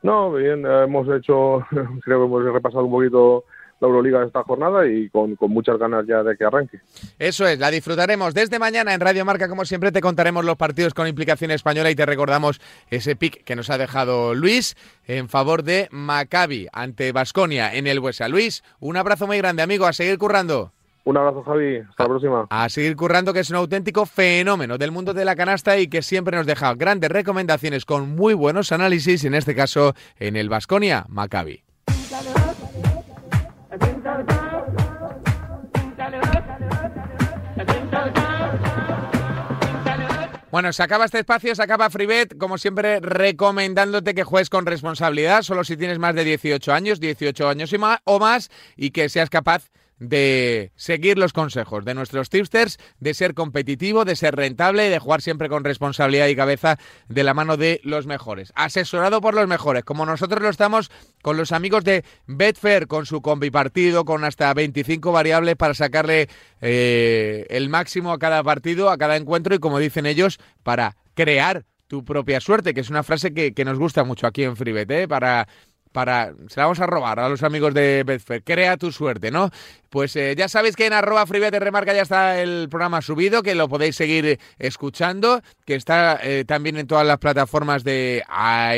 No, 0.02 0.34
bien, 0.34 0.66
hemos 0.66 1.08
hecho, 1.08 1.66
creo 2.02 2.20
que 2.20 2.26
hemos 2.26 2.44
repasado 2.44 2.84
un 2.84 2.92
poquito 2.92 3.46
la 3.80 3.88
Euroliga 3.88 4.20
de 4.20 4.28
esta 4.28 4.44
jornada 4.44 4.88
y 4.88 5.10
con, 5.10 5.36
con, 5.36 5.52
muchas 5.52 5.78
ganas 5.78 6.06
ya 6.08 6.24
de 6.24 6.38
que 6.38 6.46
arranque. 6.46 6.80
Eso 7.20 7.48
es, 7.48 7.60
la 7.60 7.72
disfrutaremos 7.72 8.34
desde 8.34 8.60
mañana 8.60 8.94
en 8.94 9.00
Radio 9.00 9.26
Marca, 9.26 9.50
como 9.50 9.66
siempre 9.66 9.92
te 9.92 10.02
contaremos 10.02 10.46
los 10.46 10.56
partidos 10.56 10.94
con 10.94 11.08
implicación 11.08 11.52
española 11.52 11.92
y 11.92 11.96
te 11.96 12.06
recordamos 12.06 12.62
ese 12.90 13.16
pick 13.16 13.44
que 13.44 13.56
nos 13.56 13.70
ha 13.70 13.78
dejado 13.78 14.34
Luis 14.34 14.76
en 15.06 15.30
favor 15.30 15.64
de 15.64 15.88
Maccabi 15.92 16.68
ante 16.72 17.12
Basconia 17.12 17.74
en 17.74 17.88
el 17.88 18.00
Buesa. 18.00 18.28
Luis, 18.28 18.64
un 18.80 18.98
abrazo 18.98 19.28
muy 19.28 19.38
grande, 19.38 19.62
amigo, 19.62 19.86
a 19.86 19.94
seguir 19.94 20.18
currando. 20.18 20.72
Un 21.06 21.18
abrazo, 21.18 21.44
Javi. 21.44 21.78
Hasta 21.78 22.04
la 22.04 22.10
próxima. 22.10 22.48
A 22.50 22.70
seguir 22.70 22.96
currando, 22.96 23.34
que 23.34 23.42
es 23.42 23.50
un 23.50 23.58
auténtico 23.58 24.06
fenómeno 24.06 24.78
del 24.78 24.92
mundo 24.92 25.14
de 25.14 25.26
la 25.26 25.36
canasta 25.36 25.78
y 25.78 25.88
que 25.88 26.02
siempre 26.02 26.38
nos 26.38 26.46
deja 26.46 26.74
grandes 26.76 27.12
recomendaciones 27.12 27.84
con 27.86 28.16
muy 28.16 28.34
buenos 28.34 28.72
análisis, 28.72 29.26
en 29.26 29.34
este 29.34 29.54
caso 29.54 29.94
en 30.18 30.38
el 30.38 30.48
Basconia 30.48 31.06
Maccabi. 31.10 31.64
Bueno, 40.54 40.72
se 40.72 40.84
acaba 40.84 41.06
este 41.06 41.18
espacio, 41.18 41.56
se 41.56 41.64
acaba 41.64 41.90
Freebet, 41.90 42.38
como 42.38 42.60
siempre 42.60 43.00
recomendándote 43.00 44.14
que 44.14 44.24
juegues 44.24 44.52
con 44.52 44.68
responsabilidad, 44.68 45.42
solo 45.42 45.64
si 45.64 45.78
tienes 45.78 45.98
más 45.98 46.14
de 46.14 46.24
18 46.24 46.72
años, 46.72 47.00
18 47.00 47.50
años 47.50 47.74
y 47.74 47.80
más, 47.80 48.02
o 48.04 48.20
más, 48.20 48.52
y 48.78 48.92
que 48.92 49.10
seas 49.10 49.32
capaz 49.32 49.72
seguir 50.76 51.18
los 51.18 51.34
consejos 51.34 51.86
de 51.86 51.94
nuestros 51.94 52.30
tipsters, 52.30 52.78
de 53.00 53.14
ser 53.14 53.34
competitivo, 53.34 54.06
de 54.06 54.16
ser 54.16 54.36
rentable 54.36 54.88
y 54.88 54.90
de 54.90 55.00
jugar 55.00 55.22
siempre 55.22 55.50
con 55.50 55.64
responsabilidad 55.64 56.28
y 56.28 56.36
cabeza 56.36 56.78
de 57.08 57.24
la 57.24 57.34
mano 57.34 57.58
de 57.58 57.82
los 57.84 58.06
mejores. 58.06 58.52
Asesorado 58.56 59.22
por 59.22 59.34
los 59.34 59.48
mejores, 59.48 59.84
como 59.84 60.06
nosotros 60.06 60.42
lo 60.42 60.50
estamos 60.50 60.92
con 61.22 61.38
los 61.38 61.52
amigos 61.52 61.84
de 61.84 62.04
Betfair, 62.28 62.88
con 62.88 63.06
su 63.06 63.22
combi 63.22 63.52
partido, 63.52 64.06
con 64.06 64.24
hasta 64.24 64.54
25 64.54 65.12
variables 65.12 65.56
para 65.56 65.74
sacarle 65.74 66.28
eh, 66.62 67.46
el 67.50 67.70
máximo 67.70 68.12
a 68.12 68.20
cada 68.20 68.44
partido, 68.44 68.90
a 68.90 68.98
cada 68.98 69.18
encuentro 69.18 69.56
y 69.56 69.60
como 69.60 69.80
dicen 69.80 70.06
ellos, 70.06 70.40
para 70.64 70.96
crear 71.14 71.66
tu 71.88 72.04
propia 72.04 72.40
suerte, 72.40 72.74
que 72.74 72.82
es 72.82 72.90
una 72.90 73.04
frase 73.04 73.34
que, 73.34 73.54
que 73.54 73.66
nos 73.66 73.78
gusta 73.78 74.04
mucho 74.04 74.26
aquí 74.26 74.44
en 74.44 74.56
FreeBet, 74.56 74.90
¿eh? 74.92 75.08
para 75.08 75.48
para, 75.94 76.34
se 76.50 76.60
la 76.60 76.66
vamos 76.66 76.82
a 76.82 76.88
robar 76.88 77.20
a 77.20 77.30
los 77.30 77.44
amigos 77.44 77.74
de 77.74 78.04
Betfair. 78.06 78.44
Crea 78.44 78.76
tu 78.76 78.92
suerte, 78.92 79.32
¿no? 79.32 79.50
Pues 79.90 80.16
eh, 80.16 80.34
ya 80.36 80.50
sabéis 80.50 80.76
que 80.76 80.88
en 80.88 80.94
arroba 80.94 81.24
Remarca 81.26 81.94
ya 81.94 82.02
está 82.02 82.42
el 82.42 82.68
programa 82.70 83.02
subido, 83.02 83.44
que 83.44 83.54
lo 83.54 83.70
podéis 83.70 83.96
seguir 83.96 84.40
escuchando, 84.58 85.42
que 85.66 85.76
está 85.76 86.20
eh, 86.24 86.46
también 86.46 86.78
en 86.78 86.88
todas 86.88 87.06
las 87.06 87.20
plataformas 87.20 87.84
de 87.84 88.24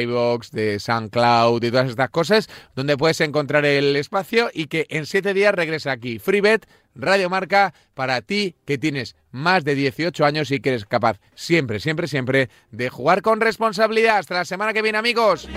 iVoox, 0.02 0.52
de 0.52 0.78
SoundCloud 0.78 1.64
y 1.64 1.72
todas 1.72 1.90
estas 1.90 2.10
cosas, 2.10 2.50
donde 2.76 2.98
puedes 2.98 3.22
encontrar 3.22 3.66
el 3.66 3.96
espacio 3.96 4.50
y 4.54 4.68
que 4.68 4.88
en 4.90 5.06
siete 5.06 5.34
días 5.34 5.56
regresa 5.56 5.94
aquí. 5.94 6.20
FreeBet, 6.20 6.68
Radio 6.96 7.30
Marca, 7.30 7.74
para 7.94 8.22
ti 8.22 8.56
que 8.66 8.78
tienes 8.78 9.16
más 9.32 9.64
de 9.64 9.76
18 9.76 10.26
años 10.26 10.52
y 10.52 10.60
que 10.60 10.70
eres 10.70 10.86
capaz 10.86 11.20
siempre, 11.34 11.80
siempre, 11.80 12.08
siempre 12.08 12.50
de 12.72 12.90
jugar 12.90 13.22
con 13.22 13.40
responsabilidad. 13.40 14.18
Hasta 14.18 14.36
la 14.36 14.46
semana 14.46 14.74
que 14.74 14.82
viene, 14.82 14.98
amigos. 14.98 15.48